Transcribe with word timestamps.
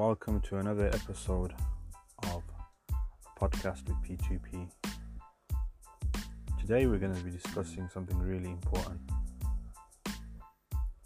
welcome 0.00 0.40
to 0.40 0.56
another 0.56 0.86
episode 0.94 1.52
of 2.22 2.42
a 2.88 3.38
podcast 3.38 3.86
with 3.86 3.98
P2P. 4.02 4.66
Today 6.58 6.86
we're 6.86 6.96
going 6.96 7.14
to 7.14 7.22
be 7.22 7.30
discussing 7.30 7.86
something 7.92 8.18
really 8.18 8.48
important. 8.48 8.98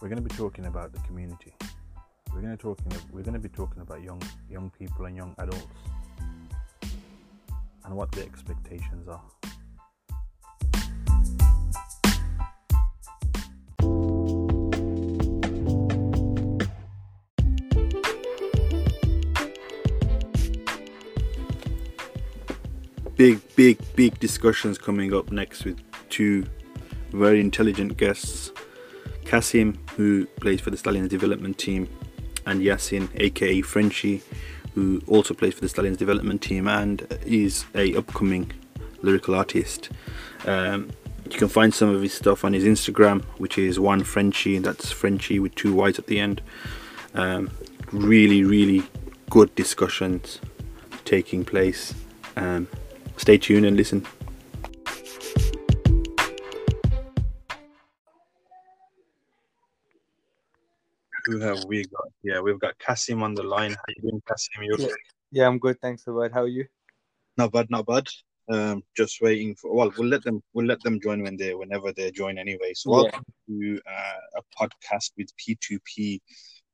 We're 0.01 0.07
going 0.09 0.23
to 0.23 0.29
be 0.29 0.33
talking 0.37 0.67
about 0.67 0.93
the 0.93 1.01
community. 1.01 1.57
We're 2.33 2.41
going 2.41 2.57
to 2.57 2.63
talking 2.63 2.93
we're 3.11 3.23
going 3.23 3.35
to 3.35 3.41
be 3.41 3.49
talking 3.49 3.83
about 3.83 4.01
young 4.01 4.23
young 4.49 4.71
people 4.71 5.07
and 5.07 5.17
young 5.17 5.35
adults 5.39 5.67
and 7.85 7.97
what 7.97 8.13
their 8.13 8.27
expectations 8.27 9.09
are. 9.09 9.25
Big, 23.17 23.41
big, 23.55 23.79
big 23.95 24.19
discussions 24.19 24.77
coming 24.77 25.15
up 25.15 25.31
next 25.31 25.65
with 25.65 25.81
two 26.11 26.45
very 27.13 27.41
intelligent 27.41 27.97
guests 27.97 28.51
Kasim, 29.25 29.79
who 29.97 30.27
plays 30.41 30.61
for 30.61 30.71
the 30.71 30.77
Stallions 30.77 31.09
development 31.09 31.59
team, 31.59 31.89
and 32.47 32.61
Yasin, 32.61 33.09
aka 33.17 33.63
Frenchy, 33.63 34.23
who 34.75 35.01
also 35.07 35.35
plays 35.35 35.55
for 35.55 35.61
the 35.61 35.69
Stallions 35.69 35.97
development 35.97 36.43
team 36.43 36.69
and 36.69 37.07
is 37.25 37.65
a 37.75 37.97
upcoming 37.97 38.53
lyrical 39.03 39.35
artist. 39.35 39.91
Um, 40.47 40.91
you 41.31 41.39
can 41.39 41.49
find 41.49 41.73
some 41.73 41.89
of 41.89 42.03
his 42.03 42.13
stuff 42.13 42.45
on 42.45 42.53
his 42.53 42.65
Instagram, 42.65 43.25
which 43.39 43.57
is 43.57 43.81
one 43.81 44.05
Frenchy, 44.05 44.59
that's 44.59 44.93
Frenchie 44.93 45.39
with 45.39 45.55
two 45.55 45.75
Y's 45.75 45.99
at 45.99 46.07
the 46.07 46.21
end. 46.21 46.43
Um, 47.15 47.51
really, 47.93 48.45
really 48.45 48.83
good 49.31 49.55
discussions 49.55 50.41
taking 51.05 51.45
place. 51.45 51.95
Um, 52.37 52.69
stay 53.17 53.39
tuned 53.39 53.67
and 53.67 53.77
listen. 53.77 54.05
Who 61.27 61.41
have 61.41 61.65
we 61.65 61.85
got? 61.85 62.09
Yeah, 62.23 62.41
we've 62.41 62.59
got 62.59 62.79
Kasim 62.79 63.23
on 63.23 63.35
the 63.35 63.43
line. 63.43 63.71
How 63.71 63.85
you 63.89 64.03
doing, 64.03 64.23
Kasim? 64.29 64.63
You 64.63 64.75
okay? 64.75 64.91
Yeah, 65.31 65.47
I'm 65.47 65.59
good. 65.59 65.81
Thanks, 65.81 66.07
Abad. 66.07 66.33
How 66.33 66.43
are 66.43 66.49
you? 66.49 66.67
Not 67.39 67.51
bad, 67.51 67.71
not 67.71 67.87
bad. 67.87 68.07
Um, 68.51 68.83
just 68.95 69.23
waiting 69.23 69.55
for. 69.55 69.75
Well, 69.75 69.91
we'll 69.97 70.09
let 70.09 70.23
them. 70.23 70.43
We'll 70.53 70.67
let 70.67 70.83
them 70.83 71.01
join 71.01 71.23
when 71.23 71.39
they, 71.39 71.55
whenever 71.55 71.93
they 71.93 72.11
join, 72.11 72.37
anyway. 72.37 72.73
So, 72.75 72.91
welcome 72.91 73.25
to 73.49 73.81
uh, 73.91 74.39
a 74.41 74.43
podcast 74.63 75.13
with 75.17 75.29
P2P. 75.39 76.21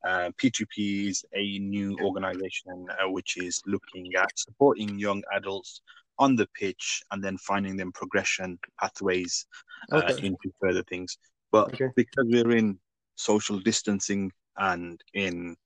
Uh, 0.04 0.30
P2P 0.42 1.10
is 1.10 1.24
a 1.34 1.58
new 1.60 1.96
organization 2.00 2.86
uh, 2.90 3.08
which 3.08 3.36
is 3.36 3.62
looking 3.66 4.10
at 4.18 4.36
supporting 4.36 4.98
young 4.98 5.22
adults 5.32 5.82
on 6.20 6.36
the 6.36 6.46
pitch 6.54 7.02
and 7.10 7.24
then 7.24 7.36
finding 7.38 7.76
them 7.76 7.90
progression 7.92 8.58
pathways 8.78 9.46
uh, 9.90 10.02
into 10.22 10.52
further 10.60 10.84
things. 10.84 11.16
But 11.50 11.74
okay. 11.74 11.88
because 11.96 12.26
we're 12.28 12.52
in 12.52 12.78
social 13.16 13.58
distancing 13.58 14.30
and 14.56 15.00
in 15.14 15.56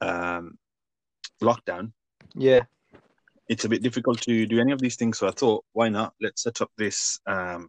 um, 0.00 0.56
lockdown, 1.42 1.92
yeah, 2.34 2.60
it's 3.48 3.64
a 3.64 3.68
bit 3.68 3.82
difficult 3.82 4.20
to 4.22 4.46
do 4.46 4.60
any 4.60 4.72
of 4.72 4.80
these 4.80 4.96
things. 4.96 5.18
So 5.18 5.26
I 5.28 5.32
thought, 5.32 5.64
why 5.72 5.88
not? 5.90 6.14
Let's 6.20 6.42
set 6.44 6.62
up 6.62 6.70
this 6.78 7.18
um, 7.26 7.68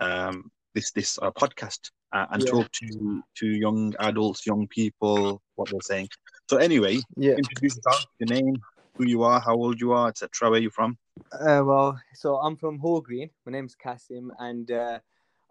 um, 0.00 0.50
this 0.74 0.90
this 0.92 1.18
uh, 1.20 1.30
podcast 1.30 1.90
uh, 2.12 2.26
and 2.32 2.42
yeah. 2.42 2.50
talk 2.50 2.72
to 2.72 3.22
to 3.36 3.46
young 3.46 3.94
adults, 4.00 4.46
young 4.46 4.66
people, 4.68 5.42
what 5.56 5.68
they're 5.70 5.80
saying. 5.82 6.08
So 6.48 6.56
anyway, 6.56 7.00
yeah. 7.16 7.34
introduce 7.34 7.76
yourself, 7.76 8.06
your 8.18 8.28
name, 8.28 8.56
who 8.94 9.06
you 9.06 9.22
are, 9.22 9.40
how 9.40 9.54
old 9.54 9.80
you 9.80 9.92
are, 9.92 10.08
etc. 10.08 10.50
Where 10.50 10.60
you're 10.60 10.70
from? 10.70 10.96
Uh, 11.32 11.62
well, 11.64 12.00
so 12.14 12.36
I'm 12.36 12.56
from 12.56 12.78
Hall 12.78 13.00
Green. 13.00 13.28
My 13.44 13.52
name's 13.52 13.74
Kasim, 13.74 14.32
and 14.38 14.70
uh, 14.70 14.98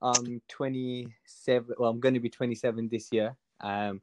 I'm 0.01 0.41
27. 0.47 1.75
Well, 1.77 1.91
I'm 1.91 1.99
going 1.99 2.15
to 2.15 2.19
be 2.19 2.29
27 2.29 2.89
this 2.89 3.09
year. 3.11 3.35
Um, 3.61 4.01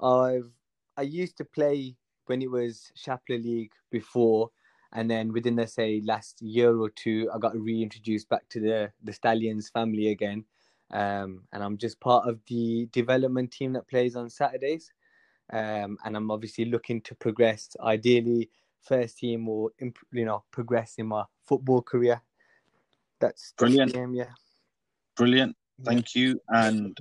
I've 0.00 0.50
I 0.96 1.02
used 1.02 1.36
to 1.38 1.44
play 1.44 1.96
when 2.26 2.40
it 2.42 2.50
was 2.50 2.90
Shapler 2.94 3.38
League 3.38 3.72
before, 3.90 4.50
and 4.92 5.10
then 5.10 5.32
within 5.32 5.56
the 5.56 5.66
say 5.66 6.00
last 6.04 6.40
year 6.40 6.74
or 6.74 6.88
two, 6.88 7.30
I 7.34 7.38
got 7.38 7.56
reintroduced 7.56 8.28
back 8.30 8.48
to 8.50 8.60
the 8.60 8.92
the 9.04 9.12
Stallions 9.12 9.68
family 9.68 10.08
again. 10.08 10.44
Um, 10.90 11.42
and 11.52 11.62
I'm 11.62 11.76
just 11.76 12.00
part 12.00 12.26
of 12.28 12.40
the 12.46 12.88
development 12.92 13.52
team 13.52 13.74
that 13.74 13.88
plays 13.88 14.16
on 14.16 14.30
Saturdays. 14.30 14.90
Um, 15.52 15.98
and 16.04 16.16
I'm 16.16 16.30
obviously 16.30 16.64
looking 16.64 17.02
to 17.02 17.14
progress, 17.14 17.76
ideally 17.80 18.50
first 18.82 19.18
team 19.18 19.48
or 19.48 19.70
you 20.12 20.24
know 20.24 20.44
progress 20.50 20.94
in 20.98 21.06
my 21.06 21.24
football 21.46 21.82
career. 21.82 22.20
That's 23.20 23.52
brilliant. 23.56 23.92
Game, 23.92 24.14
yeah, 24.14 24.30
brilliant. 25.16 25.56
Thank 25.84 26.14
yeah. 26.14 26.22
you. 26.22 26.40
And 26.48 26.98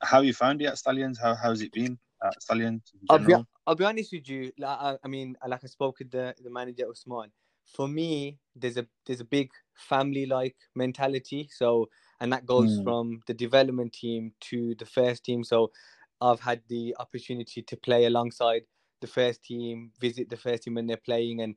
how 0.00 0.20
you 0.20 0.32
found 0.32 0.62
it 0.62 0.66
at 0.66 0.78
Stallions? 0.78 1.18
How 1.18 1.34
how's 1.34 1.60
it 1.60 1.72
been 1.72 1.98
at 2.24 2.40
Stallions? 2.42 2.92
I'll 3.10 3.18
be, 3.18 3.34
I'll 3.66 3.74
be 3.74 3.84
honest 3.84 4.12
with 4.12 4.28
you. 4.28 4.52
Like, 4.58 4.78
I, 4.80 4.96
I 5.04 5.08
mean, 5.08 5.36
like 5.46 5.64
I 5.64 5.66
spoke 5.66 5.98
with 5.98 6.10
the 6.10 6.34
the 6.42 6.50
manager 6.50 6.84
Usman. 6.90 7.30
For 7.64 7.88
me, 7.88 8.38
there's 8.56 8.76
a 8.76 8.86
there's 9.06 9.20
a 9.20 9.24
big 9.24 9.50
family 9.74 10.26
like 10.26 10.56
mentality. 10.74 11.48
So 11.50 11.88
and 12.20 12.32
that 12.32 12.46
goes 12.46 12.78
mm. 12.78 12.84
from 12.84 13.20
the 13.26 13.34
development 13.34 13.92
team 13.92 14.32
to 14.40 14.74
the 14.78 14.86
first 14.86 15.24
team. 15.24 15.42
So 15.42 15.72
I've 16.20 16.40
had 16.40 16.62
the 16.68 16.94
opportunity 17.00 17.62
to 17.62 17.76
play 17.76 18.04
alongside 18.04 18.62
the 19.02 19.06
first 19.06 19.44
team, 19.44 19.90
visit 20.00 20.30
the 20.30 20.36
first 20.36 20.62
team 20.62 20.74
when 20.74 20.86
they're 20.86 20.96
playing, 20.96 21.42
and 21.42 21.54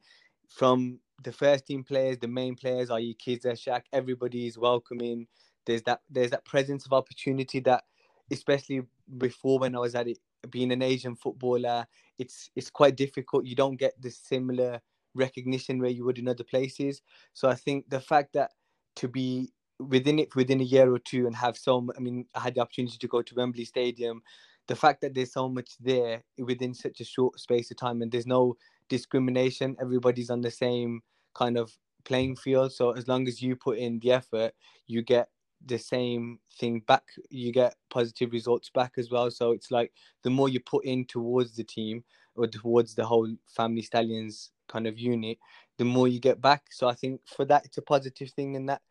from 0.50 1.00
the 1.24 1.32
first 1.32 1.66
team 1.66 1.84
players, 1.84 2.18
the 2.18 2.28
main 2.28 2.56
players, 2.56 2.92
i.e. 2.92 3.16
Kids 3.18 3.46
Shaq, 3.46 3.84
everybody 3.94 4.48
is 4.48 4.58
welcoming. 4.58 5.28
There's 5.66 5.84
that 5.84 6.02
there's 6.10 6.32
that 6.32 6.46
presence 6.46 6.86
of 6.86 6.94
opportunity 6.94 7.60
that, 7.62 7.86
especially 8.32 8.82
before 9.18 9.60
when 9.60 9.76
I 9.76 9.80
was 9.80 9.96
at 9.96 10.08
it, 10.08 10.20
being 10.50 10.72
an 10.72 10.82
Asian 10.82 11.16
footballer, 11.16 11.88
it's 12.20 12.50
it's 12.56 12.70
quite 12.70 12.98
difficult. 12.98 13.46
You 13.46 13.56
don't 13.56 13.78
get 13.78 13.94
the 14.02 14.12
similar 14.12 14.82
recognition 15.14 15.80
where 15.80 15.90
you 15.90 16.04
would 16.04 16.20
in 16.20 16.28
other 16.28 16.44
places. 16.44 17.02
So 17.34 17.48
I 17.48 17.56
think 17.56 17.90
the 17.90 18.02
fact 18.02 18.34
that 18.34 18.52
to 18.98 19.08
be 19.08 19.54
within 19.80 20.20
it 20.20 20.36
within 20.36 20.62
a 20.62 20.64
year 20.64 20.94
or 20.94 21.00
two 21.00 21.28
and 21.28 21.36
have 21.36 21.58
some, 21.58 21.92
I 21.98 22.00
mean, 22.00 22.26
I 22.36 22.42
had 22.42 22.56
the 22.56 22.62
opportunity 22.62 22.98
to 22.98 23.08
go 23.08 23.22
to 23.22 23.36
Wembley 23.36 23.66
Stadium 23.66 24.22
the 24.68 24.76
fact 24.76 25.02
that 25.02 25.14
there's 25.14 25.34
so 25.34 25.48
much 25.48 25.72
there 25.80 26.24
within 26.38 26.74
such 26.74 27.00
a 27.00 27.06
short 27.06 27.40
space 27.40 27.72
of 27.72 27.78
time 27.78 28.02
and 28.02 28.12
there's 28.12 28.28
no 28.28 28.56
discrimination 28.90 29.76
everybody's 29.82 30.30
on 30.30 30.42
the 30.42 30.52
same 30.52 31.02
kind 31.34 31.58
of 31.58 31.72
playing 32.04 32.36
field. 32.36 32.72
So 32.72 32.92
as 32.92 33.08
long 33.08 33.28
as 33.28 33.42
you 33.42 33.56
put 33.56 33.78
in 33.78 34.00
the 34.00 34.12
effort 34.12 34.54
you 34.88 35.02
get 35.02 35.30
the 35.66 35.78
same 35.78 36.40
thing 36.60 36.82
back. 36.88 37.04
You 37.30 37.52
get 37.52 37.76
positive 37.90 38.32
results 38.32 38.70
back 38.70 38.94
as 38.98 39.10
well. 39.10 39.32
So 39.32 39.52
it's 39.52 39.72
like 39.72 39.92
the 40.24 40.30
more 40.30 40.50
you 40.50 40.60
put 40.60 40.86
in 40.86 41.06
towards 41.06 41.56
the 41.56 41.64
team 41.64 42.04
or 42.36 42.48
towards 42.48 42.94
the 42.94 43.06
whole 43.06 43.34
family 43.48 43.82
stallions 43.82 44.52
kind 44.68 44.88
of 44.88 45.00
unit 45.00 45.38
the 45.78 45.86
more 45.86 46.08
you 46.08 46.20
get 46.20 46.42
back. 46.42 46.64
So 46.72 46.88
i 46.88 46.94
think 46.94 47.22
for 47.26 47.46
that 47.46 47.66
it's 47.66 47.78
a 47.78 47.82
positive 47.82 48.30
thing 48.32 48.56
and 48.56 48.70
that 48.70 48.82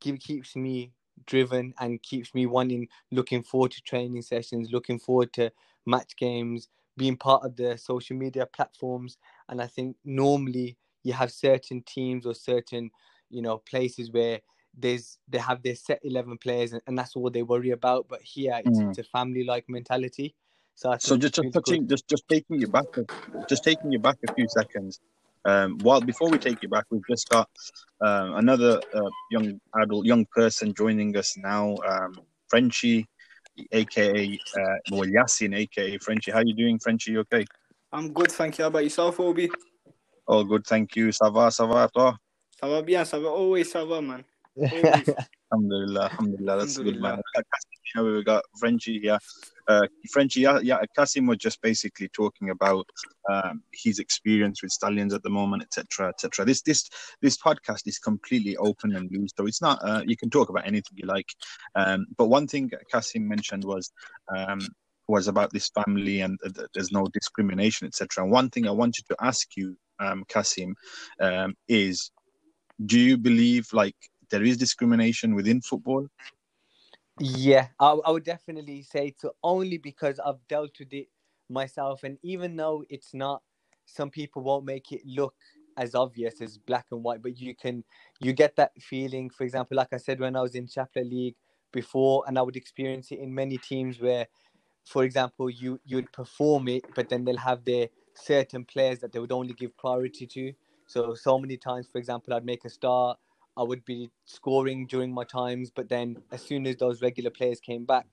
keeps 0.00 0.56
me 0.56 0.92
driven 1.26 1.74
and 1.80 2.02
keeps 2.02 2.34
me 2.34 2.46
wanting, 2.46 2.88
looking 3.10 3.42
forward 3.42 3.72
to 3.72 3.82
training 3.82 4.22
sessions, 4.22 4.70
looking 4.72 4.98
forward 4.98 5.32
to 5.34 5.50
match 5.86 6.16
games, 6.16 6.68
being 6.96 7.16
part 7.16 7.44
of 7.44 7.56
the 7.56 7.76
social 7.76 8.16
media 8.16 8.46
platforms. 8.46 9.18
And 9.48 9.60
I 9.60 9.66
think 9.66 9.96
normally 10.04 10.76
you 11.02 11.12
have 11.12 11.30
certain 11.30 11.82
teams 11.82 12.26
or 12.26 12.34
certain, 12.34 12.90
you 13.30 13.42
know, 13.42 13.58
places 13.58 14.10
where 14.10 14.40
there's 14.76 15.18
they 15.28 15.38
have 15.38 15.62
their 15.62 15.74
set 15.74 16.00
11 16.02 16.38
players 16.38 16.72
and, 16.72 16.82
and 16.86 16.98
that's 16.98 17.16
all 17.16 17.30
they 17.30 17.42
worry 17.42 17.70
about 17.70 18.06
but 18.08 18.20
here 18.22 18.60
it's, 18.64 18.78
mm. 18.78 18.90
it's 18.90 18.98
a 18.98 19.04
family 19.04 19.42
like 19.42 19.64
mentality 19.68 20.34
so 20.74 20.94
so 20.98 21.16
just 21.16 21.34
just 21.34 21.52
touching 21.52 21.88
just 21.88 22.06
just 22.08 22.28
taking 22.28 22.60
you 22.60 22.68
back 22.68 22.84
just 23.48 23.64
taking 23.64 23.90
you 23.90 23.98
back 23.98 24.18
a 24.28 24.34
few 24.34 24.46
seconds 24.48 25.00
um, 25.46 25.78
while 25.78 26.00
before 26.00 26.28
we 26.28 26.38
take 26.38 26.62
you 26.62 26.68
back, 26.68 26.84
we've 26.90 27.06
just 27.08 27.28
got 27.28 27.48
uh, 28.04 28.32
another 28.34 28.80
uh, 28.92 29.10
young 29.30 29.60
adult, 29.80 30.04
young 30.04 30.26
person 30.34 30.74
joining 30.74 31.16
us 31.16 31.36
now, 31.36 31.76
um, 31.88 32.18
Frenchy, 32.48 33.06
aka 33.72 34.38
uh, 34.58 34.76
well 34.90 35.08
Yasin, 35.08 35.56
aka 35.56 35.98
Frenchy. 35.98 36.32
How 36.32 36.40
you 36.40 36.54
doing, 36.54 36.78
Frenchy? 36.78 37.12
You 37.12 37.20
okay? 37.20 37.46
I'm 37.92 38.12
good, 38.12 38.32
thank 38.32 38.58
you. 38.58 38.64
How 38.64 38.68
about 38.68 38.84
yourself, 38.84 39.20
Obi? 39.20 39.50
Oh, 40.26 40.42
good, 40.42 40.66
thank 40.66 40.96
you. 40.96 41.12
Ça 41.12 41.30
va, 41.30 41.50
ça 41.50 41.66
va, 41.66 41.88
toi? 41.88 42.18
Ça 42.60 42.68
va 42.68 42.82
bien, 42.82 43.04
ça 43.04 43.18
va. 43.18 43.28
Always, 43.28 43.64
ça 43.64 43.84
va, 43.84 44.00
man. 44.00 44.24
alhamdulillah, 45.52 46.10
alhamdulillah. 46.10 46.58
That's 46.58 46.78
good, 46.78 47.00
man. 47.00 47.22
We've 47.94 48.24
got 48.24 48.42
Frenchy 48.58 48.98
here. 49.00 49.18
Uh, 49.68 49.86
yeah, 50.62 50.78
Kasim 50.94 51.26
was 51.26 51.38
just 51.38 51.60
basically 51.60 52.08
talking 52.08 52.50
about 52.50 52.86
um, 53.30 53.62
his 53.72 53.98
experience 53.98 54.62
with 54.62 54.72
stallions 54.72 55.12
at 55.12 55.22
the 55.22 55.30
moment, 55.30 55.62
etc., 55.62 56.08
etc. 56.08 56.44
This 56.44 56.62
this 56.62 56.88
this 57.20 57.36
podcast 57.36 57.82
is 57.86 57.98
completely 57.98 58.56
open 58.56 58.94
and 58.94 59.10
loose, 59.10 59.32
so 59.36 59.46
it's 59.46 59.62
not. 59.62 59.78
Uh, 59.82 60.02
you 60.06 60.16
can 60.16 60.30
talk 60.30 60.48
about 60.48 60.66
anything 60.66 60.96
you 60.96 61.06
like. 61.06 61.28
Um, 61.74 62.06
but 62.16 62.26
one 62.26 62.46
thing 62.46 62.70
Kasim 62.90 63.26
mentioned 63.26 63.64
was 63.64 63.90
um, 64.34 64.60
was 65.08 65.28
about 65.28 65.52
this 65.52 65.70
family 65.70 66.20
and 66.20 66.38
uh, 66.44 66.66
there's 66.74 66.92
no 66.92 67.06
discrimination, 67.12 67.86
etc. 67.86 68.24
And 68.24 68.32
one 68.32 68.50
thing 68.50 68.66
I 68.66 68.72
wanted 68.72 69.04
to 69.08 69.16
ask 69.20 69.56
you, 69.56 69.76
um, 70.00 70.24
Kasim, 70.28 70.74
um, 71.20 71.54
is 71.68 72.10
do 72.84 72.98
you 72.98 73.16
believe 73.16 73.68
like 73.72 73.96
there 74.30 74.42
is 74.42 74.56
discrimination 74.56 75.34
within 75.34 75.60
football? 75.60 76.06
Yeah, 77.20 77.68
I, 77.80 77.92
I 77.92 78.12
would 78.12 78.24
definitely 78.24 78.82
say 78.82 79.14
so. 79.18 79.32
Only 79.42 79.78
because 79.78 80.20
I've 80.20 80.46
dealt 80.48 80.78
with 80.80 80.92
it 80.92 81.08
myself, 81.50 82.04
and 82.04 82.18
even 82.22 82.56
though 82.56 82.84
it's 82.90 83.14
not, 83.14 83.42
some 83.86 84.10
people 84.10 84.42
won't 84.42 84.66
make 84.66 84.92
it 84.92 85.02
look 85.06 85.34
as 85.78 85.94
obvious 85.96 86.42
as 86.42 86.58
black 86.58 86.86
and 86.92 87.04
white, 87.04 87.22
but 87.22 87.38
you 87.40 87.56
can 87.56 87.84
you 88.20 88.34
get 88.34 88.56
that 88.58 88.72
feeling. 88.82 89.30
For 89.30 89.44
example, 89.44 89.78
like 89.78 89.94
I 89.94 89.98
said, 89.98 90.20
when 90.20 90.36
I 90.36 90.42
was 90.42 90.56
in 90.56 90.66
Chaplet 90.68 91.10
League 91.10 91.36
before, 91.72 92.24
and 92.28 92.38
I 92.38 92.42
would 92.42 92.56
experience 92.56 93.12
it 93.12 93.20
in 93.20 93.34
many 93.34 93.58
teams 93.58 94.00
where, 94.00 94.28
for 94.86 95.04
example, 95.04 95.50
you 95.50 95.80
you'd 95.86 96.12
perform 96.12 96.68
it, 96.68 96.84
but 96.94 97.08
then 97.08 97.24
they'll 97.24 97.38
have 97.38 97.64
their 97.64 97.88
certain 98.14 98.64
players 98.66 99.00
that 99.00 99.12
they 99.12 99.20
would 99.20 99.32
only 99.32 99.54
give 99.54 99.76
priority 99.78 100.26
to. 100.28 100.52
So 100.86 101.14
so 101.14 101.38
many 101.38 101.56
times, 101.58 101.88
for 101.90 101.98
example, 101.98 102.34
I'd 102.34 102.46
make 102.46 102.64
a 102.66 102.70
start, 102.70 103.18
I 103.56 103.62
would 103.62 103.84
be 103.84 104.10
scoring 104.24 104.86
during 104.86 105.12
my 105.12 105.24
times, 105.24 105.70
but 105.70 105.88
then 105.88 106.22
as 106.30 106.42
soon 106.42 106.66
as 106.66 106.76
those 106.76 107.02
regular 107.02 107.30
players 107.30 107.60
came 107.60 107.84
back, 107.84 108.06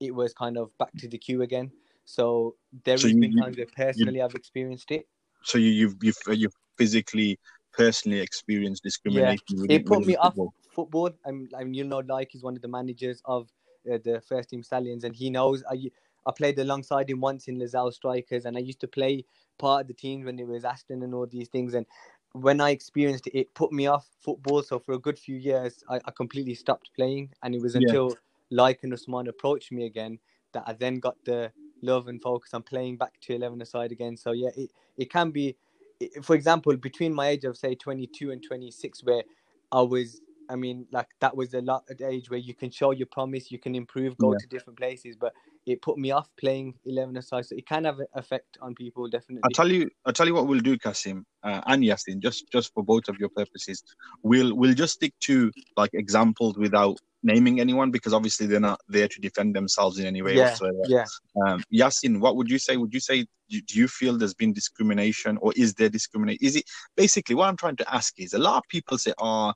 it 0.00 0.14
was 0.14 0.32
kind 0.32 0.56
of 0.56 0.76
back 0.78 0.92
to 0.98 1.08
the 1.08 1.18
queue 1.18 1.42
again. 1.42 1.70
So 2.04 2.56
there 2.84 2.96
so 2.96 3.06
has 3.06 3.14
you, 3.14 3.20
been 3.20 3.36
times 3.36 3.56
where 3.56 3.66
personally 3.66 4.18
you, 4.18 4.24
I've 4.24 4.34
experienced 4.34 4.90
it. 4.90 5.06
So 5.42 5.58
you, 5.58 5.70
you've 5.70 5.96
you've 6.02 6.18
you've 6.28 6.54
physically 6.76 7.38
personally 7.72 8.20
experienced 8.20 8.82
discrimination. 8.82 9.44
Yeah, 9.50 9.76
it 9.76 9.86
put 9.86 10.06
me 10.06 10.14
football. 10.14 10.46
off 10.46 10.74
football. 10.74 11.10
I'm, 11.26 11.48
I'm 11.56 11.74
you 11.74 11.84
know, 11.84 11.98
like 11.98 12.30
he's 12.32 12.42
one 12.42 12.56
of 12.56 12.62
the 12.62 12.68
managers 12.68 13.20
of 13.24 13.48
uh, 13.92 13.98
the 14.02 14.22
first 14.26 14.50
team 14.50 14.62
Stallions, 14.62 15.04
and 15.04 15.14
he 15.14 15.30
knows. 15.30 15.62
I 15.70 15.90
I 16.26 16.32
played 16.32 16.58
alongside 16.58 17.08
him 17.08 17.20
once 17.20 17.48
in 17.48 17.58
Lasalle 17.58 17.92
Strikers, 17.92 18.44
and 18.44 18.56
I 18.56 18.60
used 18.60 18.80
to 18.80 18.88
play 18.88 19.24
part 19.58 19.82
of 19.82 19.88
the 19.88 19.94
teams 19.94 20.26
when 20.26 20.38
it 20.38 20.46
was 20.46 20.64
Aston 20.64 21.02
and 21.02 21.14
all 21.14 21.26
these 21.26 21.48
things. 21.48 21.74
And 21.74 21.86
when 22.40 22.60
I 22.60 22.70
experienced 22.70 23.26
it, 23.26 23.38
it 23.38 23.54
put 23.54 23.72
me 23.72 23.86
off 23.86 24.06
football. 24.20 24.62
So 24.62 24.78
for 24.78 24.92
a 24.92 24.98
good 24.98 25.18
few 25.18 25.36
years, 25.36 25.82
I, 25.88 25.96
I 26.04 26.10
completely 26.10 26.54
stopped 26.54 26.90
playing, 26.94 27.30
and 27.42 27.54
it 27.54 27.60
was 27.60 27.74
until 27.74 28.10
yeah. 28.10 28.16
like 28.50 28.80
and 28.82 28.92
Usman 28.92 29.28
approached 29.28 29.72
me 29.72 29.86
again 29.86 30.18
that 30.52 30.64
I 30.66 30.72
then 30.72 30.98
got 30.98 31.16
the 31.24 31.52
love 31.82 32.08
and 32.08 32.20
focus 32.20 32.54
on 32.54 32.62
playing 32.62 32.96
back 32.96 33.20
to 33.20 33.34
11 33.34 33.62
aside 33.62 33.92
again. 33.92 34.16
So 34.16 34.32
yeah, 34.32 34.50
it, 34.56 34.70
it 34.96 35.10
can 35.10 35.30
be 35.30 35.56
for 36.22 36.34
example, 36.34 36.76
between 36.76 37.12
my 37.12 37.28
age 37.28 37.44
of 37.44 37.56
say 37.56 37.74
22 37.74 38.30
and 38.30 38.42
26, 38.42 39.04
where 39.04 39.22
I 39.72 39.82
was, 39.82 40.20
I 40.48 40.56
mean, 40.56 40.86
like 40.92 41.08
that 41.20 41.36
was 41.36 41.54
a 41.54 41.60
lot 41.60 41.84
at 41.90 42.00
age 42.00 42.30
where 42.30 42.38
you 42.38 42.54
can 42.54 42.70
show 42.70 42.92
your 42.92 43.06
promise, 43.06 43.50
you 43.50 43.58
can 43.58 43.74
improve, 43.74 44.16
go 44.18 44.32
yeah. 44.32 44.38
to 44.38 44.46
different 44.46 44.78
places, 44.78 45.16
but 45.16 45.32
it 45.66 45.82
put 45.82 45.98
me 45.98 46.10
off 46.10 46.28
playing 46.36 46.74
11 46.86 47.16
aside. 47.16 47.46
So 47.46 47.54
it 47.56 47.66
can 47.66 47.84
have 47.84 47.98
an 47.98 48.06
effect 48.14 48.58
on 48.60 48.74
people, 48.74 49.08
definitely. 49.08 49.42
I'll 49.44 49.50
tell 49.50 49.70
you, 49.70 49.90
I'll 50.06 50.12
tell 50.12 50.26
you 50.26 50.34
what 50.34 50.46
we'll 50.46 50.60
do, 50.60 50.78
Kasim 50.78 51.26
uh, 51.42 51.60
and 51.66 51.82
Yasin, 51.82 52.20
just 52.20 52.50
just 52.50 52.72
for 52.74 52.82
both 52.82 53.08
of 53.08 53.18
your 53.18 53.28
purposes. 53.28 53.82
We'll 54.22 54.54
we'll 54.54 54.74
just 54.74 54.94
stick 54.94 55.14
to 55.20 55.52
like 55.76 55.90
examples 55.94 56.56
without 56.58 56.98
naming 57.22 57.60
anyone 57.60 57.90
because 57.90 58.14
obviously 58.14 58.46
they're 58.46 58.60
not 58.60 58.80
there 58.88 59.08
to 59.08 59.20
defend 59.20 59.54
themselves 59.54 59.98
in 59.98 60.06
any 60.06 60.22
way 60.22 60.36
yeah, 60.36 60.50
whatsoever. 60.50 60.78
Yeah. 60.86 61.04
Um, 61.46 61.62
Yasin, 61.72 62.20
what 62.20 62.36
would 62.36 62.50
you 62.50 62.58
say? 62.58 62.76
Would 62.76 62.94
you 62.94 63.00
say 63.00 63.26
do, 63.48 63.60
do 63.62 63.78
you 63.78 63.88
feel 63.88 64.16
there's 64.16 64.34
been 64.34 64.52
discrimination 64.52 65.38
or 65.40 65.52
is 65.56 65.74
there 65.74 65.88
discrimination? 65.88 66.38
Is 66.44 66.56
it 66.56 66.64
basically 66.96 67.34
what 67.34 67.48
I'm 67.48 67.56
trying 67.56 67.76
to 67.76 67.94
ask 67.94 68.18
is 68.18 68.34
a 68.34 68.38
lot 68.38 68.58
of 68.58 68.68
people 68.68 68.98
say, 68.98 69.12
oh, 69.18 69.52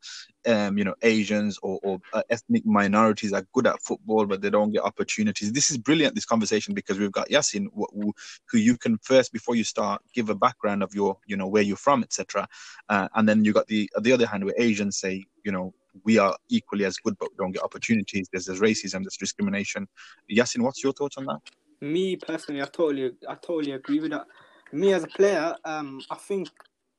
um, 0.46 0.76
you 0.76 0.84
know, 0.84 0.94
Asians 1.02 1.58
or, 1.62 1.78
or 1.82 1.98
uh, 2.12 2.22
ethnic 2.30 2.66
minorities 2.66 3.32
are 3.32 3.46
good 3.52 3.66
at 3.66 3.80
football, 3.82 4.26
but 4.26 4.40
they 4.40 4.50
don't 4.50 4.72
get 4.72 4.82
opportunities. 4.82 5.52
This 5.52 5.70
is 5.70 5.78
brilliant, 5.78 6.14
this 6.14 6.24
conversation, 6.24 6.74
because 6.74 6.98
we've 6.98 7.12
got 7.12 7.28
Yasin, 7.28 7.66
who, 7.74 8.12
who 8.50 8.58
you 8.58 8.76
can 8.76 8.98
first, 8.98 9.32
before 9.32 9.54
you 9.54 9.64
start, 9.64 10.02
give 10.14 10.30
a 10.30 10.34
background 10.34 10.82
of 10.82 10.94
your, 10.94 11.18
you 11.26 11.36
know, 11.36 11.46
where 11.46 11.62
you're 11.62 11.76
from, 11.76 12.02
etc. 12.02 12.48
Uh, 12.88 13.08
and 13.14 13.28
then 13.28 13.44
you 13.44 13.52
got 13.52 13.68
the, 13.68 13.88
the 14.00 14.12
other 14.12 14.26
hand, 14.26 14.44
where 14.44 14.54
Asians 14.58 14.98
say, 14.98 15.24
you 15.44 15.52
know, 15.52 15.72
we 16.04 16.18
are 16.18 16.36
equally 16.48 16.84
as 16.84 16.96
good, 16.96 17.16
but 17.18 17.30
we 17.30 17.36
don't 17.36 17.52
get 17.52 17.62
opportunities. 17.62 18.28
There's, 18.32 18.46
there's 18.46 18.60
racism, 18.60 19.02
there's 19.02 19.16
discrimination. 19.16 19.86
Yasin, 20.30 20.62
what's 20.62 20.82
your 20.82 20.92
thoughts 20.92 21.16
on 21.18 21.26
that? 21.26 21.40
Me 21.80 22.16
personally, 22.16 22.62
I 22.62 22.66
totally, 22.66 23.12
I 23.28 23.34
totally 23.34 23.72
agree 23.72 24.00
with 24.00 24.12
that. 24.12 24.26
Me 24.72 24.92
as 24.92 25.04
a 25.04 25.08
player, 25.08 25.54
um, 25.64 26.00
I 26.10 26.16
think 26.16 26.48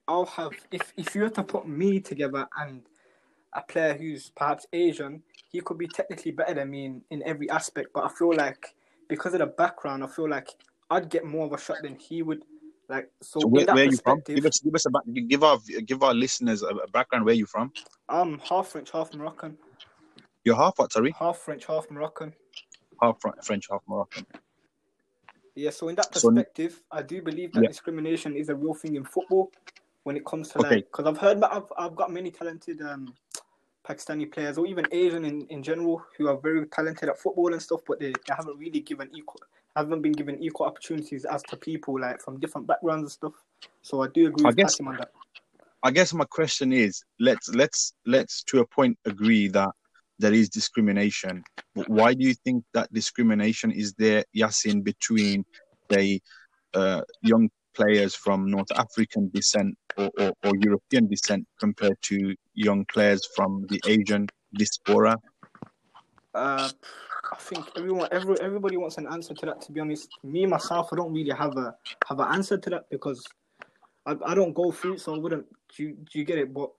I'll 0.07 0.25
have 0.25 0.51
if 0.72 0.94
if 0.98 1.16
you 1.16 1.22
were 1.22 1.30
to 1.30 1.44
put 1.44 1.68
me 1.68 2.00
together 2.00 2.45
and 2.60 2.84
a 3.54 3.62
player 3.62 3.94
who's 3.94 4.31
perhaps 4.36 4.66
Asian, 4.74 5.24
he 5.50 5.62
could 5.62 5.78
be 5.78 5.88
technically 5.88 6.31
better 6.31 6.56
than 6.56 6.69
me 6.69 6.86
in, 6.86 7.01
in 7.10 7.24
every 7.24 7.50
aspect. 7.50 7.89
But 7.94 8.06
I 8.06 8.10
feel 8.10 8.36
like 8.36 8.75
because 9.07 9.34
of 9.34 9.39
the 9.39 9.48
background, 9.48 10.04
I 10.04 10.07
feel 10.07 10.30
like 10.30 10.50
I'd 10.89 11.10
get 11.10 11.25
more 11.25 11.46
of 11.46 11.54
a 11.54 11.57
shot 11.57 11.78
than 11.84 11.96
he 11.96 12.22
would. 12.22 12.44
Like 12.94 13.10
so, 13.22 13.40
so 13.40 13.48
where, 13.48 13.66
where 13.66 13.88
are 13.88 13.92
you 13.92 13.98
from? 13.98 14.22
Give 14.24 14.45
us, 14.45 14.60
give 14.60 14.75
us 14.75 14.86
a 14.86 15.22
give 15.22 15.44
our 15.44 15.57
give 15.84 16.04
our 16.04 16.13
listeners 16.13 16.62
a 16.62 16.88
background. 16.92 17.25
Where 17.25 17.34
you 17.34 17.48
from? 17.48 17.74
I'm 18.07 18.38
half 18.38 18.68
French, 18.68 18.92
half 18.92 19.12
Moroccan. 19.16 19.57
You're 20.44 20.56
half 20.56 20.78
what? 20.78 20.94
Sorry. 20.94 21.12
Half 21.18 21.40
French, 21.40 21.66
half 21.66 21.90
Moroccan. 21.90 22.34
Half 23.01 23.18
French, 23.42 23.68
half 23.72 23.81
Moroccan. 23.88 24.28
Yeah. 25.56 25.72
So 25.72 25.88
in 25.88 25.95
that 25.95 26.12
perspective, 26.12 26.74
so, 26.74 27.00
I 27.00 27.01
do 27.01 27.19
believe 27.24 27.51
that 27.54 27.63
yeah. 27.63 27.69
discrimination 27.69 28.36
is 28.36 28.50
a 28.50 28.56
real 28.56 28.75
thing 28.75 28.96
in 28.96 29.06
football 29.06 29.51
when 30.04 30.16
it 30.16 30.24
comes 30.24 30.50
to 30.50 30.60
okay. 30.60 30.75
like 30.75 30.86
because 30.86 31.07
I've 31.07 31.18
heard 31.18 31.42
that 31.42 31.51
I've 31.51 31.74
I've 31.75 31.96
got 31.96 32.12
many 32.12 32.30
talented 32.30 32.80
um 32.84 33.12
Pakistani 33.84 34.31
players 34.31 34.60
or 34.60 34.68
even 34.68 34.86
Asian 34.92 35.25
in, 35.25 35.48
in 35.48 35.63
general 35.63 36.06
who 36.16 36.28
are 36.28 36.38
very 36.38 36.68
talented 36.68 37.10
at 37.10 37.18
football 37.18 37.54
and 37.54 37.62
stuff, 37.62 37.81
but 37.88 38.00
they, 38.00 38.12
they 38.12 38.36
haven't 38.38 38.60
really 38.60 38.81
given 38.81 39.10
equal 39.16 39.42
haven't 39.75 40.02
been 40.02 40.12
given 40.12 40.42
equal 40.42 40.68
opportunities 40.68 41.25
as 41.25 41.42
to 41.44 41.58
people 41.58 42.00
like 42.00 42.22
from 42.22 42.40
different 42.40 42.68
backgrounds 42.68 43.04
and 43.04 43.12
stuff. 43.12 43.34
So 43.81 44.02
I 44.02 44.08
do 44.08 44.28
agree 44.28 44.46
I 44.46 44.50
with 44.50 44.58
guess, 44.58 44.80
on 44.80 44.98
that. 44.98 45.12
I 45.84 45.92
guess 45.92 46.14
my 46.14 46.25
question 46.25 46.72
is 46.72 47.04
let's 47.20 47.50
let's 47.50 47.94
let's 48.06 48.44
to 48.46 48.60
a 48.60 48.68
point 48.68 48.98
agree 49.06 49.48
that 49.50 49.72
there 50.20 50.34
is 50.34 50.50
discrimination. 50.50 51.44
But 51.75 51.90
why 51.90 52.14
do 52.14 52.25
you 52.25 52.34
think 52.34 52.64
that 52.74 52.92
discrimination 52.94 53.72
is 53.72 53.94
there, 53.94 54.24
Yasin, 54.36 54.84
between 54.84 55.44
the 55.90 56.22
uh, 56.74 57.02
young 57.22 57.50
players 57.74 58.16
from 58.16 58.50
North 58.50 58.72
African 58.75 59.30
descent 59.34 59.75
or, 59.98 60.10
or, 60.20 60.34
or, 60.44 60.52
European 60.60 61.08
descent 61.08 61.46
compared 61.60 61.98
to 62.04 62.36
young 62.54 62.86
players 62.86 63.28
from 63.36 63.66
the 63.70 63.81
Asian 63.88 64.28
diaspora? 64.56 65.18
Uh, 66.34 66.70
I 67.34 67.38
think 67.38 67.66
everyone, 67.75 68.08
every, 68.12 68.40
everybody 68.42 68.78
wants 68.78 68.98
an 69.00 69.08
answer 69.08 69.34
to 69.34 69.46
that. 69.48 69.62
To 69.62 69.72
be 69.72 69.80
honest, 69.80 70.08
me 70.24 70.46
myself, 70.46 70.90
I 70.94 70.98
don't 70.98 71.12
really 71.12 71.32
have 71.32 71.58
a 71.58 71.75
have 72.08 72.20
an 72.20 72.28
answer 72.32 72.58
to 72.60 72.70
that 72.70 72.90
because 72.92 73.25
I, 74.06 74.16
I 74.24 74.36
don't 74.36 74.54
go 74.54 74.72
through 74.72 74.94
it, 74.94 75.02
so 75.02 75.16
I 75.16 75.18
wouldn't. 75.18 75.46
Do 75.75 75.84
you, 75.84 75.94
do 75.94 76.20
you 76.20 76.25
get 76.25 76.38
it? 76.38 76.54
But 76.54 76.70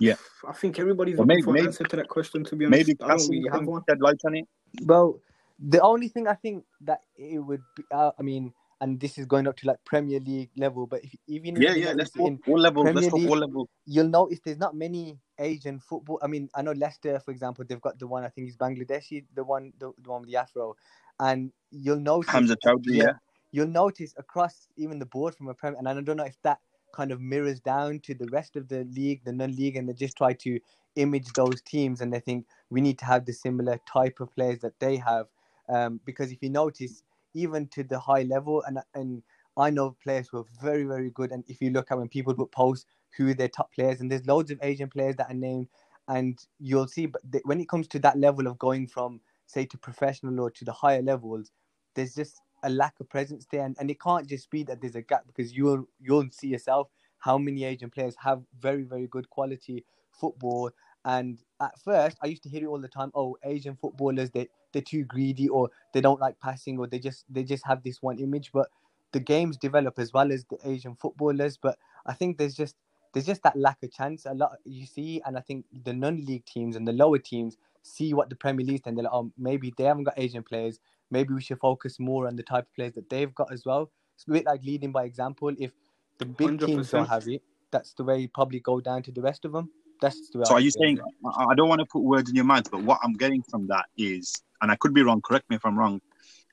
yeah, 0.00 0.16
I 0.46 0.52
think 0.52 0.80
everybody's 0.80 1.16
well, 1.16 1.26
maybe, 1.26 1.42
for 1.42 1.50
an 1.50 1.54
maybe, 1.54 1.66
answer 1.68 1.84
to 1.84 1.96
that 1.96 2.08
question. 2.08 2.42
To 2.44 2.56
be 2.56 2.64
honest, 2.64 2.88
maybe 2.88 2.98
I 3.00 3.16
don't 3.16 3.30
really 3.30 3.48
have 3.52 3.64
one. 3.64 3.82
Shed 3.88 4.00
light 4.00 4.20
on 4.24 4.36
it. 4.36 4.48
Well, 4.82 5.20
the 5.60 5.80
only 5.80 6.08
thing 6.08 6.26
I 6.26 6.34
think 6.34 6.64
that 6.80 7.02
it 7.16 7.38
would 7.38 7.62
be, 7.76 7.84
uh, 7.92 8.10
I 8.18 8.22
mean, 8.22 8.52
and 8.80 9.00
this 9.00 9.18
is 9.18 9.26
going 9.26 9.46
up 9.46 9.56
to 9.56 9.66
like 9.66 9.78
Premier 9.84 10.20
League 10.20 10.50
level. 10.56 10.86
But 10.86 11.04
if, 11.04 11.14
even 11.26 11.56
yeah, 11.60 11.74
yeah, 11.74 11.92
let's 11.92 12.10
go 12.10 12.38
all 12.46 12.58
levels. 12.58 12.84
Premier 12.84 13.02
let's 13.02 13.12
go 13.12 13.28
all 13.28 13.38
levels. 13.38 13.68
You'll 13.86 14.08
notice 14.08 14.40
there's 14.44 14.58
not 14.58 14.76
many 14.76 15.18
Asian 15.38 15.80
football. 15.80 16.18
I 16.22 16.26
mean, 16.26 16.48
I 16.54 16.62
know 16.62 16.72
Leicester, 16.72 17.18
for 17.20 17.30
example, 17.30 17.64
they've 17.66 17.80
got 17.80 17.98
the 17.98 18.06
one 18.06 18.24
I 18.24 18.28
think 18.28 18.46
he's 18.46 18.56
Bangladeshi, 18.56 19.24
the 19.34 19.44
one, 19.44 19.72
the, 19.78 19.92
the 20.02 20.10
one 20.10 20.22
with 20.22 20.30
the 20.30 20.36
afro, 20.36 20.76
and 21.20 21.52
you'll 21.70 21.96
notice 22.00 22.30
Hamza 22.30 22.56
Choudhury, 22.56 22.96
yeah, 22.96 23.04
yeah. 23.04 23.12
You'll 23.52 23.68
notice 23.68 24.14
across 24.18 24.68
even 24.76 24.98
the 24.98 25.06
board 25.06 25.34
from 25.34 25.48
a 25.48 25.54
Premier, 25.54 25.78
and 25.78 25.88
I 25.88 25.94
don't 25.94 26.16
know 26.16 26.24
if 26.24 26.36
that 26.42 26.58
kind 26.92 27.12
of 27.12 27.20
mirrors 27.20 27.60
down 27.60 28.00
to 28.00 28.14
the 28.14 28.26
rest 28.30 28.56
of 28.56 28.68
the 28.68 28.84
league, 28.84 29.22
the 29.24 29.32
non-league, 29.32 29.76
and 29.76 29.88
they 29.88 29.92
just 29.92 30.16
try 30.16 30.32
to 30.32 30.60
image 30.96 31.32
those 31.34 31.62
teams, 31.62 32.00
and 32.00 32.12
they 32.12 32.20
think 32.20 32.46
we 32.70 32.80
need 32.80 32.98
to 32.98 33.04
have 33.04 33.24
the 33.24 33.32
similar 33.32 33.78
type 33.90 34.20
of 34.20 34.34
players 34.34 34.60
that 34.60 34.78
they 34.80 34.96
have. 34.96 35.26
Um, 35.68 36.00
because 36.04 36.30
if 36.30 36.38
you 36.42 36.50
notice, 36.50 37.02
even 37.36 37.68
to 37.68 37.84
the 37.84 37.98
high 37.98 38.22
level. 38.22 38.62
And 38.66 38.78
and 38.94 39.22
I 39.56 39.70
know 39.70 39.96
players 40.02 40.28
who 40.28 40.38
are 40.38 40.46
very 40.62 40.84
very 40.84 41.10
good. 41.10 41.32
And 41.32 41.44
if 41.48 41.60
you 41.60 41.70
look 41.70 41.90
at 41.90 41.98
when 41.98 42.08
people 42.08 42.34
would 42.34 42.52
post 42.52 42.86
who 43.16 43.34
their 43.34 43.48
top 43.48 43.72
players, 43.74 44.00
and 44.00 44.10
there's 44.10 44.26
loads 44.26 44.50
of 44.50 44.58
Asian 44.62 44.88
players 44.88 45.16
that 45.16 45.30
are 45.30 45.34
named, 45.34 45.68
and 46.08 46.38
you'll 46.58 46.88
see. 46.88 47.06
But 47.06 47.22
when 47.44 47.60
it 47.60 47.68
comes 47.68 47.88
to 47.88 47.98
that 48.00 48.18
level 48.18 48.46
of 48.46 48.58
going 48.58 48.86
from 48.88 49.20
say 49.46 49.64
to 49.66 49.78
professional 49.78 50.40
or 50.40 50.50
to 50.50 50.64
the 50.64 50.72
higher 50.72 51.02
levels, 51.02 51.52
there's 51.94 52.14
just 52.14 52.40
a 52.62 52.70
lack 52.70 52.94
of 53.00 53.08
presence 53.08 53.46
there, 53.50 53.64
and, 53.64 53.76
and 53.78 53.90
it 53.90 54.00
can't 54.00 54.28
just 54.28 54.50
be 54.50 54.64
that 54.64 54.80
there's 54.80 54.96
a 54.96 55.02
gap 55.02 55.26
because 55.26 55.52
you'll 55.56 55.86
you'll 56.00 56.28
see 56.30 56.48
yourself 56.48 56.88
how 57.18 57.38
many 57.38 57.64
Asian 57.64 57.90
players 57.90 58.14
have 58.18 58.42
very 58.60 58.82
very 58.82 59.06
good 59.06 59.28
quality 59.30 59.84
football 60.12 60.70
and 61.06 61.38
at 61.60 61.78
first, 61.84 62.18
I 62.20 62.26
used 62.26 62.42
to 62.42 62.48
hear 62.48 62.64
it 62.64 62.66
all 62.66 62.80
the 62.80 62.88
time. 62.88 63.12
Oh, 63.14 63.36
Asian 63.44 63.76
footballers 63.76 64.30
they 64.30 64.48
they're 64.76 64.82
too 64.82 65.04
greedy, 65.04 65.48
or 65.48 65.70
they 65.94 66.02
don't 66.02 66.20
like 66.20 66.38
passing, 66.38 66.78
or 66.78 66.86
they 66.86 66.98
just 66.98 67.24
they 67.30 67.42
just 67.42 67.66
have 67.66 67.82
this 67.82 68.02
one 68.02 68.18
image. 68.18 68.50
But 68.52 68.68
the 69.12 69.20
games 69.20 69.56
develop 69.56 69.98
as 69.98 70.12
well 70.12 70.30
as 70.30 70.44
the 70.44 70.58
Asian 70.64 70.94
footballers. 70.94 71.56
But 71.56 71.78
I 72.04 72.12
think 72.12 72.36
there's 72.36 72.54
just 72.54 72.76
there's 73.14 73.24
just 73.24 73.42
that 73.44 73.56
lack 73.56 73.82
of 73.82 73.90
chance. 73.90 74.26
A 74.26 74.34
lot 74.34 74.58
you 74.66 74.84
see, 74.84 75.22
and 75.24 75.38
I 75.38 75.40
think 75.40 75.64
the 75.84 75.94
non-league 75.94 76.44
teams 76.44 76.76
and 76.76 76.86
the 76.86 76.92
lower 76.92 77.18
teams 77.18 77.56
see 77.82 78.12
what 78.12 78.28
the 78.28 78.36
Premier 78.36 78.66
League 78.66 78.82
and 78.84 78.96
they're 78.96 79.04
like, 79.04 79.12
oh, 79.14 79.32
maybe 79.38 79.72
they 79.78 79.84
haven't 79.84 80.04
got 80.04 80.18
Asian 80.18 80.42
players. 80.42 80.78
maybe 81.10 81.32
we 81.32 81.40
should 81.40 81.60
focus 81.60 81.98
more 82.00 82.26
on 82.26 82.34
the 82.34 82.42
type 82.42 82.64
of 82.64 82.74
players 82.74 82.92
that 82.94 83.08
they've 83.08 83.34
got 83.34 83.50
as 83.52 83.64
well. 83.64 83.90
It's 84.16 84.26
a 84.26 84.30
bit 84.32 84.44
like 84.44 84.62
leading 84.64 84.92
by 84.92 85.04
example. 85.04 85.52
If 85.58 85.70
the 86.18 86.26
big 86.26 86.48
100%. 86.48 86.66
teams 86.66 86.90
don't 86.90 87.08
have 87.08 87.28
it, 87.28 87.42
that's 87.70 87.94
the 87.94 88.04
way 88.04 88.18
you 88.18 88.28
probably 88.28 88.60
go 88.60 88.80
down 88.80 89.02
to 89.04 89.12
the 89.12 89.22
rest 89.22 89.44
of 89.44 89.52
them. 89.52 89.70
That's 90.00 90.30
the 90.30 90.38
way. 90.38 90.44
So 90.46 90.54
I 90.54 90.58
are 90.58 90.60
you 90.60 90.70
saying? 90.70 90.98
I 91.38 91.54
don't 91.54 91.68
want 91.68 91.80
to 91.80 91.86
put 91.86 92.02
words 92.02 92.30
in 92.30 92.36
your 92.36 92.44
mouth, 92.44 92.70
but 92.70 92.82
what 92.82 92.98
I'm 93.02 93.14
getting 93.14 93.42
from 93.50 93.66
that 93.68 93.86
is, 93.96 94.34
and 94.60 94.70
I 94.70 94.76
could 94.76 94.94
be 94.94 95.02
wrong. 95.02 95.20
Correct 95.22 95.48
me 95.50 95.56
if 95.56 95.64
I'm 95.64 95.78
wrong. 95.78 96.00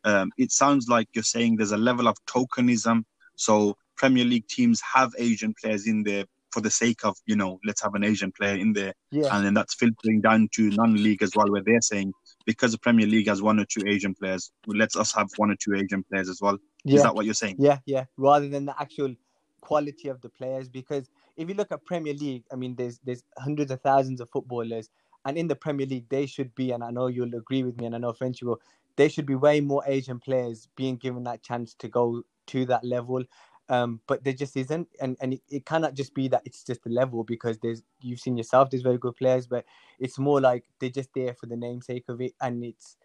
Um, 0.04 0.32
it 0.38 0.52
sounds 0.52 0.88
like 0.90 1.08
you're 1.14 1.24
saying 1.24 1.58
there's 1.58 1.72
a 1.72 1.78
level 1.78 2.08
of 2.08 2.18
tokenism. 2.26 3.04
So 3.36 3.78
Premier 3.96 4.26
League 4.26 4.48
teams 4.48 4.82
have 4.82 5.12
Asian 5.18 5.54
players 5.62 5.88
in 5.88 6.04
there 6.04 6.26
for 6.52 6.62
the 6.62 6.70
sake 6.70 7.04
of 7.04 7.18
you 7.26 7.36
know 7.36 7.60
let's 7.66 7.82
have 7.82 7.96
an 7.96 8.04
Asian 8.04 8.32
player 8.32 8.56
in 8.56 8.74
there, 8.74 8.94
yeah. 9.12 9.36
and 9.36 9.46
then 9.46 9.54
that's 9.54 9.74
filtering 9.74 10.22
down 10.22 10.48
to 10.54 10.70
non-league 10.70 11.24
as 11.24 11.32
well, 11.36 11.50
where 11.52 11.64
they're 11.64 11.82
saying 11.82 12.14
because 12.46 12.72
the 12.72 12.78
Premier 12.78 13.08
League 13.08 13.28
has 13.28 13.42
one 13.42 13.60
or 13.60 13.66
two 13.66 13.82
Asian 13.88 14.14
players, 14.14 14.52
well, 14.68 14.78
let's 14.78 14.96
us 14.96 15.14
have 15.14 15.30
one 15.38 15.50
or 15.50 15.56
two 15.56 15.74
Asian 15.76 16.04
players 16.04 16.30
as 16.30 16.40
well. 16.42 16.58
Yeah. 16.84 16.98
Is 16.98 17.04
that 17.04 17.16
what 17.16 17.26
you're 17.26 17.34
saying? 17.34 17.56
Yeah, 17.60 17.80
yeah. 17.86 18.06
Rather 18.18 18.48
than 18.48 18.66
the 18.66 18.80
actual 18.80 19.16
quality 19.62 20.10
of 20.10 20.22
the 20.22 20.30
players, 20.30 20.70
because 20.70 21.10
if 21.38 21.50
you 21.50 21.56
look 21.56 21.72
at 21.72 21.86
Premier 21.86 22.13
League, 22.13 22.44
I 22.52 22.56
mean, 22.56 22.75
there's 22.75 23.00
there's 23.04 23.24
hundreds 23.38 23.72
of 23.72 23.82
thousands 23.82 24.22
of 24.22 24.30
footballers, 24.30 24.90
and 25.25 25.38
in 25.38 25.48
the 25.48 25.56
Premier 25.56 25.86
League, 25.86 26.10
they 26.10 26.25
should 26.25 26.54
be, 26.56 26.72
and 26.72 26.84
I 26.84 26.92
know 26.92 27.08
you'll 27.08 27.36
agree 27.36 27.63
with 27.63 27.80
me, 27.80 27.86
and 27.86 27.96
I 27.96 28.00
know 28.00 28.13
Frenchy 28.13 28.46
will. 28.46 28.62
There 28.96 29.10
should 29.10 29.25
be 29.25 29.34
way 29.34 29.60
more 29.60 29.84
Asian 29.88 30.20
players 30.20 30.68
being 30.75 30.98
given 30.98 31.24
that 31.24 31.42
chance 31.42 31.74
to 31.80 31.88
go 31.88 32.22
to 32.46 32.66
that 32.68 32.84
level 32.84 33.24
um, 33.70 34.02
but 34.08 34.24
there 34.24 34.34
just 34.34 34.58
isn't, 34.58 34.88
and 35.00 35.16
and 35.22 35.34
it, 35.34 35.42
it, 35.50 35.66
cannot 35.66 35.94
just 35.94 36.13
be 36.13 36.28
that 36.28 36.42
it's 36.46 36.63
just 36.63 36.84
the 36.84 36.90
level 36.90 37.24
because 37.24 37.58
there's 37.60 37.82
you've 38.02 38.20
seen 38.20 38.36
yourself 38.36 38.70
there's 38.70 38.84
very 38.84 38.98
good 38.98 39.16
players, 39.16 39.48
but 39.48 39.63
it's 40.00 40.20
more 40.20 40.42
like 40.42 40.66
they're 40.80 40.90
just 40.90 41.10
there 41.16 41.34
for 41.34 41.46
the 41.46 41.56
namesake 41.56 42.06
of 42.10 42.20
it, 42.20 42.34
and 42.42 42.63
it's 42.63 42.98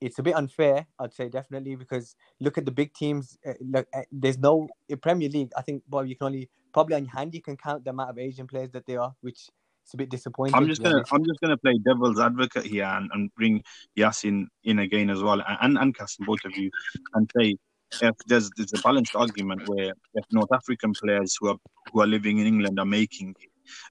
it's 0.00 0.18
a 0.18 0.22
bit 0.22 0.34
unfair, 0.34 0.86
I'd 0.98 1.12
say 1.12 1.28
definitely 1.28 1.76
because 1.76 2.16
look 2.40 2.56
at 2.56 2.64
the 2.64 2.70
big 2.70 2.94
teams. 2.94 3.36
Uh, 3.46 3.52
look, 3.60 3.86
uh, 3.92 4.02
there's 4.10 4.38
no 4.38 4.68
Premier 5.02 5.28
League. 5.28 5.50
I 5.56 5.62
think 5.62 5.82
Bob, 5.88 6.06
you 6.06 6.16
can 6.16 6.26
only 6.26 6.48
probably 6.72 6.96
on 6.96 7.04
your 7.04 7.12
hand 7.12 7.34
you 7.34 7.42
can 7.42 7.56
count 7.56 7.84
the 7.84 7.90
amount 7.90 8.10
of 8.10 8.18
Asian 8.18 8.46
players 8.46 8.70
that 8.72 8.86
there 8.86 9.00
are, 9.00 9.14
which 9.20 9.48
is 9.86 9.94
a 9.94 9.96
bit 9.96 10.10
disappointing. 10.10 10.54
I'm 10.54 10.68
just 10.68 10.82
gonna 10.82 11.04
I'm 11.12 11.24
just 11.24 11.40
gonna 11.40 11.56
play 11.56 11.78
devil's 11.84 12.20
advocate 12.20 12.66
here 12.66 12.84
and, 12.84 13.10
and 13.12 13.34
bring 13.34 13.62
Yasin 13.96 14.46
in 14.64 14.80
again 14.80 15.10
as 15.10 15.22
well, 15.22 15.42
and 15.60 15.78
and 15.78 15.96
Kasim, 15.96 16.26
both 16.26 16.44
of 16.44 16.56
you, 16.56 16.70
and 17.14 17.30
say 17.36 17.56
if 18.02 18.14
there's 18.26 18.50
there's 18.56 18.72
a 18.74 18.82
balanced 18.82 19.16
argument 19.16 19.62
where 19.66 19.92
if 20.14 20.24
North 20.30 20.52
African 20.52 20.92
players 20.92 21.36
who 21.40 21.48
are 21.48 21.56
who 21.92 22.00
are 22.00 22.06
living 22.06 22.38
in 22.38 22.46
England 22.46 22.78
are 22.78 22.86
making 22.86 23.34
it, 23.40 23.50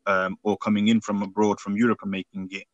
um, 0.10 0.38
or 0.44 0.58
coming 0.58 0.88
in 0.88 1.02
from 1.02 1.22
abroad 1.22 1.60
from 1.60 1.76
Europe 1.76 2.00
are 2.04 2.10
making 2.10 2.48
it, 2.52 2.66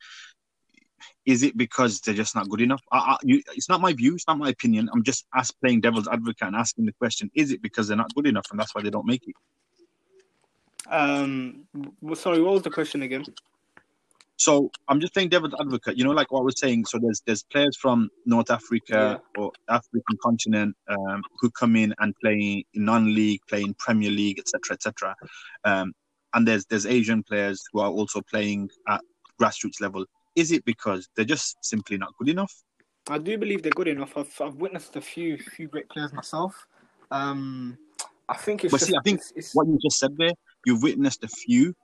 is 1.26 1.44
it 1.44 1.58
because 1.58 2.02
they're 2.02 2.14
just 2.14 2.36
not 2.36 2.50
good 2.50 2.62
enough? 2.62 2.82
I, 2.92 2.98
I, 2.98 3.18
you, 3.24 3.42
it's 3.56 3.70
not 3.70 3.82
my 3.82 3.94
view, 3.94 4.16
it's 4.16 4.28
not 4.28 4.38
my 4.38 4.50
opinion. 4.50 4.90
I'm 4.94 5.04
just 5.04 5.26
ask, 5.34 5.54
playing 5.62 5.82
devil's 5.82 6.08
advocate 6.08 6.48
and 6.48 6.56
asking 6.56 6.86
the 6.86 6.94
question: 6.94 7.32
Is 7.34 7.52
it 7.52 7.62
because 7.62 7.88
they're 7.88 7.98
not 7.98 8.14
good 8.14 8.28
enough 8.28 8.46
and 8.52 8.60
that's 8.60 8.76
why 8.76 8.82
they 8.82 8.90
don't 8.90 9.06
make 9.06 9.28
it? 9.28 9.36
Um, 10.94 11.66
sorry, 12.14 12.40
what 12.42 12.54
was 12.54 12.62
the 12.62 12.70
question 12.70 13.02
again? 13.02 13.26
So 14.36 14.70
I'm 14.88 15.00
just 15.00 15.14
playing 15.14 15.30
devil's 15.30 15.56
advocate. 15.60 15.98
You 15.98 16.04
know, 16.04 16.12
like 16.12 16.32
what 16.32 16.42
I 16.42 16.44
was 16.44 16.60
saying. 16.60 16.86
So 16.86 17.00
there's 17.00 17.22
there's 17.26 17.44
players 17.44 17.76
from 17.76 18.10
North 18.26 18.52
Africa 18.52 19.22
yeah. 19.26 19.42
or 19.42 19.52
African 19.70 20.18
continent 20.22 20.76
um, 20.88 21.24
who 21.40 21.50
come 21.52 21.76
in 21.76 21.96
and 22.00 22.14
play 22.22 22.66
in 22.74 22.86
non-league, 22.86 23.42
play 23.48 23.62
in 23.62 23.74
Premier 23.76 24.12
League, 24.12 24.40
etc., 24.40 24.74
etc. 24.74 25.16
Um, 25.64 25.94
and 26.34 26.48
there's 26.48 26.66
there's 26.66 26.86
Asian 26.86 27.24
players 27.24 27.64
who 27.72 27.80
are 27.80 27.90
also 27.90 28.22
playing 28.22 28.70
at 28.88 29.02
grassroots 29.42 29.82
level. 29.82 30.06
Is 30.36 30.52
it 30.52 30.64
because 30.66 31.10
they're 31.16 31.26
just 31.26 31.58
simply 31.64 31.98
not 31.98 32.14
good 32.18 32.30
enough? 32.30 32.54
I 33.10 33.18
do 33.18 33.38
believe 33.38 33.64
they're 33.64 33.72
good 33.72 33.88
enough. 33.88 34.16
I've 34.16 34.42
I've 34.42 34.56
witnessed 34.56 34.96
a 34.96 35.02
few 35.02 35.38
few 35.38 35.68
great 35.68 35.90
players 35.90 36.14
myself. 36.14 36.68
Um, 37.12 37.78
I 38.30 38.38
think 38.38 38.64
it's. 38.64 38.72
But 38.72 38.80
just, 38.80 38.92
see, 38.92 38.98
I 38.98 39.02
think 39.04 39.20
it's, 39.20 39.34
it's... 39.36 39.56
what 39.56 39.68
you 39.68 39.78
just 39.82 40.00
said 40.00 40.16
there, 40.18 40.34
you've 40.66 40.84
witnessed 40.84 41.24
a 41.24 41.28
few, 41.28 41.76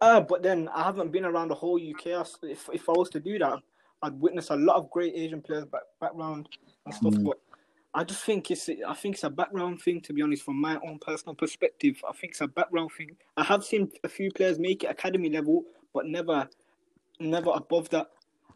uh, 0.00 0.20
but 0.20 0.42
then 0.42 0.68
I 0.74 0.82
haven't 0.82 1.12
been 1.12 1.24
around 1.24 1.48
the 1.48 1.54
whole 1.54 1.76
UK. 1.76 2.26
If 2.42 2.68
if 2.72 2.88
I 2.88 2.92
was 2.92 3.08
to 3.10 3.20
do 3.20 3.38
that, 3.38 3.58
I'd 4.02 4.20
witness 4.20 4.50
a 4.50 4.56
lot 4.56 4.76
of 4.76 4.90
great 4.90 5.14
Asian 5.14 5.40
players 5.40 5.64
back, 5.64 5.82
background 6.00 6.48
and 6.84 6.94
stuff. 6.94 7.14
Mm. 7.14 7.24
But 7.24 7.38
I 7.94 8.04
just 8.04 8.22
think 8.24 8.50
it's 8.50 8.68
I 8.68 8.94
think 8.94 9.14
it's 9.14 9.24
a 9.24 9.30
background 9.30 9.80
thing. 9.80 10.00
To 10.02 10.12
be 10.12 10.20
honest, 10.20 10.42
from 10.42 10.60
my 10.60 10.78
own 10.86 10.98
personal 10.98 11.34
perspective, 11.34 12.02
I 12.06 12.12
think 12.12 12.32
it's 12.32 12.40
a 12.40 12.48
background 12.48 12.90
thing. 12.92 13.16
I 13.36 13.44
have 13.44 13.64
seen 13.64 13.90
a 14.02 14.08
few 14.08 14.30
players 14.30 14.58
make 14.58 14.84
it 14.84 14.90
academy 14.90 15.30
level, 15.30 15.64
but 15.94 16.06
never 16.06 16.48
never 17.18 17.52
above 17.54 17.88
that. 17.90 18.08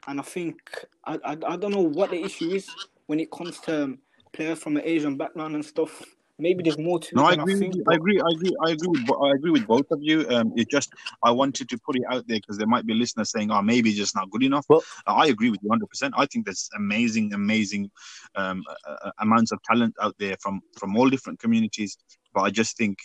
And 0.06 0.20
I 0.20 0.24
think 0.24 0.58
I 1.04 1.18
I, 1.24 1.32
I 1.46 1.56
don't 1.56 1.72
know 1.72 1.80
what 1.80 2.10
the 2.10 2.22
issue 2.22 2.50
is 2.50 2.68
when 3.06 3.20
it 3.20 3.30
comes 3.30 3.58
to 3.60 3.96
players 4.32 4.58
from 4.58 4.76
an 4.76 4.82
Asian 4.84 5.16
background 5.16 5.54
and 5.54 5.64
stuff 5.64 6.04
maybe 6.38 6.62
there's 6.62 6.78
more 6.78 6.98
to 6.98 7.08
it. 7.08 7.14
no, 7.14 7.24
I 7.24 7.32
agree, 7.32 7.54
I, 7.54 7.58
think, 7.58 7.74
I 7.88 7.94
agree. 7.94 8.20
I 8.20 8.30
agree. 8.30 8.56
I 8.66 8.70
agree. 8.70 8.88
With, 8.88 9.10
I 9.22 9.30
agree 9.32 9.50
with 9.50 9.66
both 9.66 9.90
of 9.90 9.98
you. 10.02 10.26
Um, 10.30 10.52
it 10.56 10.70
just 10.70 10.92
I 11.22 11.30
wanted 11.30 11.68
to 11.68 11.78
put 11.78 11.96
it 11.96 12.02
out 12.10 12.26
there 12.28 12.38
because 12.38 12.58
there 12.58 12.66
might 12.66 12.86
be 12.86 12.94
listeners 12.94 13.30
saying, 13.30 13.50
"Oh, 13.50 13.62
maybe 13.62 13.92
just 13.92 14.14
not 14.14 14.30
good 14.30 14.42
enough." 14.42 14.66
Well, 14.68 14.82
I 15.06 15.26
agree 15.26 15.50
with 15.50 15.60
you 15.62 15.68
100. 15.68 15.86
percent 15.88 16.14
I 16.16 16.26
think 16.26 16.44
there's 16.44 16.68
amazing, 16.76 17.32
amazing 17.34 17.90
um, 18.36 18.62
uh, 18.86 19.10
amounts 19.20 19.52
of 19.52 19.62
talent 19.62 19.94
out 20.00 20.14
there 20.18 20.36
from 20.40 20.60
from 20.78 20.96
all 20.96 21.08
different 21.08 21.38
communities. 21.40 21.98
But 22.32 22.42
I 22.42 22.50
just 22.50 22.76
think, 22.76 22.98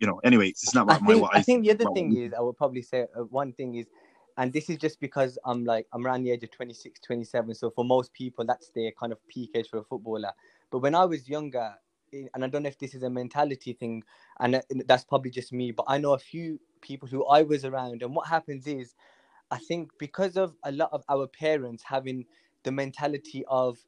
you 0.00 0.06
know, 0.06 0.20
anyway, 0.24 0.48
it's 0.48 0.74
not 0.74 0.84
about 0.84 1.02
I 1.02 1.06
think, 1.06 1.22
my. 1.22 1.28
I, 1.32 1.38
I 1.38 1.42
think 1.42 1.64
the 1.64 1.72
other 1.72 1.92
thing 1.94 2.16
is, 2.16 2.32
I 2.32 2.40
would 2.40 2.56
probably 2.56 2.82
say 2.82 3.06
uh, 3.16 3.22
one 3.24 3.52
thing 3.52 3.74
is 3.74 3.86
and 4.38 4.52
this 4.52 4.70
is 4.70 4.76
just 4.76 5.00
because 5.00 5.36
I'm 5.44 5.64
like 5.64 5.86
I'm 5.92 6.06
around 6.06 6.22
the 6.22 6.30
age 6.30 6.44
of 6.44 6.52
26 6.52 7.00
27 7.00 7.54
so 7.56 7.70
for 7.70 7.84
most 7.84 8.12
people 8.12 8.44
that's 8.46 8.70
their 8.70 8.92
kind 8.92 9.12
of 9.12 9.18
peak 9.26 9.50
age 9.54 9.68
for 9.68 9.78
a 9.78 9.84
footballer 9.84 10.30
but 10.70 10.78
when 10.78 10.94
I 10.94 11.04
was 11.04 11.28
younger 11.28 11.74
and 12.12 12.44
I 12.44 12.48
don't 12.48 12.62
know 12.62 12.68
if 12.68 12.78
this 12.78 12.94
is 12.94 13.02
a 13.02 13.10
mentality 13.10 13.72
thing, 13.72 14.02
and 14.40 14.62
that's 14.86 15.04
probably 15.04 15.30
just 15.30 15.52
me, 15.52 15.72
but 15.72 15.86
I 15.88 15.98
know 15.98 16.14
a 16.14 16.18
few 16.18 16.60
people 16.80 17.08
who 17.08 17.26
I 17.26 17.42
was 17.42 17.64
around, 17.64 18.02
and 18.02 18.14
what 18.14 18.26
happens 18.26 18.66
is, 18.66 18.94
I 19.50 19.58
think 19.58 19.90
because 19.98 20.36
of 20.36 20.54
a 20.64 20.72
lot 20.72 20.90
of 20.92 21.04
our 21.08 21.26
parents 21.26 21.82
having 21.82 22.26
the 22.64 22.72
mentality 22.72 23.44
of, 23.48 23.78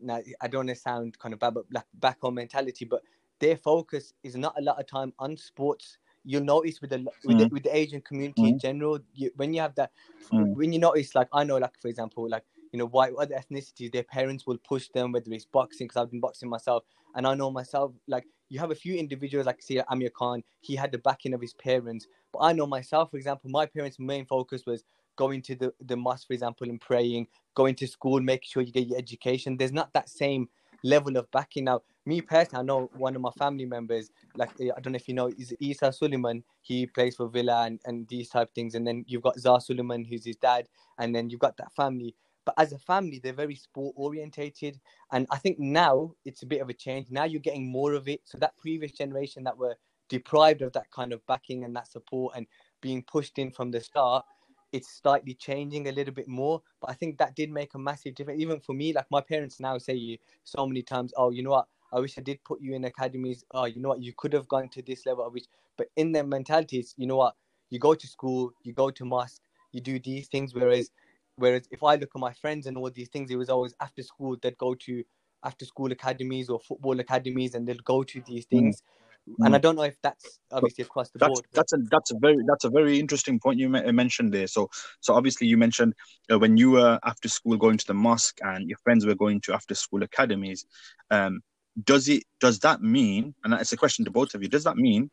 now 0.00 0.20
I 0.40 0.48
don't 0.48 0.66
want 0.66 0.68
to 0.68 0.74
sound 0.74 1.18
kind 1.18 1.32
of 1.32 1.40
bad, 1.40 1.54
but 1.54 1.64
like 1.72 1.86
back 1.94 2.18
on 2.22 2.34
mentality, 2.34 2.84
but 2.84 3.02
their 3.40 3.56
focus 3.56 4.12
is 4.22 4.36
not 4.36 4.54
a 4.58 4.62
lot 4.62 4.78
of 4.78 4.86
time 4.86 5.12
on 5.18 5.36
sports. 5.36 5.98
You'll 6.24 6.44
notice 6.44 6.80
with 6.80 6.90
the 6.90 7.06
with, 7.24 7.36
mm. 7.36 7.40
the, 7.40 7.48
with 7.48 7.62
the 7.62 7.74
Asian 7.74 8.00
community 8.02 8.42
mm. 8.42 8.48
in 8.48 8.58
general, 8.58 8.98
you, 9.14 9.30
when 9.36 9.54
you 9.54 9.60
have 9.60 9.74
that, 9.76 9.92
mm. 10.30 10.54
when 10.54 10.72
you 10.72 10.78
notice, 10.78 11.14
like 11.14 11.28
I 11.32 11.44
know, 11.44 11.56
like 11.56 11.80
for 11.80 11.88
example, 11.88 12.28
like 12.28 12.44
you 12.72 12.78
know, 12.78 12.86
white 12.86 13.12
other 13.18 13.34
ethnicities, 13.34 13.92
their 13.92 14.02
parents 14.02 14.46
will 14.46 14.58
push 14.58 14.88
them, 14.88 15.12
whether 15.12 15.30
it's 15.32 15.44
boxing, 15.44 15.86
because 15.86 16.00
I've 16.00 16.10
been 16.10 16.20
boxing 16.20 16.48
myself, 16.48 16.84
and 17.14 17.26
I 17.26 17.34
know 17.34 17.50
myself, 17.50 17.92
like 18.06 18.24
you 18.48 18.58
have 18.58 18.70
a 18.70 18.74
few 18.74 18.94
individuals, 18.96 19.46
like 19.46 19.62
say 19.62 19.82
Amir 19.90 20.10
Khan, 20.10 20.42
he 20.60 20.74
had 20.74 20.92
the 20.92 20.98
backing 20.98 21.34
of 21.34 21.40
his 21.40 21.54
parents, 21.54 22.06
but 22.32 22.40
I 22.40 22.52
know 22.52 22.66
myself, 22.66 23.10
for 23.10 23.16
example, 23.16 23.50
my 23.50 23.66
parents' 23.66 23.98
main 23.98 24.26
focus 24.26 24.64
was 24.66 24.84
going 25.16 25.42
to 25.42 25.54
the, 25.56 25.72
the 25.84 25.96
mosque, 25.96 26.28
for 26.28 26.32
example, 26.32 26.68
and 26.68 26.80
praying, 26.80 27.26
going 27.54 27.74
to 27.74 27.86
school, 27.86 28.20
making 28.20 28.48
sure 28.50 28.62
you 28.62 28.72
get 28.72 28.86
your 28.86 28.98
education. 28.98 29.56
There's 29.56 29.72
not 29.72 29.92
that 29.92 30.08
same 30.08 30.48
level 30.84 31.16
of 31.16 31.30
backing. 31.30 31.64
Now, 31.64 31.82
me 32.06 32.20
personally, 32.20 32.62
I 32.62 32.64
know 32.64 32.90
one 32.96 33.16
of 33.16 33.22
my 33.22 33.32
family 33.32 33.66
members, 33.66 34.10
like 34.36 34.50
eh, 34.60 34.70
I 34.74 34.80
don't 34.80 34.92
know 34.92 34.96
if 34.96 35.08
you 35.08 35.14
know, 35.14 35.28
is 35.28 35.54
Easah 35.60 35.92
Suliman. 35.98 36.42
He 36.62 36.86
plays 36.86 37.16
for 37.16 37.28
Villa 37.28 37.64
and, 37.66 37.80
and 37.84 38.08
these 38.08 38.28
type 38.30 38.48
of 38.48 38.54
things. 38.54 38.74
And 38.74 38.86
then 38.86 39.04
you've 39.08 39.22
got 39.22 39.38
Zah 39.38 39.58
Suleiman, 39.58 40.04
who's 40.04 40.24
his 40.24 40.36
dad, 40.36 40.68
and 40.98 41.14
then 41.14 41.28
you've 41.30 41.40
got 41.40 41.56
that 41.58 41.72
family. 41.74 42.14
But 42.48 42.62
as 42.62 42.72
a 42.72 42.78
family, 42.78 43.20
they're 43.22 43.34
very 43.34 43.56
sport 43.56 43.94
orientated. 43.98 44.80
And 45.12 45.26
I 45.30 45.36
think 45.36 45.58
now 45.58 46.14
it's 46.24 46.42
a 46.42 46.46
bit 46.46 46.62
of 46.62 46.70
a 46.70 46.72
change. 46.72 47.08
Now 47.10 47.24
you're 47.24 47.42
getting 47.42 47.70
more 47.70 47.92
of 47.92 48.08
it. 48.08 48.22
So 48.24 48.38
that 48.38 48.56
previous 48.56 48.92
generation 48.92 49.44
that 49.44 49.58
were 49.58 49.76
deprived 50.08 50.62
of 50.62 50.72
that 50.72 50.90
kind 50.90 51.12
of 51.12 51.20
backing 51.26 51.64
and 51.64 51.76
that 51.76 51.88
support 51.88 52.32
and 52.34 52.46
being 52.80 53.02
pushed 53.02 53.38
in 53.38 53.50
from 53.50 53.70
the 53.70 53.82
start, 53.82 54.24
it's 54.72 54.88
slightly 54.88 55.34
changing 55.34 55.88
a 55.88 55.92
little 55.92 56.14
bit 56.14 56.26
more. 56.26 56.62
But 56.80 56.88
I 56.88 56.94
think 56.94 57.18
that 57.18 57.36
did 57.36 57.50
make 57.50 57.74
a 57.74 57.78
massive 57.78 58.14
difference. 58.14 58.40
Even 58.40 58.60
for 58.60 58.72
me, 58.72 58.94
like 58.94 59.10
my 59.10 59.20
parents 59.20 59.60
now 59.60 59.76
say 59.76 60.18
so 60.44 60.66
many 60.66 60.80
times, 60.80 61.12
oh, 61.18 61.28
you 61.28 61.42
know 61.42 61.50
what? 61.50 61.66
I 61.92 62.00
wish 62.00 62.16
I 62.16 62.22
did 62.22 62.42
put 62.44 62.62
you 62.62 62.74
in 62.74 62.86
academies. 62.86 63.44
Oh, 63.50 63.66
you 63.66 63.82
know 63.82 63.90
what? 63.90 64.00
You 64.00 64.14
could 64.16 64.32
have 64.32 64.48
gone 64.48 64.70
to 64.70 64.80
this 64.80 65.04
level. 65.04 65.22
I 65.22 65.28
wish. 65.28 65.44
But 65.76 65.88
in 65.96 66.12
their 66.12 66.24
mentalities, 66.24 66.94
you 66.96 67.06
know 67.06 67.16
what? 67.18 67.34
You 67.68 67.78
go 67.78 67.92
to 67.92 68.06
school, 68.06 68.52
you 68.62 68.72
go 68.72 68.90
to 68.90 69.04
mosque, 69.04 69.42
you 69.72 69.82
do 69.82 69.98
these 69.98 70.28
things. 70.28 70.54
Whereas 70.54 70.90
Whereas 71.38 71.68
if 71.70 71.82
I 71.82 71.94
look 71.94 72.10
at 72.14 72.20
my 72.20 72.32
friends 72.32 72.66
and 72.66 72.76
all 72.76 72.90
these 72.90 73.08
things, 73.08 73.30
it 73.30 73.36
was 73.36 73.48
always 73.48 73.74
after 73.80 74.02
school 74.02 74.36
they'd 74.42 74.58
go 74.58 74.74
to 74.74 75.04
after 75.44 75.64
school 75.64 75.92
academies 75.92 76.48
or 76.48 76.58
football 76.58 76.98
academies 76.98 77.54
and 77.54 77.66
they'd 77.66 77.84
go 77.84 78.02
to 78.02 78.20
these 78.26 78.44
mm. 78.46 78.50
things. 78.50 78.82
Mm. 79.28 79.46
And 79.46 79.54
I 79.54 79.58
don't 79.58 79.76
know 79.76 79.82
if 79.82 79.96
that's 80.02 80.40
obviously 80.50 80.82
across 80.82 81.10
the 81.10 81.18
that's, 81.18 81.28
board. 81.28 81.46
That's 81.52 81.72
a 81.72 81.78
that's 81.90 82.10
a 82.10 82.18
very 82.18 82.38
that's 82.46 82.64
a 82.64 82.70
very 82.70 82.98
interesting 82.98 83.38
point 83.38 83.60
you 83.60 83.68
mentioned 83.68 84.32
there. 84.32 84.48
So 84.48 84.68
so 85.00 85.14
obviously 85.14 85.46
you 85.46 85.56
mentioned 85.56 85.94
uh, 86.32 86.38
when 86.38 86.56
you 86.56 86.72
were 86.72 86.98
after 87.04 87.28
school 87.28 87.56
going 87.56 87.78
to 87.78 87.86
the 87.86 87.94
mosque 87.94 88.38
and 88.42 88.68
your 88.68 88.78
friends 88.78 89.06
were 89.06 89.14
going 89.14 89.40
to 89.42 89.52
after 89.52 89.74
school 89.74 90.02
academies. 90.02 90.66
Um, 91.10 91.40
does 91.84 92.08
it 92.08 92.24
does 92.40 92.58
that 92.60 92.82
mean? 92.82 93.34
And 93.44 93.54
it's 93.54 93.72
a 93.72 93.76
question 93.76 94.04
to 94.06 94.10
both 94.10 94.34
of 94.34 94.42
you. 94.42 94.48
Does 94.48 94.64
that 94.64 94.76
mean 94.76 95.10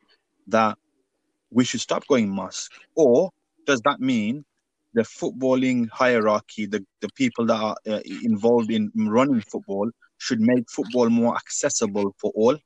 that 0.48 0.78
we 1.52 1.64
should 1.64 1.82
stop 1.82 2.08
going 2.08 2.30
mosque, 2.30 2.72
or 2.96 3.30
does 3.66 3.82
that 3.82 4.00
mean 4.00 4.46
the 4.96 5.04
footballing 5.04 5.90
hierarchy, 5.92 6.66
the, 6.66 6.84
the 7.02 7.10
people 7.16 7.46
that 7.46 7.62
are 7.62 7.76
uh, 7.88 8.00
involved 8.24 8.72
in 8.72 8.92
running 8.96 9.42
football, 9.42 9.90
should 10.18 10.40
make 10.40 10.64
football 10.70 11.10
more 11.10 11.36
accessible 11.36 12.16
for 12.18 12.32
all? 12.34 12.58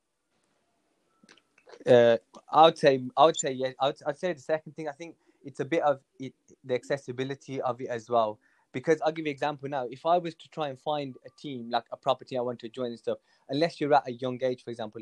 Uh, 1.85 2.17
I 2.51 2.65
would 2.65 2.77
say, 2.77 3.03
I 3.17 3.25
would 3.25 3.37
say, 3.37 3.51
yeah. 3.51 3.71
I 3.81 3.87
would, 3.87 3.97
I'd 4.05 4.19
say 4.19 4.33
the 4.33 4.39
second 4.39 4.75
thing. 4.75 4.87
I 4.87 4.91
think 4.91 5.15
it's 5.43 5.59
a 5.59 5.65
bit 5.65 5.81
of 5.81 5.99
it, 6.19 6.33
the 6.63 6.75
accessibility 6.75 7.59
of 7.61 7.81
it 7.81 7.87
as 7.89 8.09
well. 8.09 8.39
Because 8.71 9.01
I'll 9.01 9.11
give 9.11 9.25
you 9.25 9.31
an 9.31 9.33
example 9.33 9.67
now. 9.67 9.87
If 9.89 10.05
I 10.05 10.19
was 10.19 10.35
to 10.35 10.49
try 10.49 10.67
and 10.69 10.79
find 10.79 11.15
a 11.25 11.29
team 11.41 11.71
like 11.71 11.85
a 11.91 11.97
property 11.97 12.37
I 12.37 12.41
want 12.41 12.59
to 12.59 12.69
join 12.69 12.87
and 12.87 12.99
stuff, 12.99 13.17
unless 13.49 13.81
you're 13.81 13.93
at 13.95 14.07
a 14.07 14.11
young 14.11 14.37
age, 14.43 14.63
for 14.63 14.69
example, 14.69 15.01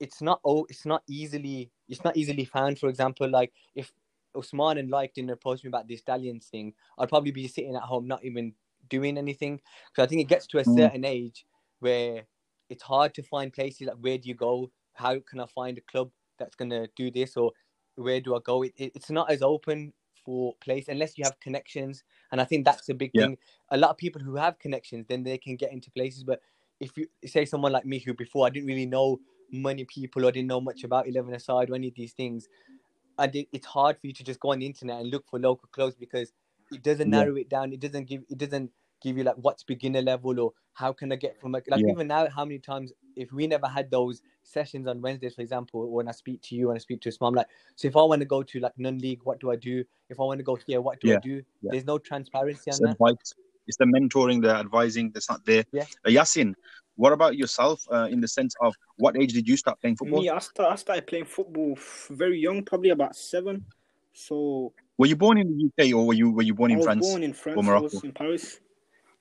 it's 0.00 0.22
not 0.22 0.40
oh, 0.44 0.64
it's 0.70 0.86
not 0.86 1.02
easily 1.06 1.70
it's 1.88 2.02
not 2.02 2.16
easily 2.16 2.46
found. 2.46 2.78
For 2.78 2.88
example, 2.88 3.28
like 3.28 3.52
if 3.74 3.92
Usman 4.36 4.78
and 4.78 4.90
like 4.90 5.14
didn't 5.14 5.30
approach 5.30 5.64
me 5.64 5.68
about 5.68 5.88
this 5.88 6.00
stallions 6.00 6.46
thing, 6.46 6.74
I'd 6.98 7.08
probably 7.08 7.30
be 7.30 7.48
sitting 7.48 7.76
at 7.76 7.82
home 7.82 8.06
not 8.06 8.24
even 8.24 8.54
doing 8.88 9.18
anything. 9.18 9.60
Because 9.90 10.04
I 10.04 10.06
think 10.08 10.20
it 10.20 10.28
gets 10.28 10.46
to 10.48 10.58
a 10.58 10.64
mm. 10.64 10.76
certain 10.76 11.04
age 11.04 11.46
where 11.80 12.26
it's 12.68 12.82
hard 12.82 13.14
to 13.14 13.22
find 13.22 13.52
places 13.52 13.86
like 13.86 13.96
where 14.00 14.18
do 14.18 14.28
you 14.28 14.34
go? 14.34 14.70
How 14.94 15.18
can 15.20 15.40
I 15.40 15.46
find 15.46 15.76
a 15.78 15.82
club 15.82 16.10
that's 16.38 16.54
gonna 16.56 16.88
do 16.96 17.10
this 17.10 17.36
or 17.36 17.52
where 17.96 18.20
do 18.20 18.34
I 18.34 18.38
go? 18.44 18.62
It, 18.62 18.72
it, 18.76 18.92
it's 18.94 19.10
not 19.10 19.30
as 19.30 19.42
open 19.42 19.92
for 20.24 20.54
place 20.60 20.88
unless 20.88 21.18
you 21.18 21.24
have 21.24 21.38
connections, 21.40 22.02
and 22.32 22.40
I 22.40 22.44
think 22.44 22.64
that's 22.64 22.88
a 22.88 22.94
big 22.94 23.10
yeah. 23.14 23.26
thing. 23.26 23.38
A 23.70 23.76
lot 23.76 23.90
of 23.90 23.96
people 23.96 24.22
who 24.22 24.36
have 24.36 24.58
connections, 24.58 25.06
then 25.08 25.22
they 25.22 25.38
can 25.38 25.56
get 25.56 25.72
into 25.72 25.90
places. 25.90 26.24
But 26.24 26.40
if 26.80 26.96
you 26.96 27.06
say 27.24 27.44
someone 27.44 27.72
like 27.72 27.84
me, 27.84 27.98
who 27.98 28.14
before 28.14 28.46
I 28.46 28.50
didn't 28.50 28.66
really 28.66 28.86
know 28.86 29.20
many 29.50 29.84
people 29.84 30.24
or 30.26 30.32
didn't 30.32 30.48
know 30.48 30.60
much 30.60 30.84
about 30.84 31.06
Eleven 31.06 31.34
Aside 31.34 31.70
or 31.70 31.74
any 31.74 31.88
of 31.88 31.94
these 31.94 32.12
things, 32.12 32.48
I 33.18 33.26
did, 33.26 33.46
it's 33.52 33.66
hard 33.66 33.98
for 33.98 34.06
you 34.06 34.12
to 34.12 34.24
just 34.24 34.40
go 34.40 34.52
on 34.52 34.58
the 34.58 34.66
internet 34.66 35.00
and 35.00 35.10
look 35.10 35.24
for 35.28 35.38
local 35.38 35.68
clubs 35.72 35.94
because 35.94 36.32
it 36.72 36.82
doesn't 36.82 37.12
yeah. 37.12 37.18
narrow 37.20 37.36
it 37.36 37.48
down. 37.48 37.72
It 37.72 37.80
doesn't 37.80 38.04
give 38.06 38.22
it 38.28 38.38
doesn't 38.38 38.70
give 39.02 39.18
you 39.18 39.24
like 39.24 39.36
what's 39.36 39.62
beginner 39.62 40.00
level 40.00 40.40
or 40.40 40.52
how 40.72 40.92
can 40.92 41.12
I 41.12 41.16
get 41.16 41.38
from 41.40 41.52
like, 41.52 41.64
like 41.68 41.82
yeah. 41.82 41.92
even 41.92 42.08
now 42.08 42.26
how 42.28 42.44
many 42.44 42.58
times 42.58 42.92
if 43.16 43.32
we 43.32 43.46
never 43.46 43.66
had 43.66 43.90
those 43.90 44.22
sessions 44.42 44.86
on 44.86 45.00
Wednesdays, 45.00 45.34
for 45.34 45.42
example, 45.42 45.88
when 45.90 46.08
I 46.08 46.12
speak 46.12 46.42
to 46.42 46.54
you 46.54 46.70
and 46.70 46.76
I 46.76 46.80
speak 46.80 47.00
to 47.02 47.08
his 47.08 47.20
mom, 47.20 47.34
like, 47.34 47.46
so 47.76 47.86
if 47.86 47.96
I 47.96 48.02
want 48.02 48.20
to 48.20 48.26
go 48.26 48.42
to 48.42 48.60
like 48.60 48.72
non-league, 48.76 49.20
what 49.24 49.38
do 49.40 49.50
I 49.50 49.56
do? 49.56 49.84
If 50.08 50.18
I 50.18 50.24
want 50.24 50.38
to 50.38 50.44
go 50.44 50.56
here, 50.56 50.80
what 50.80 51.00
do 51.00 51.08
yeah. 51.08 51.16
I 51.16 51.20
do? 51.20 51.42
Yeah. 51.62 51.70
There's 51.72 51.84
no 51.84 51.98
transparency 51.98 52.70
on 52.70 52.78
that. 52.82 52.92
Advice. 52.92 53.34
It's 53.66 53.78
the 53.78 53.84
mentoring, 53.84 54.42
the 54.42 54.54
advising 54.54 55.10
that's 55.12 55.30
not 55.30 55.44
there. 55.46 55.64
Yeah. 55.72 55.84
Uh, 56.04 56.10
Yasin, 56.10 56.54
what 56.96 57.12
about 57.12 57.36
yourself 57.36 57.82
uh, 57.90 58.08
in 58.10 58.20
the 58.20 58.28
sense 58.28 58.54
of 58.60 58.74
what 58.96 59.16
age 59.16 59.32
did 59.32 59.48
you 59.48 59.56
start 59.56 59.80
playing 59.80 59.96
football? 59.96 60.20
Me, 60.20 60.28
I, 60.28 60.38
start, 60.38 60.72
I 60.72 60.76
started 60.76 61.06
playing 61.06 61.24
football 61.24 61.76
very 62.10 62.38
young, 62.38 62.62
probably 62.62 62.90
about 62.90 63.16
seven. 63.16 63.64
So. 64.12 64.72
Were 64.96 65.06
you 65.06 65.16
born 65.16 65.38
in 65.38 65.48
the 65.48 65.86
UK 65.86 65.92
or 65.94 66.06
were 66.06 66.14
you 66.14 66.30
were 66.30 66.42
you 66.42 66.54
born 66.54 66.70
in 66.70 66.80
France? 66.80 66.98
I 66.98 67.00
was 67.00 67.10
born 67.10 67.22
in 67.24 67.32
France. 67.32 67.58
Or 67.58 67.64
Morocco? 67.64 67.86
I 67.86 67.94
was 67.94 68.04
in 68.04 68.12
Paris. 68.12 68.60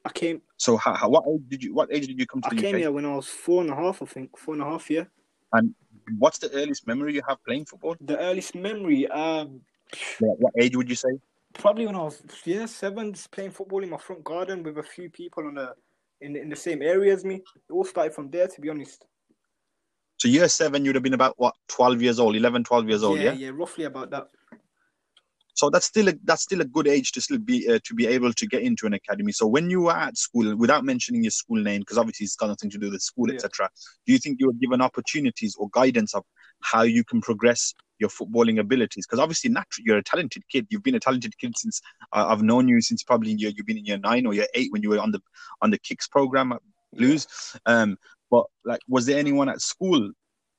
I 0.06 0.10
came. 0.10 0.42
So 0.58 0.78
how, 0.78 0.94
how, 0.94 1.10
what 1.10 1.24
age 1.28 1.42
did 1.48 1.64
you 1.64 1.74
what 1.74 1.92
age 1.92 2.08
did 2.08 2.20
you 2.20 2.28
come 2.28 2.42
to 2.42 2.50
the 2.50 2.56
UK? 2.56 2.60
I 2.60 2.62
came 2.62 2.76
UK? 2.76 2.82
here 2.82 2.92
when 2.92 3.06
I 3.06 3.16
was 3.16 3.28
four 3.28 3.62
and 3.62 3.72
a 3.72 3.76
half, 3.76 4.02
I 4.02 4.06
think, 4.06 4.38
four 4.38 4.54
and 4.54 4.62
a 4.62 4.66
half, 4.66 4.90
yeah. 4.90 5.06
And 5.54 5.74
what's 6.20 6.38
the 6.38 6.52
earliest 6.52 6.86
memory 6.86 7.14
you 7.16 7.22
have 7.28 7.44
playing 7.44 7.66
football? 7.66 7.96
The 8.02 8.20
earliest 8.20 8.54
memory, 8.54 9.08
um, 9.08 9.62
yeah, 10.22 10.34
what 10.38 10.54
age 10.60 10.76
would 10.76 10.90
you 10.90 10.96
say? 10.96 11.10
Probably 11.54 11.86
when 11.86 11.96
I 11.96 12.04
was 12.04 12.22
yeah 12.46 12.66
seven, 12.66 13.14
just 13.14 13.32
playing 13.32 13.52
football 13.52 13.82
in 13.84 13.90
my 13.90 13.98
front 13.98 14.24
garden 14.24 14.62
with 14.62 14.78
a 14.78 14.84
few 14.84 15.10
people 15.10 15.48
on 15.48 15.56
the 15.56 15.74
in 16.24 16.36
in 16.36 16.50
the 16.50 16.56
same 16.56 16.82
area 16.82 17.14
as 17.14 17.24
me. 17.24 17.36
It 17.36 17.72
all 17.72 17.86
started 17.86 18.14
from 18.14 18.30
there, 18.30 18.48
to 18.48 18.62
be 18.62 18.70
honest. 18.70 19.06
So 20.18 20.28
year 20.28 20.48
seven, 20.48 20.86
you'd 20.86 20.96
have 20.96 21.04
been 21.04 21.14
about 21.14 21.34
what, 21.38 21.54
twelve 21.68 22.02
years 22.02 22.20
old, 22.20 22.36
11, 22.36 22.64
12 22.64 22.88
years 22.88 23.04
old, 23.04 23.18
yeah? 23.20 23.34
Yeah, 23.34 23.48
yeah, 23.48 23.52
roughly 23.54 23.84
about 23.86 24.10
that. 24.12 24.30
So 25.56 25.70
that's 25.70 25.86
still 25.86 26.10
a, 26.10 26.14
that's 26.24 26.44
still 26.44 26.62
a 26.62 26.66
good 26.66 26.88
age 26.88 27.12
to 27.12 27.22
still 27.22 27.38
be 27.38 27.70
uh, 27.70 27.80
to 27.84 27.94
be 27.94 28.08
able 28.08 28.34
to 28.34 28.48
get 28.48 28.64
into 28.64 28.88
an 28.88 28.94
academy. 28.94 29.32
So 29.32 29.46
when 29.46 29.70
you 29.70 29.82
were 29.84 29.92
at 29.96 30.18
school, 30.18 30.56
without 30.56 30.84
mentioning 30.84 31.24
your 31.24 31.32
school 31.32 31.62
name, 31.62 31.82
because 31.82 31.98
obviously 31.98 32.26
it's 32.26 32.36
got 32.36 32.48
nothing 32.48 32.72
to 32.72 32.78
do 32.78 32.90
with 32.90 33.02
school, 33.02 33.30
yeah. 33.30 33.36
etc. 33.36 33.70
Do 34.06 34.14
you 34.14 34.20
think 34.20 34.40
you 34.40 34.48
were 34.48 34.54
given 34.54 34.82
opportunities 34.82 35.56
or 35.58 35.70
guidance 35.72 36.16
of 36.16 36.24
how 36.62 36.82
you 36.84 37.04
can 37.04 37.22
progress 37.22 37.74
your 38.04 38.10
footballing 38.10 38.60
abilities? 38.60 39.06
Because 39.06 39.20
obviously, 39.20 39.50
naturally, 39.50 39.86
you're 39.88 39.98
a 39.98 40.04
talented 40.04 40.44
kid. 40.50 40.68
You've 40.70 40.84
been 40.84 40.96
a 40.96 41.00
talented 41.00 41.38
kid 41.38 41.58
since 41.58 41.82
uh, 42.12 42.26
I've 42.28 42.44
known 42.44 42.68
you 42.68 42.82
since 42.82 43.04
probably 43.04 43.32
year, 43.32 43.52
you've 43.56 43.66
been 43.66 43.78
in 43.78 43.86
year 43.86 43.98
nine 43.98 44.26
or 44.26 44.34
year 44.34 44.48
eight 44.54 44.72
when 44.72 44.84
you 44.84 44.90
were 44.90 45.00
on 45.00 45.12
the 45.12 45.22
on 45.62 45.72
the 45.72 45.80
kicks 45.80 46.08
program 46.08 46.52
at 46.52 46.62
Blues. 46.94 47.28
Um, 47.66 47.98
but 48.30 48.46
like, 48.66 48.82
was 48.88 49.06
there 49.06 49.18
anyone 49.18 49.50
at 49.50 49.62
school 49.62 50.12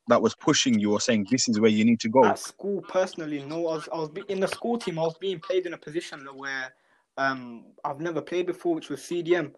that 0.09 0.20
was 0.20 0.35
pushing 0.35 0.78
you 0.78 0.92
or 0.92 1.00
saying 1.00 1.26
this 1.30 1.48
is 1.48 1.61
where 1.61 1.70
you 1.70 1.85
need 1.85 2.00
to 2.00 2.09
go? 2.09 2.24
At 2.24 2.38
school, 2.38 2.83
personally, 2.88 3.42
no. 3.42 3.68
I 3.68 3.74
was, 3.74 3.88
I 3.92 3.96
was 3.96 4.11
in 4.28 4.40
the 4.40 4.48
school 4.48 4.78
team. 4.78 4.98
I 4.98 5.02
was 5.02 5.16
being 5.18 5.40
played 5.40 5.66
in 5.66 5.74
a 5.74 5.78
position 5.78 6.26
where 6.35 6.72
um, 7.16 7.64
I've 7.85 8.00
never 8.00 8.20
played 8.20 8.46
before, 8.46 8.74
which 8.74 8.90
was 8.90 9.00
CDM. 9.00 9.52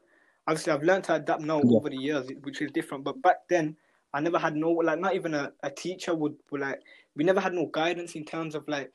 Obviously, 0.46 0.72
I've 0.72 0.82
learned 0.82 1.04
to 1.04 1.14
adapt 1.14 1.42
now 1.42 1.60
yeah. 1.64 1.76
over 1.76 1.90
the 1.90 1.96
years, 1.96 2.28
which 2.42 2.62
is 2.62 2.70
different. 2.70 3.04
But 3.04 3.20
back 3.22 3.48
then, 3.48 3.76
I 4.16 4.20
never 4.20 4.38
had 4.38 4.56
no 4.56 4.70
like, 4.72 4.98
not 4.98 5.14
even 5.14 5.34
a, 5.34 5.52
a 5.62 5.70
teacher 5.70 6.14
would, 6.14 6.36
would 6.50 6.62
like. 6.62 6.80
We 7.16 7.22
never 7.22 7.38
had 7.38 7.52
no 7.52 7.66
guidance 7.66 8.14
in 8.14 8.24
terms 8.24 8.54
of 8.54 8.66
like 8.66 8.90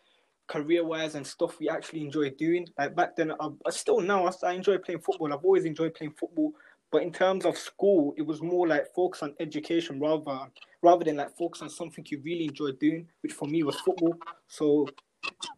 career 0.47 0.83
wise 0.83 1.13
and 1.13 1.25
stuff 1.25 1.59
we 1.59 1.69
actually 1.69 2.01
enjoy 2.01 2.31
doing. 2.31 2.67
Like 2.75 2.95
back 2.95 3.15
then, 3.15 3.31
I, 3.39 3.49
I 3.63 3.69
still 3.69 3.99
now 3.99 4.25
I, 4.25 4.31
I 4.43 4.53
enjoy 4.53 4.79
playing 4.79 5.01
football. 5.01 5.31
I've 5.31 5.45
always 5.45 5.65
enjoyed 5.65 5.93
playing 5.93 6.13
football. 6.19 6.53
But 6.91 7.03
in 7.03 7.11
terms 7.11 7.45
of 7.45 7.55
school, 7.55 8.15
it 8.17 8.23
was 8.23 8.41
more 8.41 8.67
like 8.67 8.87
focus 8.95 9.21
on 9.21 9.35
education 9.39 9.99
rather 9.99 10.49
rather 10.81 11.05
than 11.05 11.17
like 11.17 11.37
focus 11.37 11.61
on 11.61 11.69
something 11.69 12.03
you 12.09 12.19
really 12.25 12.45
enjoy 12.45 12.71
doing, 12.79 13.07
which 13.21 13.33
for 13.33 13.47
me 13.47 13.61
was 13.61 13.75
football. 13.75 14.15
So 14.47 14.87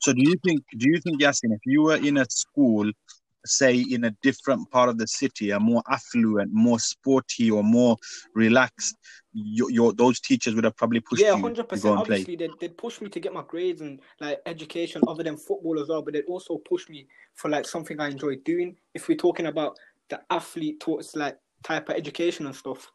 So 0.01 0.11
do 0.11 0.21
you 0.21 0.35
think 0.43 0.61
do 0.77 0.89
you 0.89 0.99
think 0.99 1.21
Yasin, 1.21 1.53
if 1.53 1.61
you 1.65 1.83
were 1.83 1.95
in 1.95 2.17
a 2.17 2.25
school, 2.29 2.91
say 3.45 3.77
in 3.77 4.05
a 4.05 4.11
different 4.21 4.69
part 4.71 4.89
of 4.89 4.97
the 4.97 5.07
city, 5.07 5.51
a 5.51 5.59
more 5.59 5.83
affluent, 5.89 6.51
more 6.53 6.79
sporty 6.79 7.51
or 7.51 7.63
more 7.63 7.97
relaxed, 8.33 8.95
your, 9.33 9.69
your 9.71 9.93
those 9.93 10.19
teachers 10.19 10.55
would 10.55 10.63
have 10.63 10.75
probably 10.77 10.99
pushed 10.99 11.21
yeah, 11.21 11.35
hundred 11.35 11.67
percent. 11.67 11.97
Obviously, 11.97 12.35
they'd, 12.35 12.51
they'd 12.59 12.77
push 12.77 13.01
me 13.01 13.09
to 13.09 13.19
get 13.19 13.33
my 13.33 13.43
grades 13.47 13.81
and 13.81 13.99
like 14.19 14.39
education 14.45 15.01
other 15.07 15.23
than 15.23 15.37
football 15.37 15.79
as 15.79 15.89
well, 15.89 16.01
but 16.01 16.13
they'd 16.13 16.25
also 16.25 16.57
push 16.57 16.87
me 16.89 17.07
for 17.35 17.49
like 17.49 17.65
something 17.65 17.99
I 17.99 18.09
enjoy 18.09 18.35
doing. 18.45 18.77
If 18.93 19.07
we're 19.07 19.17
talking 19.17 19.47
about 19.47 19.77
the 20.09 20.21
athlete 20.29 20.79
towards 20.79 21.15
like 21.15 21.37
type 21.63 21.89
of 21.89 21.95
education 21.95 22.45
and 22.45 22.55
stuff. 22.55 22.91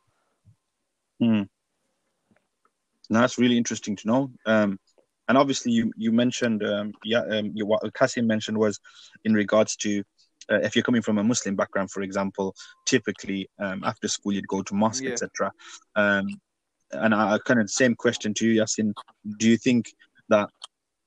Hmm. 1.21 1.43
Now 3.11 3.23
that's 3.23 3.39
really 3.39 3.57
interesting 3.57 3.97
to 3.97 4.07
know. 4.07 4.31
Um, 4.47 4.79
and 5.29 5.37
obviously, 5.37 5.73
you 5.73 5.93
you 5.97 6.13
mentioned 6.13 6.65
um, 6.65 6.93
yeah, 7.05 7.21
um, 7.21 7.53
you, 7.55 7.67
what 7.67 7.83
Kasim 7.95 8.27
mentioned 8.27 8.57
was 8.57 8.81
in 9.25 9.35
regards 9.35 9.77
to 9.77 10.03
uh, 10.51 10.61
if 10.63 10.75
you're 10.75 10.83
coming 10.83 11.03
from 11.03 11.19
a 11.19 11.25
Muslim 11.25 11.57
background, 11.57 11.91
for 11.91 12.03
example, 12.03 12.55
typically 12.87 13.49
um, 13.59 13.83
after 13.85 14.09
school 14.09 14.33
you'd 14.33 14.49
go 14.49 14.63
to 14.63 14.75
mosque, 14.75 15.05
yeah. 15.05 15.13
etc. 15.13 15.53
Um, 15.97 16.29
and 16.93 17.15
I, 17.15 17.35
I 17.35 17.39
kind 17.39 17.61
of 17.61 17.71
same 17.71 17.95
question 17.95 18.35
to 18.35 18.47
you, 18.47 18.63
Yasin. 18.63 18.93
Do 19.39 19.49
you 19.49 19.57
think 19.57 19.93
that 20.29 20.49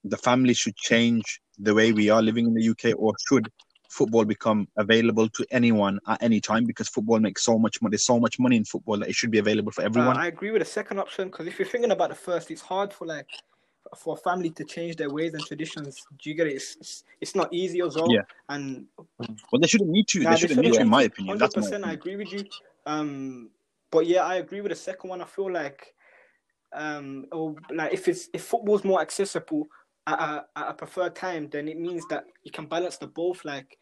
the 0.04 0.18
family 0.18 0.54
should 0.54 0.76
change 0.76 1.42
the 1.58 1.74
way 1.74 1.92
we 1.92 2.10
are 2.10 2.22
living 2.22 2.48
in 2.48 2.54
the 2.54 2.70
UK, 2.70 2.98
or 2.98 3.14
should 3.28 3.48
football 3.92 4.24
become 4.24 4.68
available 4.78 5.28
to 5.30 5.46
anyone 5.52 6.00
at 6.08 6.24
any 6.24 6.40
time 6.40 6.66
because 6.66 6.88
football 6.88 7.20
makes 7.20 7.44
so 7.44 7.60
much 7.60 7.82
money. 7.82 7.92
There's 7.92 8.06
so 8.06 8.20
much 8.20 8.40
money 8.40 8.56
in 8.56 8.64
football 8.64 8.98
that 9.00 9.10
it 9.10 9.16
should 9.16 9.32
be 9.32 9.40
available 9.40 9.72
for 9.72 9.84
everyone. 9.84 10.16
Uh, 10.18 10.22
I 10.22 10.28
agree 10.28 10.52
with 10.52 10.62
the 10.62 10.68
second 10.68 11.00
option 11.00 11.28
because 11.28 11.46
if 11.46 11.60
you're 11.60 11.68
thinking 11.68 11.92
about 11.92 12.10
the 12.10 12.16
first, 12.16 12.50
it's 12.52 12.62
hard 12.62 12.94
for 12.94 13.06
like 13.06 13.28
for 13.98 14.18
family 14.18 14.50
to 14.52 14.64
change 14.64 14.96
their 14.96 15.10
ways 15.10 15.34
and 15.34 15.46
traditions. 15.46 16.06
Do 16.22 16.30
you 16.30 16.36
get 16.36 16.48
it? 16.48 16.56
It's, 16.56 16.76
it's, 16.78 17.04
it's 17.20 17.36
not 17.36 17.54
easy 17.54 17.82
as 17.82 17.96
well. 17.96 18.12
Yeah. 18.12 18.22
And 18.50 18.86
well, 18.98 19.60
they 19.60 19.68
shouldn't 19.68 19.90
need 19.90 20.08
to. 20.10 20.20
Nah, 20.22 20.32
they, 20.32 20.38
shouldn't 20.38 20.58
they 20.58 20.64
shouldn't 20.64 20.74
need 20.74 20.78
to, 20.78 20.82
in 20.82 20.90
my 20.90 21.04
opinion. 21.04 21.38
Hundred 21.38 21.54
percent, 21.54 21.86
I 21.86 21.94
agree 21.94 22.16
with 22.16 22.32
you. 22.32 22.46
Um, 22.86 23.50
but 23.92 24.08
yeah, 24.08 24.22
I 24.22 24.36
agree 24.36 24.62
with 24.62 24.72
the 24.72 24.78
second 24.78 25.10
one. 25.10 25.22
I 25.22 25.26
feel 25.26 25.52
like, 25.52 25.94
um, 26.74 27.26
or 27.32 27.56
like 27.74 27.94
if 27.94 28.08
it's 28.08 28.30
if 28.34 28.44
football's 28.44 28.84
more 28.84 29.02
accessible 29.02 29.68
at 30.08 30.20
a, 30.20 30.46
at 30.56 30.70
a 30.70 30.74
preferred 30.74 31.16
time, 31.16 31.50
then 31.50 31.68
it 31.68 31.78
means 31.78 32.06
that 32.10 32.26
you 32.44 32.52
can 32.52 32.66
balance 32.66 32.98
the 32.98 33.08
both. 33.08 33.44
Like 33.44 33.78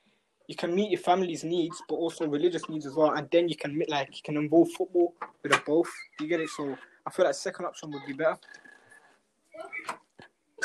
you 0.48 0.56
can 0.56 0.74
meet 0.74 0.90
your 0.90 1.00
family's 1.00 1.44
needs, 1.44 1.82
but 1.88 1.96
also 1.96 2.28
religious 2.28 2.68
needs 2.68 2.88
as 2.88 2.96
well, 2.96 3.12
and 3.12 3.30
then 3.32 3.48
you 3.48 3.56
can 3.56 3.78
meet 3.78 3.90
like 3.90 4.10
you 4.16 4.22
can 4.24 4.38
involve 4.38 4.72
football 4.72 5.14
with 5.44 5.64
both. 5.66 5.90
You 6.20 6.28
get 6.28 6.42
it? 6.42 6.50
So 6.50 6.76
I 7.06 7.12
feel 7.12 7.26
like 7.26 7.36
second 7.36 7.66
option 7.66 7.92
would 7.92 8.06
be 8.08 8.14
better. 8.14 8.38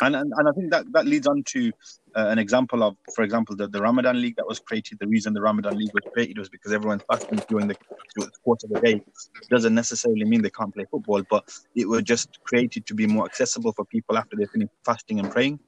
And, 0.03 0.17
and, 0.17 0.33
and 0.37 0.49
I 0.49 0.53
think 0.53 0.73
that, 0.73 0.85
that 0.93 1.07
leads 1.07 1.27
on 1.27 1.45
to 1.45 1.71
uh, 2.17 2.27
an 2.27 2.39
example 2.39 2.83
of, 2.83 2.97
for 3.15 3.23
example, 3.23 3.55
the, 3.55 3.69
the 3.69 3.81
Ramadan 3.81 4.21
League 4.21 4.35
that 4.37 4.47
was 4.47 4.59
created. 4.59 4.99
The 4.99 5.07
reason 5.07 5.35
the 5.35 5.41
Ramadan 5.41 5.79
League 5.79 5.95
was 5.95 6.03
created 6.13 6.37
was 6.37 6.49
because 6.49 6.73
everyone's 6.73 7.05
fasting 7.09 7.41
during 7.49 7.69
the, 7.69 7.77
the 8.17 8.29
course 8.45 8.65
of 8.65 8.71
the 8.71 8.81
day. 8.81 8.95
It 8.95 9.49
doesn't 9.51 9.75
necessarily 9.75 10.25
mean 10.25 10.43
they 10.43 10.51
can't 10.51 10.75
play 10.75 10.85
football, 10.91 11.23
but 11.31 11.45
it 11.77 11.89
was 11.89 12.03
just 12.03 12.43
created 12.43 12.87
to 12.87 12.95
be 12.95 13.07
more 13.07 13.25
accessible 13.25 13.73
for 13.73 13.85
people 13.85 14.19
after 14.19 14.37
they 14.37 14.47
finish 14.47 14.69
fasting 14.85 15.21
and 15.21 15.31
praying. 15.31 15.61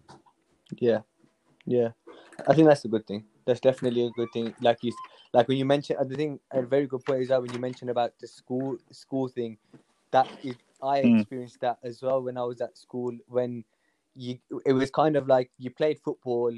Yeah, 0.79 1.03
yeah, 1.65 1.91
I 2.49 2.55
think 2.55 2.67
that's 2.67 2.85
a 2.85 2.89
good 2.89 3.07
thing 3.07 3.25
that's 3.47 3.61
definitely 3.61 4.05
a 4.05 4.11
good 4.11 4.29
thing. 4.33 4.55
Like 4.61 4.79
you, 4.83 4.93
like 5.33 5.49
when 5.49 5.57
you 5.57 5.65
mentioned, 5.65 5.99
I 6.01 6.05
think 6.15 6.41
a 6.51 6.63
very 6.63 6.87
good 6.87 7.05
point 7.05 7.23
is 7.23 7.29
that 7.29 7.41
when 7.41 7.53
you 7.53 7.61
mentioned 7.61 7.91
about 7.91 8.13
the 8.21 8.27
school 8.27 8.77
school 8.91 9.29
thing, 9.29 9.57
that 10.11 10.29
is, 10.43 10.57
I 10.83 11.03
mm. 11.03 11.21
experienced 11.21 11.61
that 11.61 11.79
as 11.83 12.03
well 12.03 12.23
when 12.23 12.37
I 12.37 12.43
was 12.43 12.61
at 12.61 12.77
school. 12.77 13.13
When 13.29 13.65
you, 14.15 14.39
it 14.65 14.73
was 14.73 14.91
kind 14.91 15.17
of 15.17 15.29
like 15.29 15.51
you 15.59 15.71
played 15.71 15.99
football 16.01 16.53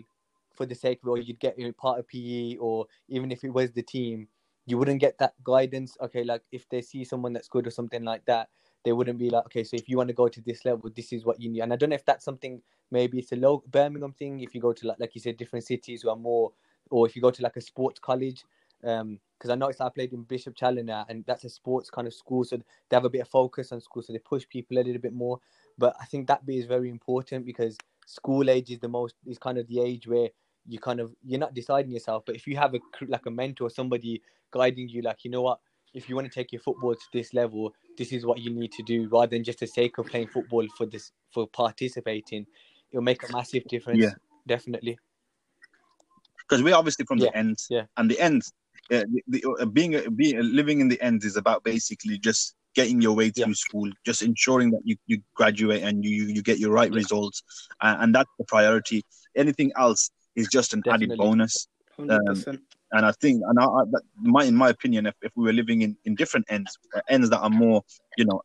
for 0.54 0.66
the 0.66 0.74
sake 0.74 1.00
of, 1.02 1.08
or 1.08 1.18
you'd 1.18 1.40
get 1.40 1.58
you 1.58 1.66
know, 1.66 1.72
part 1.72 1.98
of 1.98 2.08
PE, 2.08 2.56
or 2.56 2.86
even 3.08 3.30
if 3.30 3.44
it 3.44 3.50
was 3.50 3.72
the 3.72 3.82
team, 3.82 4.28
you 4.66 4.76
wouldn't 4.76 5.00
get 5.00 5.18
that 5.18 5.34
guidance. 5.44 5.96
Okay, 6.00 6.24
like 6.24 6.42
if 6.52 6.68
they 6.68 6.82
see 6.82 7.04
someone 7.04 7.32
that's 7.32 7.48
good 7.48 7.66
or 7.66 7.70
something 7.70 8.04
like 8.04 8.24
that, 8.26 8.48
they 8.84 8.92
wouldn't 8.92 9.18
be 9.18 9.30
like, 9.30 9.44
okay, 9.46 9.64
so 9.64 9.76
if 9.76 9.88
you 9.88 9.96
want 9.96 10.08
to 10.08 10.14
go 10.14 10.28
to 10.28 10.40
this 10.40 10.64
level, 10.64 10.90
this 10.94 11.12
is 11.12 11.24
what 11.24 11.40
you 11.40 11.50
need. 11.50 11.60
And 11.60 11.72
I 11.72 11.76
don't 11.76 11.90
know 11.90 11.96
if 11.96 12.04
that's 12.04 12.24
something 12.24 12.60
maybe 12.90 13.18
it's 13.18 13.32
a 13.32 13.36
low 13.36 13.62
Birmingham 13.70 14.12
thing. 14.12 14.40
If 14.40 14.54
you 14.54 14.60
go 14.60 14.72
to 14.72 14.86
like 14.86 15.00
like 15.00 15.14
you 15.14 15.20
said, 15.20 15.36
different 15.36 15.64
cities 15.64 16.02
who 16.02 16.10
are 16.10 16.16
more, 16.16 16.52
or 16.90 17.06
if 17.06 17.16
you 17.16 17.22
go 17.22 17.30
to 17.30 17.42
like 17.42 17.56
a 17.56 17.60
sports 17.60 17.98
college, 17.98 18.44
um, 18.84 19.18
because 19.38 19.50
I 19.50 19.54
noticed 19.54 19.80
I 19.80 19.88
played 19.88 20.12
in 20.12 20.22
Bishop 20.22 20.56
Challoner 20.56 21.04
and 21.08 21.24
that's 21.26 21.44
a 21.44 21.48
sports 21.48 21.90
kind 21.90 22.06
of 22.08 22.14
school, 22.14 22.44
so 22.44 22.56
they 22.56 22.96
have 22.96 23.04
a 23.04 23.10
bit 23.10 23.20
of 23.20 23.28
focus 23.28 23.70
on 23.70 23.80
school, 23.80 24.02
so 24.02 24.12
they 24.12 24.18
push 24.18 24.44
people 24.48 24.78
a 24.78 24.82
little 24.82 25.00
bit 25.00 25.12
more. 25.12 25.38
But 25.78 25.94
I 26.00 26.06
think 26.06 26.26
that 26.26 26.44
bit 26.44 26.56
is 26.56 26.66
very 26.66 26.90
important 26.90 27.46
because 27.46 27.76
school 28.06 28.50
age 28.50 28.70
is 28.70 28.80
the 28.80 28.88
most 28.88 29.14
is 29.26 29.38
kind 29.38 29.58
of 29.58 29.66
the 29.68 29.80
age 29.80 30.08
where 30.08 30.28
you 30.66 30.78
kind 30.78 31.00
of 31.00 31.14
you're 31.24 31.38
not 31.38 31.54
deciding 31.54 31.92
yourself, 31.92 32.24
but 32.26 32.34
if 32.34 32.46
you 32.46 32.56
have 32.56 32.74
a 32.74 32.80
like 33.06 33.26
a 33.26 33.30
mentor, 33.30 33.70
somebody 33.70 34.20
guiding 34.50 34.88
you, 34.88 35.02
like 35.02 35.24
you 35.24 35.30
know 35.30 35.42
what, 35.42 35.60
if 35.94 36.08
you 36.08 36.14
want 36.14 36.26
to 36.26 36.32
take 36.32 36.52
your 36.52 36.60
football 36.60 36.94
to 36.94 37.06
this 37.12 37.32
level, 37.32 37.74
this 37.96 38.12
is 38.12 38.26
what 38.26 38.38
you 38.40 38.50
need 38.50 38.72
to 38.72 38.82
do, 38.82 39.08
rather 39.08 39.28
than 39.28 39.44
just 39.44 39.60
the 39.60 39.66
sake 39.66 39.98
of 39.98 40.06
playing 40.06 40.28
football 40.28 40.66
for 40.76 40.86
this 40.86 41.12
for 41.32 41.46
participating, 41.46 42.46
it'll 42.90 43.02
make 43.02 43.28
a 43.28 43.32
massive 43.32 43.64
difference. 43.64 44.00
Yeah, 44.00 44.14
definitely. 44.46 44.98
Because 46.40 46.62
we're 46.62 46.74
obviously 46.74 47.04
from 47.04 47.18
yeah. 47.18 47.26
the 47.26 47.36
ends, 47.36 47.66
yeah, 47.70 47.84
and 47.96 48.10
the 48.10 48.18
ends, 48.20 48.52
uh, 48.92 49.04
the, 49.28 49.44
uh, 49.60 49.66
being 49.66 50.00
being 50.16 50.38
living 50.40 50.80
in 50.80 50.88
the 50.88 51.00
ends 51.00 51.24
is 51.24 51.36
about 51.36 51.62
basically 51.64 52.18
just 52.18 52.54
getting 52.74 53.00
your 53.00 53.14
way 53.14 53.30
through 53.30 53.48
yeah. 53.48 53.54
school, 53.54 53.90
just 54.04 54.22
ensuring 54.22 54.70
that 54.70 54.80
you, 54.84 54.96
you 55.06 55.20
graduate 55.34 55.82
and 55.82 56.04
you 56.04 56.24
you 56.26 56.42
get 56.42 56.58
your 56.58 56.72
right 56.72 56.90
yeah. 56.90 56.96
results, 56.96 57.42
uh, 57.80 57.96
and 58.00 58.14
that's 58.14 58.30
the 58.38 58.44
priority. 58.44 59.04
Anything 59.36 59.72
else 59.76 60.10
is 60.36 60.48
just 60.48 60.74
an 60.74 60.80
Definitely. 60.80 61.14
added 61.14 61.18
bonus. 61.18 61.68
Um, 61.98 62.60
and 62.92 63.04
I 63.04 63.12
think, 63.20 63.42
and 63.46 63.58
I, 63.58 63.64
I, 63.64 63.82
my 64.22 64.44
in 64.44 64.54
my 64.54 64.70
opinion, 64.70 65.06
if, 65.06 65.14
if 65.20 65.32
we 65.36 65.44
were 65.44 65.52
living 65.52 65.82
in, 65.82 65.96
in 66.04 66.14
different 66.14 66.46
ends, 66.48 66.78
uh, 66.94 67.00
ends 67.08 67.28
that 67.30 67.40
are 67.40 67.50
more, 67.50 67.82
you 68.16 68.24
know, 68.24 68.40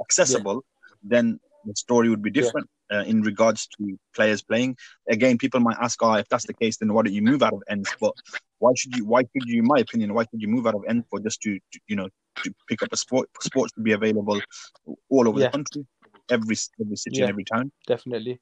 accessible, 0.00 0.56
yeah. 0.56 0.96
then 1.02 1.40
the 1.64 1.74
story 1.74 2.08
would 2.08 2.22
be 2.22 2.30
different 2.30 2.68
uh, 2.92 3.04
in 3.06 3.22
regards 3.22 3.66
to 3.66 3.98
players 4.14 4.42
playing. 4.42 4.76
Again, 5.08 5.38
people 5.38 5.60
might 5.60 5.76
ask, 5.80 5.98
"Oh, 6.02 6.14
if 6.14 6.28
that's 6.28 6.46
the 6.46 6.54
case, 6.54 6.76
then 6.76 6.92
why 6.92 7.02
don't 7.02 7.12
you 7.12 7.22
move 7.22 7.42
out 7.42 7.54
of 7.54 7.62
ends?" 7.68 7.90
But 8.00 8.12
why 8.58 8.72
should 8.76 8.96
you? 8.96 9.04
Why 9.04 9.20
should 9.20 9.46
you? 9.46 9.60
In 9.60 9.66
my 9.66 9.78
opinion, 9.78 10.14
why 10.14 10.24
should 10.24 10.40
you 10.40 10.48
move 10.48 10.66
out 10.66 10.74
of 10.74 10.82
ends 10.88 11.06
for 11.10 11.20
just 11.20 11.40
to, 11.42 11.58
to 11.58 11.80
you 11.86 11.96
know, 11.96 12.08
to 12.42 12.54
pick 12.68 12.82
up 12.82 12.88
a 12.92 12.96
sport? 12.96 13.28
Sports 13.40 13.72
to 13.72 13.80
be 13.80 13.92
available 13.92 14.40
all 15.10 15.28
over 15.28 15.38
yeah. 15.38 15.46
the 15.46 15.52
country, 15.52 15.86
every 16.30 16.56
every 16.80 16.96
city 16.96 17.20
and 17.20 17.30
every 17.30 17.44
town. 17.44 17.70
Definitely, 17.86 18.40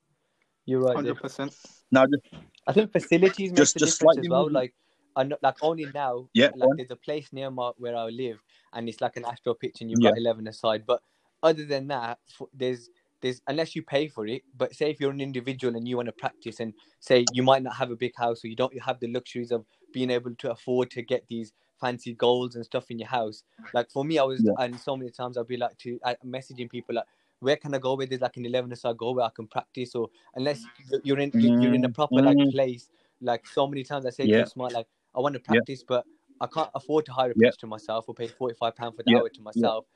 you're 0.65 0.81
right. 0.81 0.97
Hundred 0.97 1.21
percent. 1.21 1.55
Now, 1.91 2.07
just, 2.07 2.45
I 2.67 2.73
think 2.73 2.93
facilities 2.93 3.51
make 3.51 3.57
just, 3.57 3.77
a 3.77 3.79
just 3.81 4.01
difference 4.01 4.19
as 4.19 4.29
well. 4.29 4.51
Like 4.51 4.75
I 5.17 5.29
like 5.43 5.57
only 5.63 5.87
now. 5.95 6.29
Yeah. 6.35 6.51
Like 6.55 6.71
there's 6.77 6.91
a 6.91 6.97
place 6.97 7.29
near 7.33 7.51
my 7.51 7.73
where 7.79 7.97
I 7.97 8.07
live, 8.07 8.39
and 8.73 8.89
it's 8.89 9.01
like 9.01 9.17
an 9.17 9.25
astro 9.25 9.55
pitch, 9.55 9.81
and 9.81 9.91
you've 9.91 10.01
yeah. 10.01 10.11
got 10.11 10.19
eleven 10.19 10.47
aside. 10.47 10.85
But 10.87 11.01
other 11.43 11.65
than 11.65 11.89
that, 11.89 12.19
there's 12.53 12.91
there's 13.23 13.41
unless 13.47 13.75
you 13.75 13.83
pay 13.83 14.09
for 14.09 14.27
it. 14.27 14.43
But 14.57 14.75
say 14.75 14.91
if 14.91 15.01
you're 15.01 15.11
an 15.11 15.21
individual 15.21 15.75
and 15.75 15.89
you 15.89 15.97
want 15.97 16.07
to 16.07 16.13
practice, 16.13 16.61
and 16.61 16.75
say 17.01 17.25
you 17.33 17.43
might 17.43 17.63
not 17.63 17.77
have 17.77 17.91
a 17.91 17.97
big 17.97 18.13
house, 18.17 18.45
or 18.45 18.49
you 18.49 18.57
don't 18.57 18.79
have 18.83 19.01
the 19.01 19.09
luxuries 19.09 19.53
of 19.53 19.65
being 19.93 20.11
able 20.11 20.35
to 20.35 20.51
afford 20.51 20.91
to 20.93 21.03
get 21.03 21.27
these 21.29 21.53
fancy 21.81 22.15
goals 22.15 22.57
and 22.57 22.65
stuff 22.65 22.91
in 22.91 22.99
your 22.99 23.09
house. 23.09 23.43
Like 23.75 23.91
for 23.91 24.05
me, 24.05 24.19
I 24.19 24.23
was, 24.23 24.43
yeah. 24.43 24.65
and 24.65 24.79
so 24.79 24.97
many 24.97 25.11
times 25.11 25.37
I'd 25.37 25.47
be 25.47 25.57
like 25.57 25.77
to 25.79 25.99
uh, 26.05 26.15
messaging 26.25 26.71
people 26.71 26.95
like, 26.95 27.05
where 27.41 27.57
can 27.57 27.75
I 27.75 27.79
go 27.79 27.95
where 27.95 28.07
there's 28.07 28.23
like 28.23 28.37
an 28.39 28.47
11 28.47 28.73
aside 28.73 28.97
goal 28.97 29.15
where 29.15 29.27
I 29.27 29.31
can 29.35 29.47
practice 29.47 29.95
or 29.95 30.09
unless 30.37 30.65
you're 31.05 31.19
in 31.19 31.31
you're 31.35 31.75
in 31.75 31.85
a 31.85 31.89
proper 31.91 32.23
like 32.23 32.39
mm. 32.39 32.51
place 32.51 32.89
like 33.21 33.47
so 33.47 33.67
many 33.67 33.85
times 33.85 34.07
I 34.07 34.11
say 34.11 34.25
yeah. 34.25 34.45
to 34.45 34.51
smart 34.51 34.73
like 34.73 34.87
I 35.15 35.21
want 35.21 35.35
to 35.35 35.41
practice, 35.41 35.81
yeah. 35.81 35.87
but 35.89 36.05
I 36.41 36.47
can't 36.47 36.71
afford 36.75 37.07
to 37.07 37.13
hire 37.13 37.31
a 37.31 37.35
coach 37.35 37.43
yeah. 37.43 37.51
to 37.61 37.67
myself 37.67 38.05
or 38.09 38.15
pay 38.15 38.29
forty 38.29 38.55
five 38.55 38.77
pound 38.77 38.97
for 38.97 39.03
the 39.03 39.17
hour 39.17 39.29
to 39.29 39.41
myself. 39.41 39.87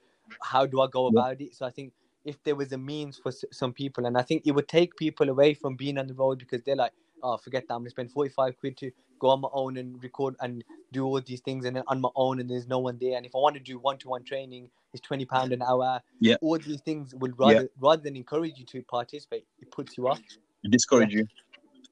How 0.43 0.65
do 0.65 0.81
I 0.81 0.87
go 0.87 1.07
about 1.07 1.41
it? 1.41 1.55
So 1.55 1.67
I 1.67 1.71
think 1.71 1.93
if 2.25 2.43
there 2.45 2.55
was 2.55 2.73
a 2.73 2.79
means 2.79 3.19
for 3.19 3.33
some 3.53 3.73
people, 3.73 4.07
and 4.07 4.17
I 4.17 4.23
think 4.23 4.43
it 4.47 4.53
would 4.53 4.69
take 4.69 4.97
people 4.97 5.29
away 5.29 5.55
from 5.55 5.77
being 5.77 5.99
on 5.99 6.07
the 6.07 6.15
road 6.15 6.39
because 6.39 6.63
they're 6.63 6.77
like, 6.77 6.93
oh, 7.23 7.37
forget 7.37 7.69
that, 7.69 7.75
I'm 7.75 7.81
gonna 7.81 7.91
spend 7.91 8.11
forty 8.11 8.31
five 8.31 8.57
quid 8.59 8.77
to 8.79 8.91
go 9.21 9.29
on 9.29 9.41
my 9.41 9.49
own 9.53 9.77
and 9.77 10.03
record 10.03 10.35
and 10.41 10.65
do 10.93 11.05
all 11.05 11.21
these 11.21 11.41
things, 11.41 11.65
and 11.65 11.77
then 11.77 11.85
on 11.87 12.01
my 12.01 12.09
own, 12.17 12.41
and 12.41 12.51
there's 12.51 12.67
no 12.67 12.81
one 12.81 12.99
there. 13.01 13.17
And 13.17 13.25
if 13.25 13.35
I 13.35 13.39
want 13.39 13.55
to 13.55 13.61
do 13.61 13.79
one 13.79 13.99
to 13.99 14.09
one 14.09 14.25
training, 14.25 14.69
it's 14.93 15.01
twenty 15.01 15.25
pound 15.25 15.53
an 15.53 15.63
hour. 15.63 16.01
Yeah, 16.19 16.37
all 16.41 16.59
these 16.59 16.81
things 16.81 17.15
would 17.15 17.39
rather 17.39 17.69
rather 17.79 18.03
than 18.03 18.17
encourage 18.17 18.59
you 18.59 18.65
to 18.67 18.83
participate, 18.83 19.45
it 19.61 19.71
puts 19.71 19.97
you 19.97 20.09
off. 20.09 20.21
discourage 20.69 21.13
you. 21.13 21.27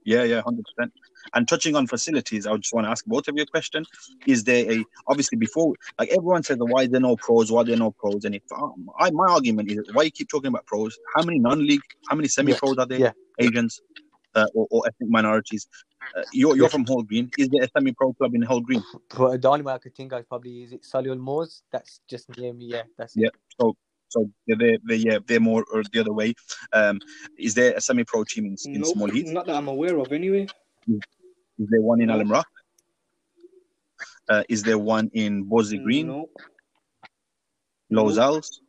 Yeah, 0.05 0.25
yeah, 0.25 0.41
hundred 0.41 0.65
percent. 0.65 0.93
And 1.35 1.47
touching 1.47 1.77
on 1.77 1.87
facilities, 1.87 2.47
I 2.47 2.57
just 2.57 2.73
want 2.73 2.87
to 2.87 2.91
ask 2.91 3.05
both 3.05 3.29
of 3.29 3.37
you 3.37 3.43
a 3.43 3.47
question: 3.47 3.85
Is 4.27 4.43
there 4.45 4.71
a 4.73 4.85
obviously 5.07 5.37
before, 5.37 5.75
like 5.99 6.09
everyone 6.09 6.43
says, 6.43 6.57
why 6.59 6.87
there 6.87 7.01
no 7.01 7.17
pros? 7.17 7.53
Why 7.53 7.63
there 7.63 7.77
no 7.77 7.91
pros? 7.91 8.25
And 8.25 8.35
if 8.35 8.43
um, 8.57 8.89
I, 8.99 9.11
my 9.11 9.27
argument 9.29 9.71
is, 9.71 9.81
why 9.93 10.05
you 10.05 10.11
keep 10.11 10.31
talking 10.31 10.49
about 10.49 10.65
pros? 10.65 10.99
How 11.15 11.23
many 11.23 11.39
non-league? 11.39 11.83
How 12.09 12.17
many 12.17 12.29
semi-pros 12.29 12.77
yeah. 12.77 12.83
are 12.83 12.87
there? 12.87 12.99
Yeah. 12.99 13.13
Asians 13.39 13.83
uh, 14.35 14.47
or, 14.55 14.67
or, 14.71 14.83
ethnic 14.87 15.11
minorities. 15.11 15.69
Uh, 16.17 16.23
you're 16.33 16.57
you're 16.57 16.69
from 16.69 16.85
Hall 16.87 17.03
Green. 17.03 17.31
Is 17.39 17.49
there 17.49 17.63
a 17.63 17.69
semi-pro 17.69 18.13
club 18.15 18.35
in 18.35 18.43
Hall 18.43 18.61
Green? 18.61 18.83
But 19.17 19.43
the 19.43 19.49
only 19.49 19.63
way 19.63 19.75
I 19.75 19.79
could 19.79 19.95
think 19.95 20.13
of 20.13 20.29
probably 20.29 20.63
is 20.65 20.73
it 20.73 20.83
Solihull 20.83 21.19
Moors. 21.19 21.63
That's 21.71 22.01
just 22.09 22.37
near 22.37 22.53
me. 22.53 22.67
Yeah, 22.67 22.83
that's 22.97 23.15
yeah. 23.17 23.29
It. 23.29 23.35
So 23.61 23.77
so 24.09 24.31
they 24.47 24.79
they 24.87 24.97
yeah 24.97 25.19
they're 25.27 25.41
more 25.41 25.65
or 25.73 25.83
the 25.93 26.01
other 26.01 26.13
way. 26.13 26.35
Um, 26.73 26.99
is 27.39 27.55
there 27.55 27.75
a 27.75 27.81
semi-pro 27.81 28.25
team 28.25 28.47
in, 28.47 28.57
in 28.75 28.81
nope, 28.81 28.95
Small 28.95 29.11
Heath? 29.11 29.29
Not 29.29 29.47
that 29.47 29.57
I'm 29.57 29.69
aware 29.69 29.99
of, 29.99 30.13
anyway. 30.13 30.47
Is, 30.89 31.01
is 31.59 31.69
there 31.69 31.83
one 31.83 32.01
in 32.01 32.11
Alum 32.11 32.31
Rock? 32.31 32.47
Uh, 34.29 34.45
is 34.49 34.63
there 34.63 34.79
one 34.79 35.11
in 35.15 35.45
Bordesley 35.45 35.83
Green? 35.83 36.07
No. 36.07 36.29
Lozells? 37.91 38.61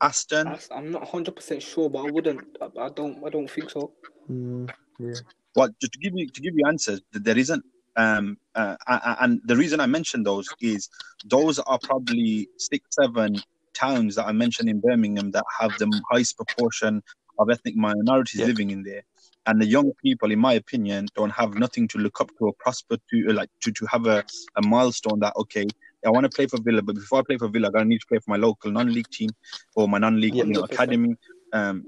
Aston? 0.00 0.48
I'm 0.70 0.90
not 0.90 1.02
100 1.02 1.36
percent 1.36 1.62
sure, 1.62 1.88
but 1.88 2.06
I 2.06 2.10
wouldn't. 2.10 2.56
I, 2.60 2.66
I, 2.80 2.88
don't. 2.88 3.24
I 3.24 3.30
don't 3.30 3.48
think 3.48 3.70
so. 3.70 3.92
Mm, 4.30 4.70
yeah. 4.98 5.14
Well, 5.54 5.68
just 5.80 5.92
to 5.92 5.98
give 5.98 6.12
you 6.14 6.28
to 6.28 6.40
give 6.40 6.54
you 6.56 6.66
answers, 6.66 7.00
there 7.12 7.38
isn't. 7.38 7.64
Um, 7.94 8.38
uh, 8.54 8.76
and 9.20 9.40
the 9.44 9.56
reason 9.56 9.78
I 9.78 9.86
mentioned 9.86 10.24
those 10.24 10.48
is 10.60 10.88
those 11.26 11.58
are 11.58 11.78
probably 11.82 12.48
six, 12.56 12.88
seven 12.98 13.36
towns 13.74 14.14
that 14.14 14.26
I 14.26 14.32
mentioned 14.32 14.70
in 14.70 14.80
Birmingham 14.80 15.30
that 15.32 15.44
have 15.60 15.72
the 15.78 16.00
highest 16.10 16.36
proportion 16.36 17.02
of 17.38 17.50
ethnic 17.50 17.76
minorities 17.76 18.40
yeah. 18.40 18.46
living 18.46 18.70
in 18.70 18.82
there. 18.82 19.02
And 19.46 19.60
the 19.60 19.66
young 19.66 19.92
people, 20.02 20.30
in 20.30 20.38
my 20.38 20.54
opinion, 20.54 21.08
don't 21.16 21.30
have 21.30 21.54
nothing 21.54 21.88
to 21.88 21.98
look 21.98 22.20
up 22.20 22.28
to 22.38 22.46
or 22.46 22.52
prosper 22.58 22.96
to, 23.10 23.32
like 23.32 23.50
to, 23.62 23.72
to 23.72 23.86
have 23.86 24.06
a, 24.06 24.24
a 24.56 24.62
milestone 24.62 25.18
that, 25.20 25.34
okay, 25.36 25.66
I 26.06 26.10
want 26.10 26.24
to 26.24 26.30
play 26.30 26.46
for 26.46 26.60
Villa, 26.62 26.80
but 26.80 26.94
before 26.94 27.18
I 27.20 27.22
play 27.22 27.38
for 27.38 27.48
Villa, 27.48 27.70
I 27.74 27.84
need 27.84 28.00
to 28.00 28.06
play 28.06 28.18
for 28.18 28.30
my 28.30 28.36
local 28.36 28.70
non-league 28.70 29.08
team 29.10 29.30
or 29.74 29.88
my 29.88 29.98
non-league 29.98 30.34
yeah, 30.34 30.44
you 30.44 30.52
know, 30.52 30.62
academy. 30.62 31.16
Um, 31.52 31.86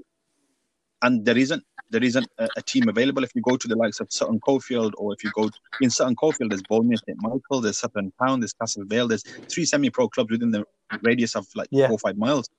and 1.01 1.25
there 1.25 1.37
isn't 1.37 1.63
there 1.89 2.03
isn't 2.03 2.27
a, 2.37 2.47
a, 2.57 2.61
team 2.61 2.89
available. 2.89 3.23
If 3.23 3.31
you 3.35 3.41
go 3.41 3.57
to 3.57 3.67
the 3.67 3.75
likes 3.75 3.99
of 3.99 4.07
Sutton 4.11 4.39
Coldfield, 4.39 4.95
or 4.97 5.13
if 5.13 5.23
you 5.23 5.31
go 5.35 5.49
to, 5.49 5.57
in 5.81 5.89
Sutton 5.89 6.15
Coldfield, 6.15 6.51
there's 6.51 6.63
Boldmere, 6.63 6.97
St 6.97 7.17
Michael, 7.21 7.61
there's 7.61 7.77
Sutton 7.77 8.11
Town, 8.21 8.39
there's 8.39 8.53
Castle 8.53 8.83
Vale, 8.85 9.07
there's 9.07 9.23
three 9.23 9.65
semi-pro 9.65 10.09
clubs 10.09 10.31
within 10.31 10.51
the 10.51 10.65
radius 11.03 11.35
of 11.35 11.47
like 11.55 11.67
yeah. 11.71 11.87
four 11.87 11.95
or 11.95 11.99
five 11.99 12.17
miles. 12.17 12.49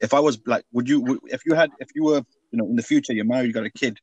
If 0.00 0.14
I 0.14 0.20
was 0.20 0.38
like, 0.46 0.64
would 0.72 0.88
you, 0.88 1.20
if 1.26 1.46
you 1.46 1.54
had, 1.54 1.70
if 1.78 1.88
you 1.94 2.04
were, 2.04 2.22
you 2.50 2.58
know, 2.58 2.66
in 2.66 2.76
the 2.76 2.82
future, 2.82 3.12
you're 3.12 3.24
married, 3.24 3.46
you 3.46 3.52
got 3.52 3.64
a 3.64 3.70
kid, 3.70 3.98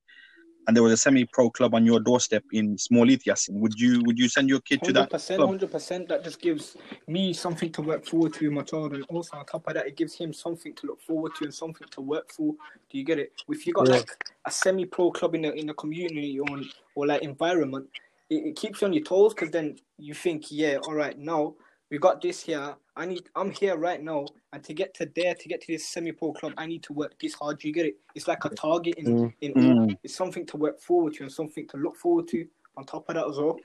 and 0.68 0.76
there 0.76 0.84
was 0.84 0.94
a 0.94 0.98
semi-pro 0.98 1.50
club 1.50 1.74
on 1.74 1.86
your 1.86 2.00
doorstep 2.00 2.44
in 2.52 2.78
Small 2.78 3.08
Heath, 3.08 3.24
Yasin, 3.26 3.54
would 3.60 3.80
you 3.80 4.02
would 4.06 4.18
you 4.18 4.30
send 4.30 4.50
your 4.50 4.60
kid 4.62 4.82
to 4.84 4.94
that? 4.94 5.12
Hundred 5.12 5.72
percent. 5.72 6.08
That 6.10 6.24
just 6.24 6.42
gives 6.42 6.78
me 7.08 7.34
something 7.34 7.72
to 7.72 7.82
work 7.82 8.06
forward 8.06 8.34
to 8.34 8.48
in 8.48 8.54
my 8.54 8.62
child, 8.62 8.94
and 8.94 9.04
also 9.10 9.38
on 9.38 9.46
top 9.46 9.68
of 9.68 9.74
that, 9.74 9.88
it 9.88 9.98
gives 9.98 10.16
him 10.16 10.34
something 10.34 10.74
to 10.76 10.88
look 10.88 11.02
forward 11.02 11.34
to 11.36 11.46
and 11.46 11.54
something 11.54 11.88
to 11.90 12.02
work 12.02 12.32
for. 12.32 12.54
Do 12.90 12.98
you 12.98 13.04
get 13.04 13.20
it? 13.20 13.34
If 13.50 13.66
you 13.66 13.74
got 13.74 13.88
yeah. 13.88 13.96
like 13.96 14.26
a 14.46 14.52
semi-pro 14.52 15.12
club 15.12 15.36
in 15.36 15.44
the 15.44 15.54
in 15.54 15.68
the 15.68 15.74
community 15.74 16.40
or 16.40 16.48
or 16.96 17.08
like 17.08 17.24
environment, 17.24 17.88
it, 18.30 18.48
it 18.48 18.56
keeps 18.56 18.82
you 18.82 18.88
on 18.88 18.94
your 18.94 19.04
toes 19.04 19.34
because 19.34 19.52
then 19.52 19.78
you 19.98 20.14
think, 20.14 20.52
yeah, 20.52 20.78
all 20.84 20.94
right, 20.94 21.18
now 21.18 21.56
we 21.92 21.98
got 22.00 22.22
this 22.22 22.42
here. 22.42 22.76
I 22.96 23.06
need. 23.06 23.30
I'm 23.36 23.52
here 23.52 23.76
right 23.76 24.02
now, 24.02 24.26
and 24.54 24.64
to 24.64 24.74
get 24.74 24.94
to 24.96 25.12
there, 25.14 25.36
to 25.36 25.48
get 25.48 25.62
to 25.62 25.72
this 25.72 25.88
semi-pro 25.90 26.34
club, 26.34 26.54
I 26.58 26.66
need 26.66 26.84
to 26.84 26.94
work 26.94 27.20
this 27.22 27.34
hard. 27.34 27.60
Do 27.60 27.68
you 27.68 27.74
get 27.74 27.86
it? 27.86 27.96
It's 28.16 28.28
like 28.28 28.46
a 28.46 28.50
target 28.50 28.96
in 28.98 29.06
mm. 29.06 29.34
in 29.42 29.54
mm. 29.54 29.98
It's 30.04 30.16
something 30.16 30.46
to 30.48 30.58
work 30.58 30.80
forward 30.82 31.14
to 31.16 31.24
and 31.24 31.32
something 31.32 31.68
to 31.68 31.78
look 31.78 31.98
forward 31.98 32.28
to. 32.30 32.48
On 32.78 32.86
top 32.86 33.10
of 33.10 33.16
that 33.16 33.28
as 33.28 33.38
well. 33.38 33.60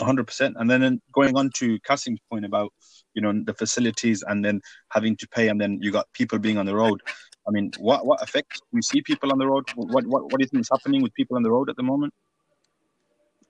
hundred 0.00 0.24
percent. 0.28 0.54
And 0.58 0.70
then 0.70 1.02
going 1.12 1.36
on 1.36 1.50
to 1.56 1.78
Kasim's 1.80 2.20
point 2.30 2.44
about 2.44 2.72
you 3.14 3.20
know 3.20 3.32
the 3.44 3.54
facilities 3.54 4.22
and 4.22 4.44
then 4.44 4.60
having 4.90 5.16
to 5.16 5.28
pay, 5.28 5.48
and 5.48 5.60
then 5.60 5.80
you 5.82 5.90
got 5.90 6.06
people 6.12 6.38
being 6.38 6.56
on 6.56 6.66
the 6.66 6.76
road. 6.76 7.02
I 7.48 7.50
mean, 7.50 7.72
what 7.78 8.06
what 8.06 8.22
effect 8.22 8.52
do 8.52 8.78
you 8.78 8.82
see 8.82 9.02
people 9.02 9.32
on 9.32 9.38
the 9.38 9.46
road? 9.48 9.64
What 9.74 10.06
what 10.06 10.24
what 10.24 10.30
do 10.30 10.44
you 10.44 10.46
think 10.46 10.60
is 10.60 10.70
happening 10.70 11.02
with 11.02 11.12
people 11.14 11.36
on 11.36 11.42
the 11.42 11.50
road 11.50 11.68
at 11.68 11.76
the 11.76 11.82
moment? 11.82 12.14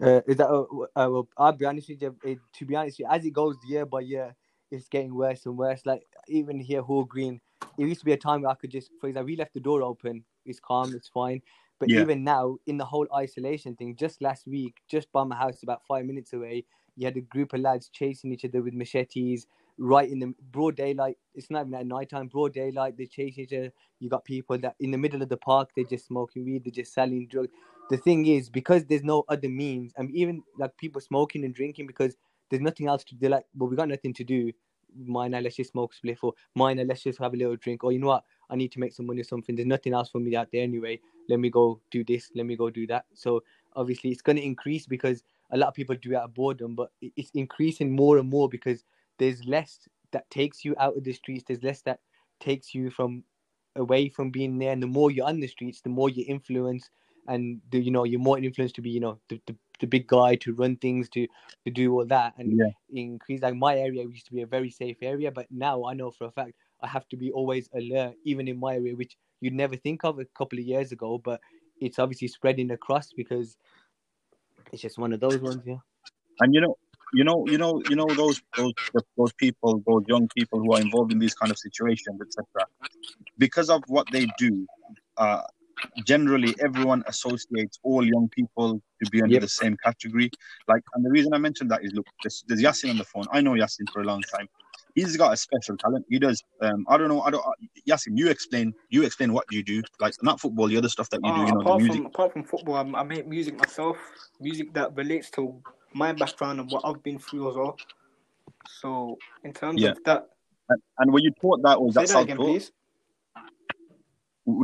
Uh, 0.03 0.21
is 0.27 0.37
that 0.37 0.49
uh, 0.51 0.63
uh, 0.63 1.09
well, 1.11 1.29
I'll 1.37 1.53
be 1.53 1.65
honest 1.65 1.89
with 1.89 2.03
you. 2.03 2.17
It, 2.25 2.39
to 2.55 2.67
be 2.67 2.75
honest, 2.75 2.99
with 2.99 3.07
you, 3.07 3.15
as 3.15 3.25
it 3.25 3.31
goes 3.33 3.57
year 3.69 3.87
by 3.87 4.01
year, 4.01 4.35
it's 4.71 4.89
getting 4.89 5.15
worse 5.15 5.47
and 5.47 5.57
worse. 5.57 5.83
Like 5.87 6.03
even 6.29 6.59
here, 6.59 6.83
Hall 6.83 7.05
Green, 7.05 7.41
it 7.79 7.87
used 7.87 8.01
to 8.01 8.07
be 8.07 8.13
a 8.13 8.17
time 8.17 8.43
where 8.43 8.51
I 8.51 8.55
could 8.55 8.71
just, 8.71 8.91
for 9.01 9.09
example, 9.09 9.27
we 9.27 9.37
left 9.37 9.55
the 9.55 9.61
door 9.61 9.83
open. 9.83 10.25
It's 10.45 10.59
calm, 10.59 10.93
it's 10.95 11.09
fine. 11.09 11.41
But 11.79 11.89
yeah. 11.89 12.01
even 12.01 12.25
now, 12.25 12.57
in 12.67 12.79
the 12.79 12.85
whole 12.85 13.07
isolation 13.15 13.77
thing, 13.77 13.97
just 13.97 14.23
last 14.23 14.47
week, 14.47 14.75
just 14.89 15.11
by 15.13 15.25
my 15.25 15.37
house, 15.37 15.63
about 15.63 15.83
five 15.87 16.05
minutes 16.05 16.33
away, 16.33 16.65
you 16.97 17.07
had 17.07 17.17
a 17.17 17.21
group 17.21 17.53
of 17.53 17.61
lads 17.61 17.89
chasing 17.89 18.33
each 18.33 18.45
other 18.45 18.63
with 18.63 18.75
machetes 18.75 19.47
right 19.79 20.11
in 20.11 20.19
the 20.19 20.35
broad 20.51 20.77
daylight. 20.77 21.17
It's 21.35 21.51
not 21.51 21.67
even 21.67 21.75
at 21.75 21.87
night 21.87 22.11
time, 22.11 22.29
broad 22.29 22.53
daylight. 22.53 22.97
They 22.97 23.07
chase 23.07 23.39
each 23.39 23.53
other. 23.53 23.73
You 24.01 24.09
got 24.09 24.25
people 24.25 24.59
that 24.59 24.75
in 24.81 24.91
the 24.91 24.99
middle 24.99 25.23
of 25.23 25.29
the 25.29 25.37
park, 25.37 25.71
they're 25.75 25.85
just 25.85 26.07
smoking 26.07 26.45
weed, 26.45 26.65
they're 26.65 26.73
just 26.73 26.93
selling 26.93 27.27
drugs. 27.29 27.53
The 27.91 27.97
thing 27.99 28.27
is, 28.27 28.49
because 28.49 28.85
there's 28.87 29.03
no 29.03 29.25
other 29.29 29.49
means, 29.49 29.93
and 29.97 30.11
even 30.15 30.43
like 30.59 30.77
people 30.79 31.01
smoking 31.01 31.45
and 31.45 31.55
drinking 31.55 31.87
because 31.87 32.17
there's 32.51 32.63
nothing 32.63 32.89
else 32.89 33.05
to 33.05 33.15
do. 33.15 33.29
Like, 33.29 33.45
well, 33.55 33.69
we 33.69 33.77
got 33.77 33.89
nothing 33.89 34.15
to 34.15 34.25
do. 34.25 34.53
Mine, 34.95 35.33
let's 35.33 35.57
just 35.57 35.73
smoke 35.73 35.93
spliff, 35.95 36.19
or 36.23 36.35
mine, 36.55 36.83
let's 36.87 37.03
just 37.03 37.19
have 37.19 37.35
a 37.35 37.37
little 37.37 37.57
drink. 37.57 37.83
Or 37.83 37.93
you 37.93 37.99
know 37.99 38.09
what, 38.09 38.25
I 38.51 38.57
need 38.57 38.73
to 38.73 38.81
make 38.81 38.93
some 38.93 39.07
money 39.07 39.21
or 39.23 39.25
something. 39.25 39.57
There's 39.57 39.67
nothing 39.67 39.95
else 39.95 40.11
for 40.11 40.21
me 40.21 40.37
out 40.37 40.49
there 40.53 40.63
anyway. 40.63 41.01
Let 41.29 41.41
me 41.41 41.51
go 41.51 41.81
do 41.91 42.05
this. 42.05 42.31
Let 42.35 42.47
me 42.47 42.57
go 42.57 42.71
do 42.71 42.87
that. 42.89 43.07
So 43.15 43.43
obviously, 43.75 44.11
it's 44.11 44.23
going 44.23 44.37
to 44.37 44.45
increase 44.45 44.87
because 44.87 45.23
a 45.51 45.57
lot 45.57 45.69
of 45.69 45.75
people 45.75 45.97
do 45.97 46.17
out 46.17 46.25
of 46.25 46.35
boredom, 46.35 46.75
but 46.75 46.91
it's 47.01 47.31
increasing 47.35 47.95
more 47.95 48.19
and 48.19 48.29
more 48.29 48.49
because 48.49 48.85
there's 49.19 49.45
less 49.45 49.89
that 50.13 50.29
takes 50.31 50.65
you 50.65 50.75
out 50.79 50.97
of 50.97 51.05
the 51.05 51.13
streets. 51.13 51.45
There's 51.47 51.63
less 51.63 51.83
that 51.83 52.01
takes 52.41 52.75
you 52.75 52.91
from 52.91 53.25
away 53.77 54.09
from 54.09 54.31
being 54.31 54.59
there. 54.59 54.73
And 54.73 54.83
the 54.83 54.87
more 54.87 55.11
you're 55.11 55.27
on 55.27 55.41
the 55.41 55.47
streets, 55.47 55.81
the 55.81 55.89
more 55.89 56.11
you 56.11 56.25
influence 56.29 56.91
and 57.29 57.61
the, 57.71 57.81
you 57.81 57.91
know 57.91 58.05
you're 58.05 58.21
more 58.21 58.39
influenced 58.39 58.75
to 58.75 58.83
be 58.83 58.91
you 58.91 59.01
know 59.01 59.19
the, 59.29 59.41
the, 59.47 59.57
the 59.81 59.87
big 59.87 60.07
guy 60.07 60.35
to 60.37 60.55
run 60.55 60.77
things 60.77 61.09
to 61.09 61.27
to 61.65 61.71
do 61.71 61.93
all 61.93 62.05
that 62.05 62.35
and 62.39 62.59
yeah. 62.59 62.71
increase 62.91 63.43
like 63.43 63.55
my 63.55 63.77
area 63.77 64.03
used 64.03 64.27
to 64.27 64.33
be 64.33 64.43
a 64.43 64.47
very 64.47 64.71
safe 64.71 64.97
area 65.03 65.31
but 65.31 65.47
now 65.51 65.85
i 65.85 65.95
know 65.95 66.11
for 66.11 66.27
a 66.27 66.31
fact 66.31 66.53
i 66.83 66.87
have 66.87 67.09
to 67.09 67.17
be 67.17 67.31
always 67.33 67.69
alert 67.75 68.15
even 68.25 68.49
in 68.49 68.59
my 68.59 68.75
area 68.75 68.95
which 68.95 69.17
you'd 69.41 69.55
never 69.55 69.77
think 69.77 70.05
of 70.05 70.19
a 70.19 70.25
couple 70.37 70.59
of 70.59 70.65
years 70.65 70.93
ago 70.93 71.19
but 71.19 71.41
it's 71.81 71.99
obviously 71.99 72.29
spreading 72.29 72.71
across 72.71 73.13
because 73.13 73.57
it's 74.73 74.83
just 74.83 74.99
one 74.99 75.13
of 75.13 75.21
those 75.21 75.39
ones 75.39 75.63
yeah 75.67 75.77
and 76.41 76.55
you 76.55 76.61
know 76.61 76.77
you 77.15 77.25
know, 77.25 77.45
you 77.47 77.59
know, 77.59 77.83
you 77.91 77.97
know 77.97 78.07
those 78.07 78.41
those 78.57 78.73
those 79.17 79.33
people, 79.35 79.83
those 79.87 80.05
young 80.09 80.29
people 80.35 80.61
who 80.61 80.73
are 80.73 80.81
involved 80.81 81.13
in 81.13 81.19
these 81.19 81.35
kind 81.35 81.53
of 81.53 81.59
situations, 81.59 82.19
etc. 82.21 82.67
Because 83.37 83.69
of 83.69 83.83
what 83.87 84.07
they 84.11 84.27
do, 84.39 84.67
uh, 85.19 85.43
generally 86.05 86.55
everyone 86.61 87.03
associates 87.07 87.79
all 87.83 88.05
young 88.05 88.29
people 88.29 88.81
to 89.03 89.11
be 89.11 89.23
under 89.23 89.35
yep. 89.35 89.43
the 89.43 89.49
same 89.49 89.77
category. 89.83 90.31
Like, 90.69 90.83
and 90.95 91.05
the 91.05 91.11
reason 91.11 91.35
I 91.35 91.39
mentioned 91.39 91.71
that 91.71 91.85
is, 91.85 91.93
look, 91.93 92.07
there's, 92.23 92.45
there's 92.47 92.63
Yasin 92.63 92.91
on 92.91 92.99
the 92.99 93.05
phone. 93.05 93.25
I 93.33 93.41
know 93.41 93.53
Yasin 93.53 93.91
for 93.93 94.03
a 94.03 94.05
long 94.05 94.23
time. 94.23 94.49
He's 94.95 95.17
got 95.17 95.33
a 95.33 95.37
special 95.37 95.77
talent. 95.79 96.05
He 96.11 96.19
does. 96.19 96.43
Um, 96.61 96.85
I 96.89 96.99
don't 96.99 97.09
know. 97.09 97.23
I 97.23 97.31
don't. 97.31 97.45
Uh, 97.47 97.53
Yasin, 97.89 98.17
you 98.19 98.29
explain. 98.29 98.75
You 98.91 99.05
explain 99.05 99.33
what 99.33 99.47
you 99.51 99.63
do. 99.63 99.83
Like 100.01 100.15
not 100.23 100.39
football, 100.39 100.69
the 100.69 100.77
other 100.77 100.91
stuff 100.91 101.09
that 101.11 101.21
you 101.25 101.31
uh, 101.31 101.37
do. 101.37 101.47
You 101.47 101.53
know, 101.55 101.61
apart 101.61 101.81
music. 101.81 101.97
From, 101.97 102.07
apart 102.07 102.33
from 102.35 102.45
football, 102.45 102.75
I, 102.77 103.01
I 103.01 103.03
make 103.03 103.27
music 103.27 103.57
myself. 103.57 103.97
Music 104.39 104.73
that 104.75 104.95
relates 104.95 105.31
to 105.31 105.63
my 105.95 106.13
background 106.13 106.61
and 106.61 106.71
what 106.71 106.83
I've 106.85 107.03
been 107.03 107.19
through 107.19 107.51
as 107.51 107.57
well. 107.57 107.79
So 108.81 109.17
in 109.45 109.55
terms 109.55 109.81
yeah. 109.81 109.93
of 109.93 110.05
that, 110.05 110.29
and, 110.69 110.83
and 110.99 111.13
were 111.13 111.21
you 111.21 111.33
taught 111.41 111.63
that, 111.63 111.79
or 111.79 111.87
was 111.87 111.95
that, 111.95 112.03
that 112.03 112.09
self-taught? 112.09 112.39
Again, 112.39 112.61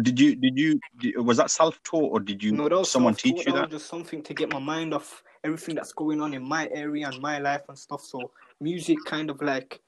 did 0.03 0.19
you 0.19 0.35
did 0.35 0.59
you 0.59 0.81
was 1.23 1.37
that 1.37 1.51
self-taught 1.51 2.13
or 2.13 2.21
did 2.21 2.43
you 2.43 2.53
no, 2.53 2.69
that 2.69 2.87
someone 2.87 3.15
teach 3.15 3.47
you 3.47 3.53
that? 3.53 3.55
that? 3.55 3.71
just 3.71 3.87
something 3.87 4.23
to 4.23 4.35
get 4.35 4.53
my 4.53 4.59
mind 4.59 4.93
off 4.93 5.23
everything 5.45 5.75
that's 5.75 5.93
going 5.93 6.21
on 6.21 6.35
in 6.35 6.43
my 6.43 6.69
area 6.73 7.09
and 7.09 7.21
my 7.21 7.39
life 7.39 7.63
and 7.69 7.79
stuff. 7.79 8.03
So 8.03 8.31
music, 8.61 8.99
kind 9.07 9.31
of 9.31 9.41
like 9.41 9.81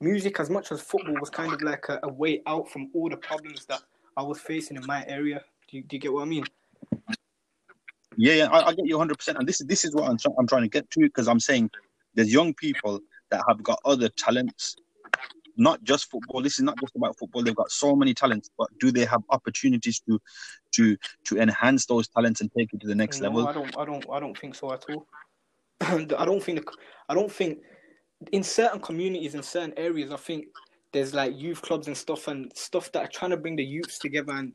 music, 0.00 0.40
as 0.40 0.50
much 0.50 0.72
as 0.72 0.80
football 0.80 1.14
was 1.18 1.30
kind 1.30 1.52
of 1.52 1.62
like 1.62 1.88
a, 1.88 2.00
a 2.02 2.12
way 2.12 2.42
out 2.46 2.70
from 2.70 2.90
all 2.94 3.08
the 3.08 3.16
problems 3.16 3.64
that 3.66 3.80
I 4.16 4.22
was 4.22 4.38
facing 4.38 4.76
in 4.76 4.86
my 4.86 5.04
area. 5.06 5.42
Do 5.68 5.78
you, 5.78 5.82
do 5.84 5.96
you 5.96 6.00
get 6.00 6.12
what 6.12 6.22
I 6.22 6.26
mean? 6.26 6.44
Yeah, 8.16 8.34
yeah, 8.34 8.48
I, 8.50 8.68
I 8.68 8.74
get 8.74 8.86
you 8.86 8.96
100. 8.96 9.16
percent 9.16 9.38
And 9.38 9.48
this 9.48 9.60
is 9.60 9.66
this 9.66 9.84
is 9.84 9.94
what 9.94 10.08
I'm 10.08 10.18
I'm 10.38 10.46
trying 10.46 10.62
to 10.62 10.68
get 10.68 10.90
to 10.90 11.00
because 11.00 11.28
I'm 11.28 11.40
saying 11.40 11.70
there's 12.14 12.32
young 12.32 12.52
people 12.54 13.00
that 13.30 13.42
have 13.48 13.62
got 13.62 13.80
other 13.84 14.08
talents, 14.10 14.76
not 15.60 15.84
just 15.84 16.10
football. 16.10 16.40
This 16.42 16.54
is 16.54 16.62
not 16.62 16.80
just 16.80 16.96
about 16.96 17.18
football. 17.18 17.42
They've 17.42 17.54
got 17.54 17.70
so 17.70 17.94
many 17.94 18.14
talents, 18.14 18.50
but 18.56 18.68
do 18.80 18.90
they 18.90 19.04
have 19.04 19.22
opportunities 19.28 20.00
to 20.08 20.18
to 20.72 20.96
to 21.24 21.38
enhance 21.38 21.84
those 21.86 22.08
talents 22.08 22.40
and 22.40 22.50
take 22.56 22.72
it 22.72 22.80
to 22.80 22.86
the 22.86 22.94
next 22.94 23.20
no, 23.20 23.28
level? 23.28 23.46
I 23.46 23.52
don't, 23.52 23.78
I 23.78 23.84
don't, 23.84 24.06
I 24.10 24.20
don't 24.20 24.36
think 24.36 24.54
so 24.54 24.72
at 24.72 24.84
all. 24.88 25.06
I 25.82 26.24
don't 26.24 26.42
think, 26.42 26.64
I 27.08 27.14
don't 27.14 27.30
think 27.30 27.58
in 28.32 28.42
certain 28.42 28.80
communities 28.80 29.34
in 29.34 29.42
certain 29.42 29.74
areas, 29.76 30.10
I 30.12 30.16
think 30.16 30.46
there's 30.92 31.14
like 31.14 31.38
youth 31.38 31.60
clubs 31.60 31.86
and 31.86 31.96
stuff 31.96 32.28
and 32.28 32.50
stuff 32.56 32.90
that 32.92 33.04
are 33.04 33.12
trying 33.12 33.30
to 33.30 33.36
bring 33.36 33.56
the 33.56 33.64
youths 33.64 33.98
together 33.98 34.32
and 34.32 34.52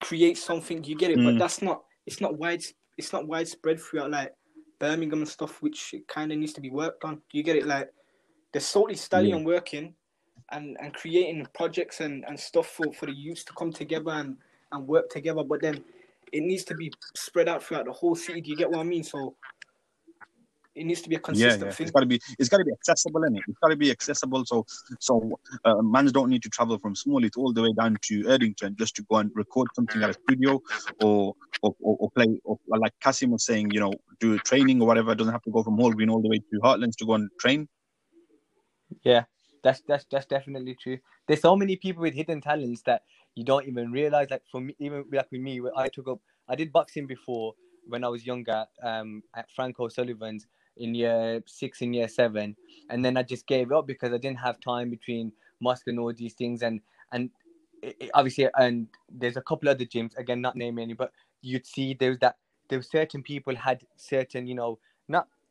create 0.00 0.38
something. 0.38 0.82
You 0.84 0.96
get 0.96 1.10
it, 1.10 1.18
mm. 1.18 1.24
but 1.24 1.38
that's 1.38 1.60
not. 1.60 1.82
It's 2.06 2.20
not 2.22 2.38
wide. 2.38 2.64
It's 2.96 3.12
not 3.12 3.26
widespread 3.26 3.78
throughout 3.78 4.10
like 4.10 4.32
Birmingham 4.78 5.20
and 5.20 5.28
stuff, 5.28 5.60
which 5.60 5.94
kind 6.08 6.32
of 6.32 6.38
needs 6.38 6.54
to 6.54 6.62
be 6.62 6.70
worked 6.70 7.04
on. 7.04 7.20
You 7.32 7.42
get 7.42 7.56
it? 7.56 7.66
Like 7.66 7.90
they're 8.52 8.62
solely 8.62 8.94
studying 8.94 9.34
and 9.34 9.46
working 9.46 9.94
and, 10.52 10.76
and 10.80 10.94
creating 10.94 11.46
projects 11.54 12.00
and, 12.00 12.24
and 12.26 12.38
stuff 12.38 12.66
for, 12.66 12.92
for 12.92 13.06
the 13.06 13.12
youths 13.12 13.44
to 13.44 13.52
come 13.54 13.72
together 13.72 14.10
and, 14.10 14.36
and 14.72 14.86
work 14.86 15.08
together. 15.10 15.42
But 15.44 15.62
then 15.62 15.82
it 16.32 16.42
needs 16.42 16.64
to 16.64 16.74
be 16.74 16.92
spread 17.14 17.48
out 17.48 17.62
throughout 17.62 17.86
the 17.86 17.92
whole 17.92 18.14
city. 18.14 18.40
Do 18.40 18.50
you 18.50 18.56
get 18.56 18.70
what 18.70 18.80
I 18.80 18.84
mean? 18.84 19.04
So 19.04 19.36
it 20.74 20.84
needs 20.84 21.02
to 21.02 21.08
be 21.08 21.16
a 21.16 21.20
consistent 21.20 21.60
yeah, 21.60 21.66
yeah. 21.66 21.72
thing. 21.72 21.84
It's 21.84 21.92
got 21.92 22.00
to 22.00 22.06
be 22.06 22.20
it's 22.38 22.48
got 22.48 22.58
to 22.58 22.64
be 22.64 22.72
accessible, 22.72 23.22
in 23.24 23.36
it? 23.36 23.42
It's 23.46 23.58
got 23.58 23.68
to 23.68 23.76
be 23.76 23.90
accessible. 23.90 24.44
So 24.44 24.66
so 24.98 25.38
uh, 25.64 25.80
mans 25.82 26.12
don't 26.12 26.28
need 26.28 26.42
to 26.42 26.48
travel 26.48 26.78
from 26.78 26.94
Smallheath 26.94 27.36
all 27.36 27.52
the 27.52 27.62
way 27.62 27.72
down 27.72 27.96
to 28.02 28.24
Erdington 28.24 28.76
just 28.76 28.96
to 28.96 29.02
go 29.02 29.16
and 29.16 29.30
record 29.34 29.68
something 29.74 30.02
at 30.02 30.10
a 30.10 30.14
studio 30.14 30.60
or 31.00 31.34
or, 31.62 31.74
or, 31.80 31.96
or 32.00 32.10
play 32.10 32.40
or 32.44 32.58
like 32.66 32.92
Kasim 33.00 33.30
was 33.30 33.44
saying, 33.44 33.70
you 33.70 33.80
know, 33.80 33.92
do 34.18 34.38
training 34.40 34.80
or 34.82 34.86
whatever. 34.88 35.12
It 35.12 35.18
doesn't 35.18 35.32
have 35.32 35.42
to 35.42 35.50
go 35.50 35.62
from 35.62 35.76
Hall 35.76 35.92
Green 35.92 36.10
all 36.10 36.20
the 36.20 36.28
way 36.28 36.38
to 36.38 36.60
Heartlands 36.60 36.96
to 36.96 37.06
go 37.06 37.14
and 37.14 37.30
train. 37.38 37.68
Yeah, 39.02 39.24
that's 39.64 39.82
that's 39.88 40.06
that's 40.10 40.26
definitely 40.26 40.76
true. 40.80 40.98
There's 41.28 41.42
so 41.42 41.56
many 41.56 41.76
people 41.76 42.02
with 42.02 42.14
hidden 42.14 42.42
talents 42.42 42.82
that 42.84 43.04
you 43.36 43.44
don't 43.44 43.66
even 43.68 43.92
realize. 43.92 44.28
Like 44.30 44.44
for 44.52 44.62
me, 44.62 44.76
even 44.80 45.06
like 45.12 45.32
with 45.32 45.42
me, 45.42 45.60
I 45.76 45.88
took 45.88 46.08
up, 46.08 46.20
I 46.48 46.56
did 46.56 46.72
boxing 46.72 47.08
before 47.08 47.54
when 47.88 48.04
I 48.04 48.08
was 48.08 48.26
younger 48.26 48.66
um, 48.82 49.24
at 49.36 49.50
Frank 49.56 49.80
O'Sullivan's 49.80 50.46
in 50.78 50.94
year 50.94 51.42
six 51.46 51.82
and 51.82 51.94
year 51.96 52.08
seven, 52.08 52.56
and 52.90 53.04
then 53.04 53.16
I 53.18 53.24
just 53.24 53.48
gave 53.48 53.72
up 53.72 53.88
because 53.88 54.12
I 54.12 54.18
didn't 54.18 54.40
have 54.40 54.60
time 54.60 54.90
between 54.90 55.32
mosque 55.60 55.88
and 55.88 56.00
all 56.00 56.12
these 56.14 56.34
things, 56.34 56.62
and 56.62 56.82
and 57.12 57.30
it, 57.82 58.10
obviously, 58.14 58.48
and 58.56 58.88
there's 59.10 59.38
a 59.38 59.42
couple 59.42 59.68
other 59.70 59.86
gyms 59.86 60.16
again, 60.18 60.42
not 60.42 60.56
naming 60.56 60.84
any, 60.84 60.94
but 60.94 61.12
you'd 61.42 61.66
see 61.66 61.94
there's 61.94 62.18
that 62.20 62.36
there 62.68 62.80
were 62.80 62.84
certain 62.84 63.22
people 63.22 63.56
had 63.56 63.82
certain, 63.96 64.46
you 64.46 64.54
know, 64.54 64.78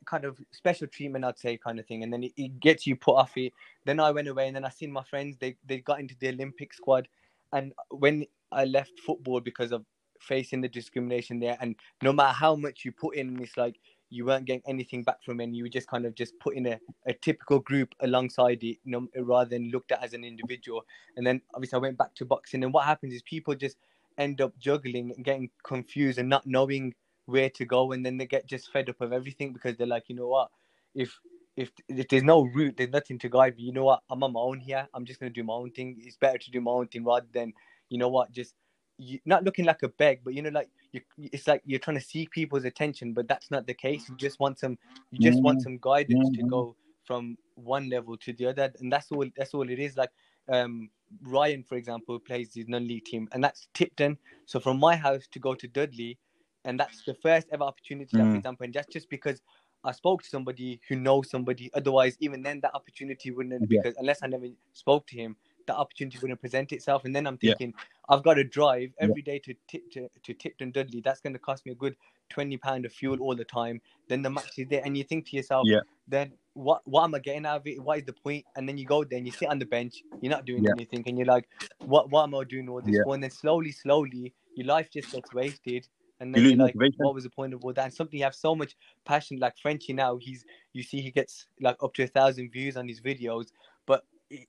kind 0.05 0.25
of 0.25 0.39
special 0.51 0.87
treatment, 0.87 1.25
I'd 1.25 1.39
say, 1.39 1.57
kind 1.57 1.79
of 1.79 1.85
thing, 1.85 2.03
and 2.03 2.11
then 2.11 2.23
it, 2.23 2.33
it 2.37 2.59
gets 2.59 2.85
you 2.87 2.95
put 2.95 3.15
off 3.15 3.37
it. 3.37 3.53
Then 3.85 3.99
I 3.99 4.11
went 4.11 4.27
away, 4.27 4.47
and 4.47 4.55
then 4.55 4.65
I 4.65 4.69
seen 4.69 4.91
my 4.91 5.03
friends, 5.03 5.37
they 5.39 5.55
they 5.65 5.79
got 5.79 5.99
into 5.99 6.15
the 6.19 6.29
Olympic 6.29 6.73
squad, 6.73 7.07
and 7.51 7.73
when 7.89 8.25
I 8.51 8.65
left 8.65 8.99
football 8.99 9.39
because 9.39 9.71
of 9.71 9.85
facing 10.19 10.61
the 10.61 10.69
discrimination 10.69 11.39
there, 11.39 11.57
and 11.59 11.75
no 12.01 12.13
matter 12.13 12.33
how 12.33 12.55
much 12.55 12.85
you 12.85 12.91
put 12.91 13.15
in, 13.15 13.41
it's 13.41 13.57
like 13.57 13.75
you 14.13 14.25
weren't 14.25 14.45
getting 14.45 14.61
anything 14.67 15.03
back 15.03 15.23
from 15.23 15.41
it. 15.41 15.45
And 15.45 15.55
you 15.55 15.63
were 15.63 15.69
just 15.69 15.87
kind 15.87 16.05
of 16.05 16.13
just 16.15 16.37
putting 16.39 16.67
a, 16.67 16.79
a 17.07 17.13
typical 17.13 17.59
group 17.59 17.89
alongside 18.01 18.63
it 18.63 18.77
you 18.83 18.91
know, 18.91 19.07
rather 19.17 19.49
than 19.49 19.71
looked 19.71 19.91
at 19.91 20.03
as 20.03 20.13
an 20.13 20.23
individual. 20.23 20.85
And 21.17 21.25
then 21.25 21.41
obviously 21.55 21.77
i 21.77 21.81
went 21.81 21.97
back 21.97 22.13
to 22.15 22.25
boxing. 22.25 22.63
And 22.63 22.73
what 22.73 22.85
happens 22.85 23.13
is 23.13 23.23
people 23.23 23.55
just 23.55 23.77
end 24.19 24.39
up 24.39 24.53
juggling 24.59 25.11
and 25.15 25.25
getting 25.25 25.49
confused 25.63 26.19
and 26.19 26.29
not 26.29 26.45
knowing 26.45 26.93
where 27.25 27.49
to 27.49 27.65
go 27.65 27.91
and 27.91 28.05
then 28.05 28.17
they 28.17 28.25
get 28.25 28.45
just 28.45 28.71
fed 28.71 28.89
up 28.89 28.99
of 29.01 29.13
everything 29.13 29.53
because 29.53 29.75
they're 29.77 29.87
like 29.87 30.03
you 30.07 30.15
know 30.15 30.27
what 30.27 30.49
if 30.93 31.17
if 31.55 31.71
if 31.87 32.07
there's 32.07 32.23
no 32.23 32.43
route 32.43 32.75
there's 32.77 32.89
nothing 32.89 33.17
to 33.17 33.29
guide 33.29 33.55
me 33.55 33.63
you 33.63 33.71
know 33.71 33.85
what 33.85 34.01
i'm 34.09 34.23
on 34.23 34.33
my 34.33 34.39
own 34.39 34.59
here 34.59 34.87
i'm 34.93 35.05
just 35.05 35.19
going 35.19 35.31
to 35.31 35.41
do 35.41 35.45
my 35.45 35.53
own 35.53 35.71
thing 35.71 35.95
it's 35.99 36.17
better 36.17 36.37
to 36.37 36.51
do 36.51 36.59
my 36.59 36.71
own 36.71 36.87
thing 36.87 37.03
rather 37.03 37.27
than 37.33 37.53
you 37.89 37.97
know 37.97 38.09
what 38.09 38.31
just 38.31 38.55
you, 38.97 39.19
not 39.25 39.43
looking 39.43 39.65
like 39.65 39.81
a 39.83 39.89
beg 39.89 40.21
but 40.23 40.33
you 40.33 40.41
know 40.41 40.49
like 40.49 40.69
you, 40.93 41.01
it's 41.17 41.47
like 41.47 41.61
you're 41.65 41.79
trying 41.79 41.97
to 41.97 42.03
seek 42.03 42.31
people's 42.31 42.65
attention, 42.65 43.13
but 43.13 43.27
that's 43.27 43.51
not 43.51 43.67
the 43.67 43.73
case. 43.73 44.07
You 44.07 44.15
just 44.15 44.39
want 44.39 44.59
some, 44.59 44.77
you 45.11 45.19
just 45.19 45.37
mm-hmm. 45.37 45.45
want 45.45 45.61
some 45.63 45.79
guidance 45.81 46.29
mm-hmm. 46.29 46.43
to 46.43 46.49
go 46.49 46.75
from 47.03 47.35
one 47.55 47.89
level 47.89 48.15
to 48.17 48.31
the 48.33 48.45
other, 48.45 48.71
and 48.79 48.91
that's 48.91 49.11
all. 49.11 49.25
That's 49.35 49.53
all 49.53 49.69
it 49.69 49.79
is. 49.79 49.97
Like 49.97 50.11
um, 50.47 50.89
Ryan, 51.23 51.63
for 51.63 51.75
example, 51.75 52.19
plays 52.19 52.53
his 52.53 52.67
non-league 52.67 53.05
team, 53.05 53.27
and 53.33 53.43
that's 53.43 53.67
Tipton. 53.73 54.17
So 54.45 54.59
from 54.59 54.79
my 54.79 54.95
house 54.95 55.27
to 55.31 55.39
go 55.39 55.55
to 55.55 55.67
Dudley, 55.67 56.17
and 56.65 56.79
that's 56.79 57.03
the 57.03 57.13
first 57.13 57.47
ever 57.51 57.63
opportunity. 57.63 58.17
Mm. 58.17 58.31
for 58.31 58.37
example, 58.37 58.63
and 58.65 58.73
that's 58.73 58.91
just 58.91 59.09
because 59.09 59.41
I 59.83 59.91
spoke 59.91 60.23
to 60.23 60.29
somebody 60.29 60.79
who 60.87 60.95
knows 60.95 61.29
somebody. 61.29 61.69
Otherwise, 61.73 62.15
even 62.19 62.41
then, 62.41 62.61
that 62.61 62.73
opportunity 62.73 63.31
wouldn't 63.31 63.69
yeah. 63.69 63.81
because 63.83 63.95
unless 63.99 64.23
I 64.23 64.27
never 64.27 64.47
spoke 64.73 65.07
to 65.07 65.17
him, 65.17 65.35
that 65.67 65.75
opportunity 65.75 66.17
wouldn't 66.21 66.39
present 66.39 66.71
itself. 66.71 67.05
And 67.05 67.15
then 67.15 67.27
I'm 67.27 67.37
thinking, 67.37 67.73
yeah. 67.75 68.15
I've 68.15 68.23
got 68.23 68.35
to 68.35 68.43
drive 68.43 68.91
every 68.99 69.21
day 69.21 69.39
to, 69.39 69.53
to 69.69 70.09
to 70.23 70.33
Tipton 70.33 70.71
Dudley. 70.71 71.01
That's 71.01 71.21
going 71.21 71.33
to 71.33 71.39
cost 71.39 71.65
me 71.65 71.73
a 71.73 71.75
good 71.75 71.95
twenty 72.29 72.57
pound 72.57 72.85
of 72.85 72.93
fuel 72.93 73.19
all 73.19 73.35
the 73.35 73.45
time. 73.45 73.81
Then 74.07 74.21
the 74.21 74.29
match 74.29 74.57
is 74.57 74.67
there, 74.69 74.81
and 74.85 74.97
you 74.97 75.03
think 75.03 75.27
to 75.29 75.35
yourself, 75.35 75.63
Yeah. 75.67 75.81
then 76.07 76.33
what 76.53 76.81
what 76.85 77.03
am 77.03 77.15
I 77.15 77.19
getting 77.19 77.45
out 77.45 77.57
of 77.57 77.67
it? 77.67 77.81
What 77.81 77.99
is 77.99 78.05
the 78.05 78.13
point? 78.13 78.45
And 78.55 78.67
then 78.67 78.77
you 78.77 78.85
go 78.85 79.03
there 79.03 79.17
and 79.17 79.25
you 79.25 79.33
sit 79.33 79.49
on 79.49 79.59
the 79.59 79.65
bench, 79.65 80.03
you're 80.21 80.31
not 80.31 80.45
doing 80.45 80.63
Yeah. 80.63 80.71
anything, 80.77 81.03
and 81.07 81.17
you're 81.17 81.27
like, 81.27 81.47
what 81.79 82.09
what 82.09 82.23
am 82.23 82.35
I 82.35 82.43
doing 82.45 82.69
all 82.69 82.81
this 82.81 82.95
Yeah. 82.95 83.03
for? 83.03 83.15
And 83.15 83.23
then 83.23 83.31
slowly, 83.31 83.71
slowly, 83.71 84.33
your 84.55 84.67
life 84.67 84.89
just 84.91 85.11
gets 85.11 85.33
wasted. 85.33 85.87
And 86.23 86.33
then 86.33 86.41
you're 86.41 86.51
like, 86.51 86.73
motivation. 86.73 86.95
what 86.99 87.15
was 87.15 87.25
the 87.25 87.29
point 87.29 87.53
of 87.53 87.65
all 87.65 87.73
that? 87.73 87.83
And 87.83 87.93
something 87.93 88.17
you 88.17 88.23
have 88.23 88.33
so 88.33 88.55
much 88.55 88.77
passion, 89.03 89.39
like 89.39 89.57
Frenchy 89.61 89.91
now, 89.91 90.15
he's 90.15 90.45
you 90.71 90.81
see 90.81 91.01
he 91.01 91.11
gets 91.11 91.47
like 91.59 91.75
up 91.83 91.93
to 91.95 92.03
a 92.03 92.07
thousand 92.07 92.49
views 92.49 92.77
on 92.77 92.87
his 92.87 93.01
videos, 93.01 93.47
but 93.85 94.05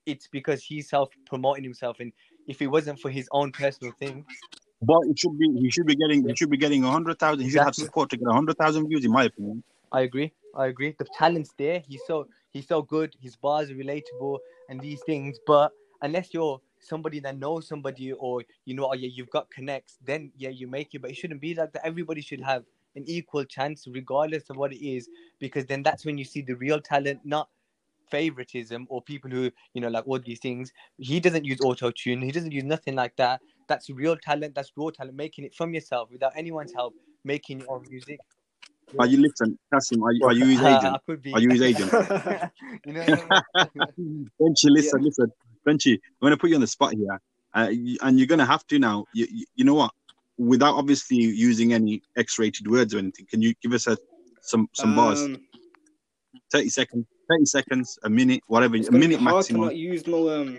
it's 0.06 0.28
because 0.28 0.62
he's 0.62 0.88
self 0.88 1.08
promoting 1.26 1.64
himself. 1.64 1.98
And 1.98 2.12
if 2.46 2.62
it 2.62 2.68
wasn't 2.68 3.00
for 3.00 3.10
his 3.10 3.28
own 3.32 3.50
personal 3.50 3.92
thing, 3.98 4.24
But 4.80 5.00
it 5.10 5.18
should 5.18 5.36
be 5.36 5.48
he 5.62 5.68
should 5.68 5.86
be 5.86 5.96
getting 5.96 6.28
he 6.28 6.36
should 6.36 6.50
be 6.50 6.56
getting 6.56 6.84
a 6.84 6.90
hundred 6.92 7.18
thousand. 7.18 7.44
He 7.44 7.50
should 7.50 7.62
have 7.62 7.74
support 7.74 8.08
to 8.10 8.16
get 8.16 8.28
a 8.28 8.32
hundred 8.32 8.56
thousand 8.56 8.86
views, 8.88 9.04
in 9.04 9.10
my 9.10 9.24
opinion. 9.24 9.64
I 9.90 10.02
agree. 10.02 10.32
I 10.54 10.66
agree. 10.66 10.94
The 10.96 11.06
talent's 11.18 11.54
there. 11.58 11.82
He's 11.88 12.02
so 12.06 12.28
he's 12.52 12.68
so 12.68 12.82
good. 12.82 13.16
His 13.20 13.34
bars 13.34 13.68
are 13.70 13.74
relatable 13.74 14.38
and 14.68 14.80
these 14.80 15.02
things. 15.02 15.40
But 15.44 15.72
unless 16.02 16.32
you're 16.32 16.60
somebody 16.86 17.20
that 17.20 17.38
knows 17.38 17.68
somebody 17.68 18.12
or 18.12 18.42
you 18.64 18.74
know, 18.74 18.88
oh 18.90 18.94
yeah, 18.94 19.10
you've 19.12 19.30
got 19.30 19.50
connects, 19.50 19.98
then 20.04 20.32
yeah, 20.36 20.50
you 20.50 20.66
make 20.68 20.94
it. 20.94 21.02
But 21.02 21.10
it 21.10 21.16
shouldn't 21.16 21.40
be 21.40 21.54
like 21.54 21.72
that. 21.72 21.86
Everybody 21.86 22.20
should 22.20 22.40
have 22.40 22.64
an 22.96 23.04
equal 23.06 23.44
chance, 23.44 23.86
regardless 23.90 24.50
of 24.50 24.56
what 24.56 24.72
it 24.72 24.84
is, 24.86 25.08
because 25.40 25.66
then 25.66 25.82
that's 25.82 26.04
when 26.04 26.18
you 26.18 26.24
see 26.24 26.42
the 26.42 26.54
real 26.54 26.80
talent, 26.80 27.20
not 27.24 27.48
favoritism 28.10 28.86
or 28.90 29.02
people 29.02 29.30
who 29.30 29.50
you 29.72 29.80
know 29.80 29.88
like 29.88 30.06
all 30.06 30.18
these 30.18 30.40
things. 30.40 30.72
He 30.98 31.20
doesn't 31.20 31.44
use 31.44 31.60
auto 31.60 31.90
tune. 31.90 32.22
He 32.22 32.32
doesn't 32.32 32.52
use 32.52 32.64
nothing 32.64 32.94
like 32.94 33.16
that. 33.16 33.40
That's 33.68 33.90
real 33.90 34.16
talent. 34.16 34.54
That's 34.54 34.72
raw 34.76 34.90
talent. 34.90 35.16
Making 35.16 35.44
it 35.44 35.54
from 35.54 35.74
yourself 35.74 36.10
without 36.12 36.32
anyone's 36.36 36.72
help. 36.72 36.94
Making 37.24 37.60
your 37.60 37.72
own 37.72 37.86
music. 37.90 38.20
Are 38.98 39.06
you 39.06 39.18
listen, 39.18 39.58
Kasim? 39.72 40.02
Are 40.04 40.12
you, 40.12 40.24
are 40.24 40.32
you 40.32 40.46
his 40.46 40.60
Uh, 40.64 40.68
agent? 40.68 40.94
I 40.94 40.98
could 41.06 41.22
be. 41.22 41.32
Are 41.34 41.40
you 41.40 41.50
his 41.50 41.62
agent? 41.62 41.90
you 42.84 42.92
know, 42.92 43.28
Frenchy, 44.38 44.68
listen, 44.70 45.02
listen, 45.02 45.32
Frenchy. 45.64 45.94
I'm 45.94 46.00
gonna 46.20 46.36
put 46.36 46.50
you 46.50 46.56
on 46.56 46.60
the 46.60 46.66
spot 46.66 46.94
here, 46.94 47.20
uh, 47.54 47.68
and 48.02 48.18
you're 48.18 48.28
gonna 48.28 48.46
have 48.46 48.66
to 48.68 48.78
now. 48.78 49.06
You, 49.14 49.26
you, 49.30 49.46
you 49.56 49.64
know 49.64 49.74
what? 49.74 49.90
Without 50.38 50.74
obviously 50.74 51.16
using 51.16 51.72
any 51.72 52.02
X-rated 52.16 52.70
words 52.70 52.94
or 52.94 52.98
anything, 52.98 53.26
can 53.26 53.40
you 53.42 53.54
give 53.62 53.72
us 53.72 53.86
a 53.86 53.96
some 54.40 54.68
some 54.74 54.94
bars? 54.94 55.22
Um, 55.22 55.38
Thirty 56.52 56.68
seconds, 56.68 57.06
thirty 57.28 57.46
seconds, 57.46 57.98
a 58.04 58.10
minute, 58.10 58.42
whatever, 58.46 58.76
a 58.76 58.92
minute 58.92 59.18
hard 59.18 59.44
to 59.46 59.52
maximum. 59.52 59.60
not 59.62 59.76
use 59.76 60.06
no 60.06 60.28
um 60.28 60.58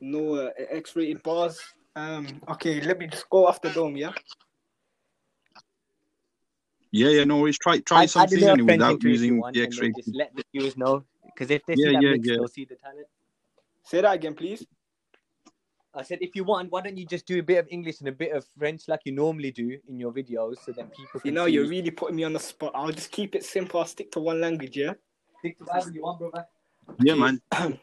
no 0.00 0.34
uh, 0.34 0.50
X-rated 0.70 1.22
bars. 1.22 1.60
Um, 1.96 2.26
okay, 2.48 2.80
let 2.80 2.98
me 2.98 3.06
just 3.06 3.30
go 3.30 3.46
off 3.46 3.60
the 3.60 3.70
dome. 3.70 3.96
Yeah. 3.96 4.12
Yeah, 6.90 7.08
yeah, 7.08 7.24
no 7.24 7.38
worries. 7.38 7.58
Try 7.58 7.78
try 7.78 7.98
Add- 7.98 8.02
add 8.04 8.10
something 8.10 8.38
little 8.40 8.52
anyway 8.54 8.74
without 8.74 8.92
into 8.94 9.08
it 9.08 9.14
if 9.14 9.20
you 9.20 9.26
using 9.28 9.42
the 9.52 9.62
X-rated. 9.62 9.96
Just 9.96 10.14
let 10.14 10.34
the 10.34 10.44
viewers 10.52 10.76
know, 10.76 11.04
because 11.34 11.50
if 11.50 11.64
they 11.66 11.74
Yeah, 11.76 11.86
see 11.86 11.92
that 11.92 12.02
yeah, 12.02 12.10
mix, 12.12 12.28
yeah. 12.28 12.34
they'll 12.36 12.48
see 12.48 12.64
the 12.64 12.76
talent. 12.76 13.06
Say 13.82 14.00
that 14.00 14.12
again, 14.14 14.34
please. 14.34 14.66
I 15.96 16.02
said, 16.02 16.18
if 16.20 16.34
you 16.34 16.42
want, 16.42 16.72
why 16.72 16.80
don't 16.80 16.96
you 16.96 17.06
just 17.06 17.24
do 17.26 17.38
a 17.38 17.42
bit 17.42 17.58
of 17.58 17.68
English 17.70 18.00
and 18.00 18.08
a 18.08 18.12
bit 18.12 18.32
of 18.32 18.44
French 18.58 18.88
like 18.88 19.00
you 19.04 19.12
normally 19.12 19.52
do 19.52 19.78
in 19.88 20.00
your 20.00 20.12
videos, 20.12 20.56
so 20.64 20.72
then 20.72 20.86
people 20.88 21.20
can 21.20 21.28
You 21.28 21.32
know, 21.32 21.46
see. 21.46 21.52
you're 21.52 21.68
really 21.68 21.90
putting 21.92 22.16
me 22.16 22.24
on 22.24 22.32
the 22.32 22.40
spot. 22.40 22.72
I'll 22.74 22.90
just 22.90 23.12
keep 23.12 23.34
it 23.36 23.44
simple. 23.44 23.78
I'll 23.78 23.86
stick 23.86 24.10
to 24.12 24.20
one 24.20 24.40
language. 24.40 24.76
Yeah. 24.76 24.94
Stick 25.38 25.58
to 25.58 25.64
whatever 25.64 25.90
you 25.90 26.02
want, 26.02 26.18
brother. 26.18 26.46
Yeah, 27.00 27.14
man. 27.14 27.40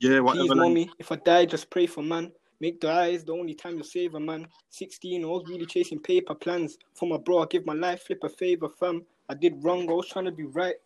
Yeah, 0.00 0.20
whatever. 0.20 0.46
Please, 0.46 0.54
mommy, 0.54 0.90
if 1.00 1.10
I 1.10 1.16
die, 1.16 1.44
just 1.46 1.70
pray 1.70 1.86
for 1.86 2.02
man. 2.04 2.30
Make 2.60 2.80
the 2.80 2.88
eyes 2.88 3.24
the 3.24 3.32
only 3.32 3.54
time 3.54 3.76
you 3.78 3.82
save 3.82 4.14
a 4.14 4.20
man. 4.20 4.46
16, 4.70 5.24
I 5.24 5.26
was 5.26 5.44
really 5.48 5.66
chasing 5.66 5.98
paper 5.98 6.36
plans. 6.36 6.78
For 6.94 7.08
my 7.08 7.16
bro, 7.16 7.42
I 7.42 7.46
give 7.46 7.66
my 7.66 7.72
life, 7.74 8.02
flip 8.04 8.20
a 8.22 8.28
favor, 8.28 8.68
fam. 8.68 9.04
I 9.28 9.34
did 9.34 9.54
wrong, 9.64 9.88
I 9.90 9.92
was 9.92 10.08
trying 10.08 10.26
to 10.26 10.30
be 10.30 10.44
right. 10.44 10.76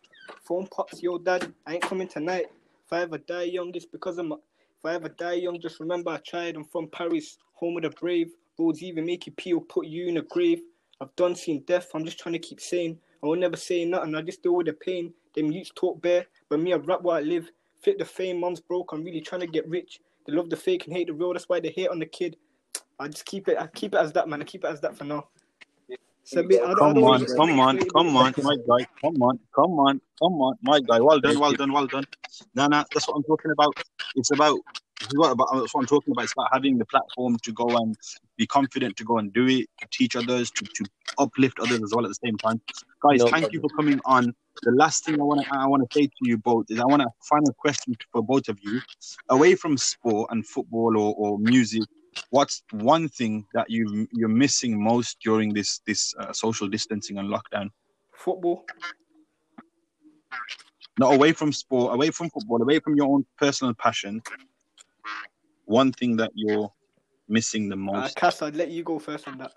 Phone 0.40 0.66
pops, 0.66 1.02
yo, 1.02 1.18
dad, 1.18 1.52
I 1.66 1.74
ain't 1.74 1.82
coming 1.82 2.08
tonight. 2.08 2.46
If 2.86 2.92
I 2.92 3.02
ever 3.02 3.18
die 3.18 3.44
young, 3.44 3.72
it's 3.74 3.86
because 3.86 4.18
I'm. 4.18 4.32
If 4.32 4.84
I 4.84 4.94
ever 4.94 5.08
die 5.08 5.34
young, 5.34 5.60
just 5.60 5.78
remember 5.80 6.10
I 6.10 6.18
tried. 6.18 6.56
I'm 6.56 6.64
from 6.64 6.88
Paris, 6.88 7.38
home 7.54 7.76
of 7.76 7.84
the 7.84 7.90
brave. 7.90 8.32
Roads 8.58 8.82
even 8.82 9.06
make 9.06 9.26
you 9.26 9.32
pee 9.32 9.52
or 9.52 9.62
put 9.62 9.86
you 9.86 10.08
in 10.08 10.16
a 10.18 10.22
grave. 10.22 10.60
I've 11.00 11.14
done 11.16 11.34
seen 11.34 11.64
death, 11.66 11.90
I'm 11.94 12.04
just 12.04 12.18
trying 12.18 12.34
to 12.34 12.38
keep 12.38 12.60
sane. 12.60 12.98
I 13.22 13.26
will 13.26 13.36
never 13.36 13.56
say 13.56 13.84
nothing, 13.84 14.14
I 14.14 14.22
just 14.22 14.42
deal 14.42 14.54
with 14.54 14.66
the 14.66 14.72
pain. 14.72 15.12
Them 15.34 15.50
youths 15.50 15.72
talk 15.74 16.00
bare, 16.02 16.26
but 16.48 16.60
me, 16.60 16.72
I 16.72 16.76
rap 16.76 17.02
where 17.02 17.16
I 17.16 17.20
live. 17.20 17.50
Fit 17.80 17.98
the 17.98 18.04
fame, 18.04 18.38
mom's 18.38 18.60
broke, 18.60 18.92
I'm 18.92 19.02
really 19.02 19.20
trying 19.20 19.40
to 19.40 19.46
get 19.46 19.68
rich. 19.68 20.00
They 20.26 20.32
love 20.32 20.50
the 20.50 20.56
fake 20.56 20.86
and 20.86 20.94
hate 20.94 21.08
the 21.08 21.14
real, 21.14 21.32
that's 21.32 21.48
why 21.48 21.58
they 21.58 21.70
hate 21.70 21.88
on 21.88 21.98
the 21.98 22.06
kid. 22.06 22.36
I 23.00 23.08
just 23.08 23.24
keep 23.24 23.48
it, 23.48 23.56
I 23.58 23.66
keep 23.66 23.94
it 23.94 23.98
as 23.98 24.12
that, 24.12 24.28
man. 24.28 24.42
I 24.42 24.44
keep 24.44 24.64
it 24.64 24.68
as 24.68 24.80
that 24.82 24.96
for 24.96 25.04
now. 25.04 25.28
It's 26.22 26.36
a 26.36 26.42
bit, 26.42 26.62
I 26.62 26.66
don't, 26.66 26.72
I 26.72 26.78
Come 26.78 26.94
don't 26.94 27.04
on, 27.04 27.20
really- 27.22 27.36
come 27.36 27.60
on, 27.60 27.78
come 27.78 28.16
on, 28.16 28.32
my 28.42 28.56
guy. 28.56 28.86
Come 29.00 29.22
on, 29.22 29.38
come 29.54 29.72
on, 29.72 30.00
come 30.20 30.32
on, 30.34 30.56
my 30.62 30.80
guy. 30.80 31.00
Well 31.00 31.20
done, 31.20 31.38
well 31.38 31.52
done, 31.52 31.72
well 31.72 31.86
done. 31.86 32.04
No, 32.54 32.66
no, 32.68 32.84
that's 32.92 33.08
what 33.08 33.16
I'm 33.16 33.24
talking 33.24 33.50
about. 33.50 33.74
It's 34.14 34.30
about, 34.30 34.58
it's 35.00 35.16
what 35.18 35.32
about 35.32 35.48
that's 35.52 35.74
what 35.74 35.80
I'm 35.82 35.86
talking 35.86 36.12
about. 36.12 36.24
It's 36.24 36.32
about 36.32 36.48
having 36.52 36.78
the 36.78 36.86
platform 36.86 37.38
to 37.42 37.52
go 37.52 37.76
and 37.76 37.96
be 38.36 38.46
confident 38.46 38.96
to 38.98 39.04
go 39.04 39.18
and 39.18 39.32
do 39.32 39.46
it, 39.48 39.66
to 39.80 39.88
teach 39.90 40.14
others, 40.14 40.50
to, 40.52 40.64
to 40.64 40.84
uplift 41.18 41.58
others 41.58 41.82
as 41.82 41.92
well 41.92 42.04
at 42.04 42.08
the 42.08 42.18
same 42.24 42.38
time. 42.38 42.60
Guys, 43.02 43.18
No 43.20 43.26
thank 43.28 43.52
you 43.52 43.60
for 43.60 43.68
coming 43.70 44.00
on. 44.04 44.32
The 44.62 44.70
last 44.72 45.04
thing 45.04 45.20
I 45.20 45.24
want 45.24 45.40
to 45.40 45.46
I 45.52 45.66
want 45.66 45.82
to 45.90 45.98
say 45.98 46.06
to 46.06 46.12
you 46.20 46.38
both 46.38 46.66
is 46.70 46.78
I 46.78 46.84
want 46.84 47.02
a 47.02 47.08
final 47.28 47.52
question 47.58 47.96
for 48.12 48.22
both 48.22 48.48
of 48.48 48.58
you. 48.62 48.80
Away 49.28 49.56
from 49.56 49.76
sport 49.76 50.30
and 50.30 50.46
football 50.46 50.96
or, 50.96 51.14
or 51.16 51.38
music, 51.40 51.82
what's 52.30 52.62
one 52.72 53.08
thing 53.08 53.46
that 53.54 53.70
you 53.70 54.08
you're 54.12 54.28
missing 54.28 54.82
most 54.82 55.18
during 55.22 55.52
this 55.52 55.80
this 55.86 56.14
uh, 56.18 56.32
social 56.32 56.68
distancing 56.68 57.18
and 57.18 57.28
lockdown? 57.28 57.70
Football. 58.12 58.64
Not 60.98 61.14
away 61.14 61.32
from 61.32 61.52
sport, 61.52 61.94
away 61.94 62.10
from 62.10 62.28
football, 62.30 62.60
away 62.60 62.78
from 62.80 62.96
your 62.96 63.06
own 63.06 63.24
personal 63.38 63.74
passion. 63.74 64.22
One 65.64 65.92
thing 65.92 66.16
that 66.16 66.32
you're 66.34 66.70
missing 67.28 67.68
the 67.68 67.76
Uh, 67.76 67.92
most. 67.92 68.16
Kas, 68.16 68.42
I'd 68.42 68.56
let 68.56 68.70
you 68.70 68.82
go 68.82 68.98
first 68.98 69.26
on 69.26 69.38
that. 69.38 69.52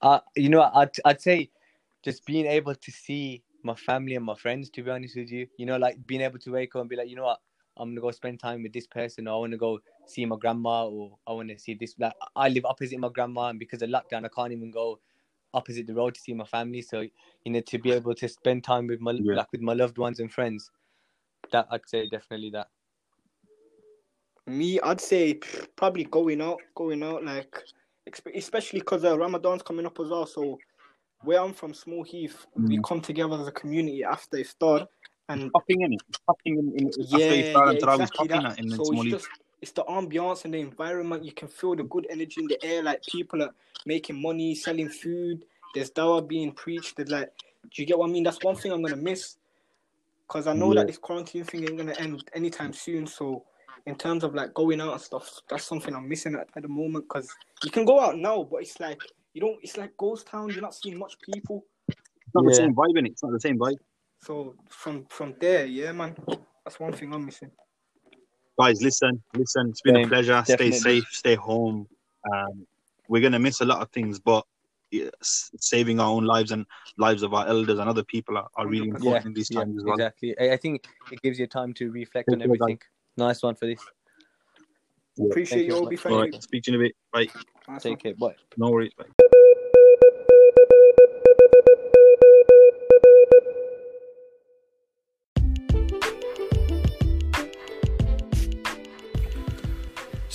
Uh, 0.00 0.20
you 0.36 0.48
know, 0.48 0.62
I'd 0.62 0.90
I'd 1.04 1.20
say 1.20 1.50
just 2.02 2.24
being 2.24 2.46
able 2.46 2.74
to 2.74 2.90
see 2.90 3.42
my 3.62 3.74
family 3.74 4.14
and 4.14 4.24
my 4.24 4.34
friends. 4.36 4.70
To 4.70 4.82
be 4.82 4.90
honest 4.90 5.16
with 5.16 5.30
you, 5.30 5.46
you 5.58 5.66
know, 5.66 5.76
like 5.76 6.06
being 6.06 6.22
able 6.22 6.38
to 6.38 6.52
wake 6.52 6.74
up 6.74 6.80
and 6.80 6.88
be 6.88 6.96
like, 6.96 7.08
you 7.08 7.16
know 7.16 7.24
what, 7.24 7.40
I'm 7.78 7.90
gonna 7.90 8.00
go 8.00 8.10
spend 8.10 8.40
time 8.40 8.62
with 8.62 8.72
this 8.72 8.86
person, 8.86 9.28
or 9.28 9.34
I 9.34 9.38
want 9.38 9.52
to 9.52 9.58
go 9.58 9.80
see 10.06 10.24
my 10.26 10.36
grandma, 10.36 10.86
or 10.86 11.18
I 11.26 11.32
want 11.32 11.48
to 11.50 11.58
see 11.58 11.74
this. 11.74 11.94
Like, 11.98 12.12
I 12.36 12.48
live 12.48 12.64
opposite 12.64 12.98
my 12.98 13.08
grandma, 13.08 13.48
and 13.48 13.58
because 13.58 13.82
of 13.82 13.90
lockdown, 13.90 14.24
I 14.24 14.28
can't 14.28 14.52
even 14.52 14.70
go 14.70 14.98
opposite 15.54 15.86
the 15.86 15.94
road 15.94 16.14
to 16.14 16.20
see 16.20 16.34
my 16.34 16.44
family. 16.44 16.82
So 16.82 17.00
you 17.44 17.52
know, 17.52 17.60
to 17.60 17.78
be 17.78 17.92
able 17.92 18.14
to 18.14 18.28
spend 18.28 18.64
time 18.64 18.86
with 18.86 19.00
my 19.00 19.12
Yeah. 19.12 19.36
like 19.36 19.52
with 19.52 19.60
my 19.60 19.72
loved 19.74 19.98
ones 19.98 20.20
and 20.20 20.32
friends, 20.32 20.70
that 21.52 21.66
I'd 21.70 21.88
say 21.88 22.08
definitely 22.08 22.50
that. 22.50 22.68
Me, 24.46 24.80
I'd 24.80 25.00
say 25.00 25.34
probably 25.76 26.04
going 26.04 26.40
out, 26.40 26.58
going 26.74 27.02
out, 27.02 27.24
like 27.24 27.62
especially 28.34 28.80
because 28.80 29.04
uh, 29.04 29.18
Ramadan's 29.18 29.62
coming 29.62 29.84
up 29.84 30.00
as 30.00 30.08
well. 30.08 30.26
So 30.26 30.58
where 31.22 31.40
I'm 31.40 31.52
from, 31.52 31.74
Small 31.74 32.02
Heath, 32.02 32.46
we 32.56 32.78
Mm. 32.78 32.82
come 32.82 33.00
together 33.00 33.34
as 33.38 33.46
a 33.48 33.52
community 33.52 34.04
after 34.04 34.38
Iftar, 34.38 34.86
and 35.28 35.52
Popping 35.52 35.82
in 35.82 35.92
it, 35.94 36.00
popping 36.26 36.58
in, 36.58 36.72
in 36.76 36.92
after 37.12 37.34
yeah, 37.34 37.34
Iftar 37.34 37.68
yeah, 37.68 37.68
and 37.70 37.78
Tarawih, 37.78 38.00
exactly 38.00 38.28
that. 38.28 38.42
that 38.42 38.58
in 38.58 38.70
So 38.70 38.92
it's 38.92 39.04
just 39.04 39.28
it's 39.60 39.72
the 39.72 39.84
ambiance 39.84 40.44
and 40.44 40.54
the 40.54 40.58
environment. 40.60 41.24
You 41.24 41.32
can 41.32 41.48
feel 41.48 41.74
the 41.76 41.82
good 41.82 42.06
energy 42.10 42.40
in 42.40 42.48
the 42.48 42.64
air. 42.64 42.82
Like 42.82 43.04
people 43.06 43.42
are 43.42 43.54
making 43.84 44.20
money, 44.20 44.54
selling 44.54 44.88
food. 44.88 45.44
There's 45.74 45.90
dawah 45.90 46.26
being 46.26 46.52
preached. 46.52 46.96
There's 46.96 47.10
like, 47.10 47.30
do 47.74 47.82
you 47.82 47.86
get 47.86 47.98
what 47.98 48.08
I 48.08 48.12
mean? 48.12 48.24
That's 48.24 48.42
one 48.42 48.56
thing 48.56 48.72
I'm 48.72 48.82
gonna 48.82 48.96
miss, 48.96 49.36
cause 50.28 50.46
I 50.46 50.54
know 50.54 50.72
Yeah. 50.72 50.80
that 50.80 50.86
this 50.86 50.98
quarantine 50.98 51.44
thing 51.44 51.64
ain't 51.64 51.76
gonna 51.76 51.94
end 51.94 52.22
anytime 52.34 52.72
soon. 52.72 53.06
So 53.06 53.44
in 53.86 53.96
terms 53.96 54.24
of 54.24 54.34
like 54.34 54.54
going 54.54 54.80
out 54.80 54.92
and 54.92 55.00
stuff, 55.00 55.40
that's 55.48 55.64
something 55.64 55.94
I'm 55.94 56.08
missing 56.08 56.34
at, 56.34 56.48
at 56.56 56.62
the 56.62 56.68
moment. 56.68 57.08
Cause 57.08 57.34
you 57.62 57.70
can 57.70 57.84
go 57.84 58.00
out 58.00 58.16
now, 58.16 58.44
but 58.50 58.62
it's 58.62 58.80
like 58.80 59.00
you 59.34 59.40
don't. 59.40 59.58
It's 59.62 59.76
like 59.76 59.96
ghost 59.96 60.26
town. 60.28 60.52
You're 60.54 60.62
not 60.62 60.74
seeing 60.74 60.98
much 60.98 61.20
people. 61.20 61.64
It's 61.88 62.34
not 62.34 62.44
the 62.44 62.54
same 62.54 62.74
vibe 62.74 62.98
in 62.98 63.06
it. 63.06 63.12
It's 63.12 63.22
not 63.22 63.32
the 63.32 63.40
same 63.40 63.58
vibe. 63.58 63.78
So 64.20 64.56
from 64.68 65.06
from 65.08 65.34
there, 65.40 65.66
yeah, 65.66 65.92
man, 65.92 66.16
that's 66.64 66.80
one 66.80 66.92
thing 66.92 67.12
I'm 67.12 67.24
missing. 67.24 67.50
Guys, 68.58 68.82
listen, 68.82 69.22
listen. 69.34 69.70
It's 69.70 69.80
been 69.80 69.96
a 69.96 70.08
pleasure. 70.08 70.42
definitely. 70.46 70.72
Stay 70.72 71.00
safe, 71.00 71.08
stay 71.12 71.34
home. 71.36 71.88
Um, 72.32 72.66
we're 73.08 73.22
gonna 73.22 73.38
miss 73.38 73.60
a 73.60 73.64
lot 73.64 73.80
of 73.80 73.90
things, 73.90 74.18
but 74.18 74.44
saving 75.22 76.00
our 76.00 76.10
own 76.10 76.24
lives 76.24 76.50
and 76.50 76.66
lives 76.96 77.22
of 77.22 77.34
our 77.34 77.46
elders 77.46 77.78
and 77.78 77.88
other 77.88 78.04
people 78.04 78.36
are, 78.36 78.48
are 78.56 78.66
really 78.66 78.88
100%. 78.88 78.94
important 78.94 79.26
in 79.26 79.34
these 79.34 79.50
Yeah, 79.50 79.60
times 79.60 79.78
as 79.78 79.84
well. 79.84 79.94
exactly. 79.94 80.34
I, 80.38 80.52
I 80.52 80.56
think 80.56 80.86
it 81.12 81.22
gives 81.22 81.38
you 81.38 81.46
time 81.46 81.74
to 81.74 81.90
reflect 81.90 82.28
Take 82.28 82.34
on 82.34 82.40
care, 82.40 82.48
guys. 82.48 82.56
everything. 82.56 82.80
Nice 83.16 83.42
one 83.42 83.54
for 83.54 83.66
this. 83.66 83.80
Appreciate 85.20 85.58
Thank 85.58 85.68
you, 85.68 85.74
you. 85.74 85.86
Obi. 85.86 85.96
All 85.96 86.02
Thank 86.02 86.12
All 86.12 86.24
you. 86.24 86.32
right, 86.32 86.42
speak 86.42 86.62
to 86.64 86.72
you 86.72 86.78
in 86.78 86.84
a 86.84 86.86
bit. 86.86 86.96
Bye. 87.12 87.28
Nice 87.72 87.82
Take 87.82 87.90
one. 87.92 87.98
care. 87.98 88.14
Bye. 88.14 88.34
No 88.56 88.70
worries. 88.70 88.92
Bye. 88.96 89.24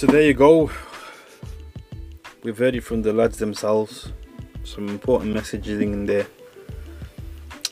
So 0.03 0.11
there 0.11 0.23
you 0.23 0.33
go. 0.33 0.69
We've 2.43 2.57
heard 2.57 2.75
it 2.75 2.83
from 2.83 3.03
the 3.03 3.13
lads 3.13 3.37
themselves. 3.37 4.11
some 4.65 4.89
important 4.89 5.33
messaging 5.33 5.93
in 5.93 6.05
there 6.05 6.27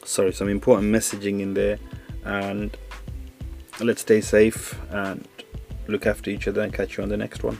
sorry 0.05 0.31
some 0.31 0.47
important 0.47 0.95
messaging 0.95 1.41
in 1.41 1.53
there 1.53 1.77
and 2.23 2.77
let's 3.81 3.99
stay 3.99 4.21
safe 4.21 4.79
and 4.91 5.27
look 5.87 6.05
after 6.05 6.29
each 6.29 6.47
other 6.47 6.61
and 6.61 6.73
catch 6.73 6.95
you 6.95 7.03
on 7.03 7.09
the 7.09 7.17
next 7.17 7.43
one 7.43 7.57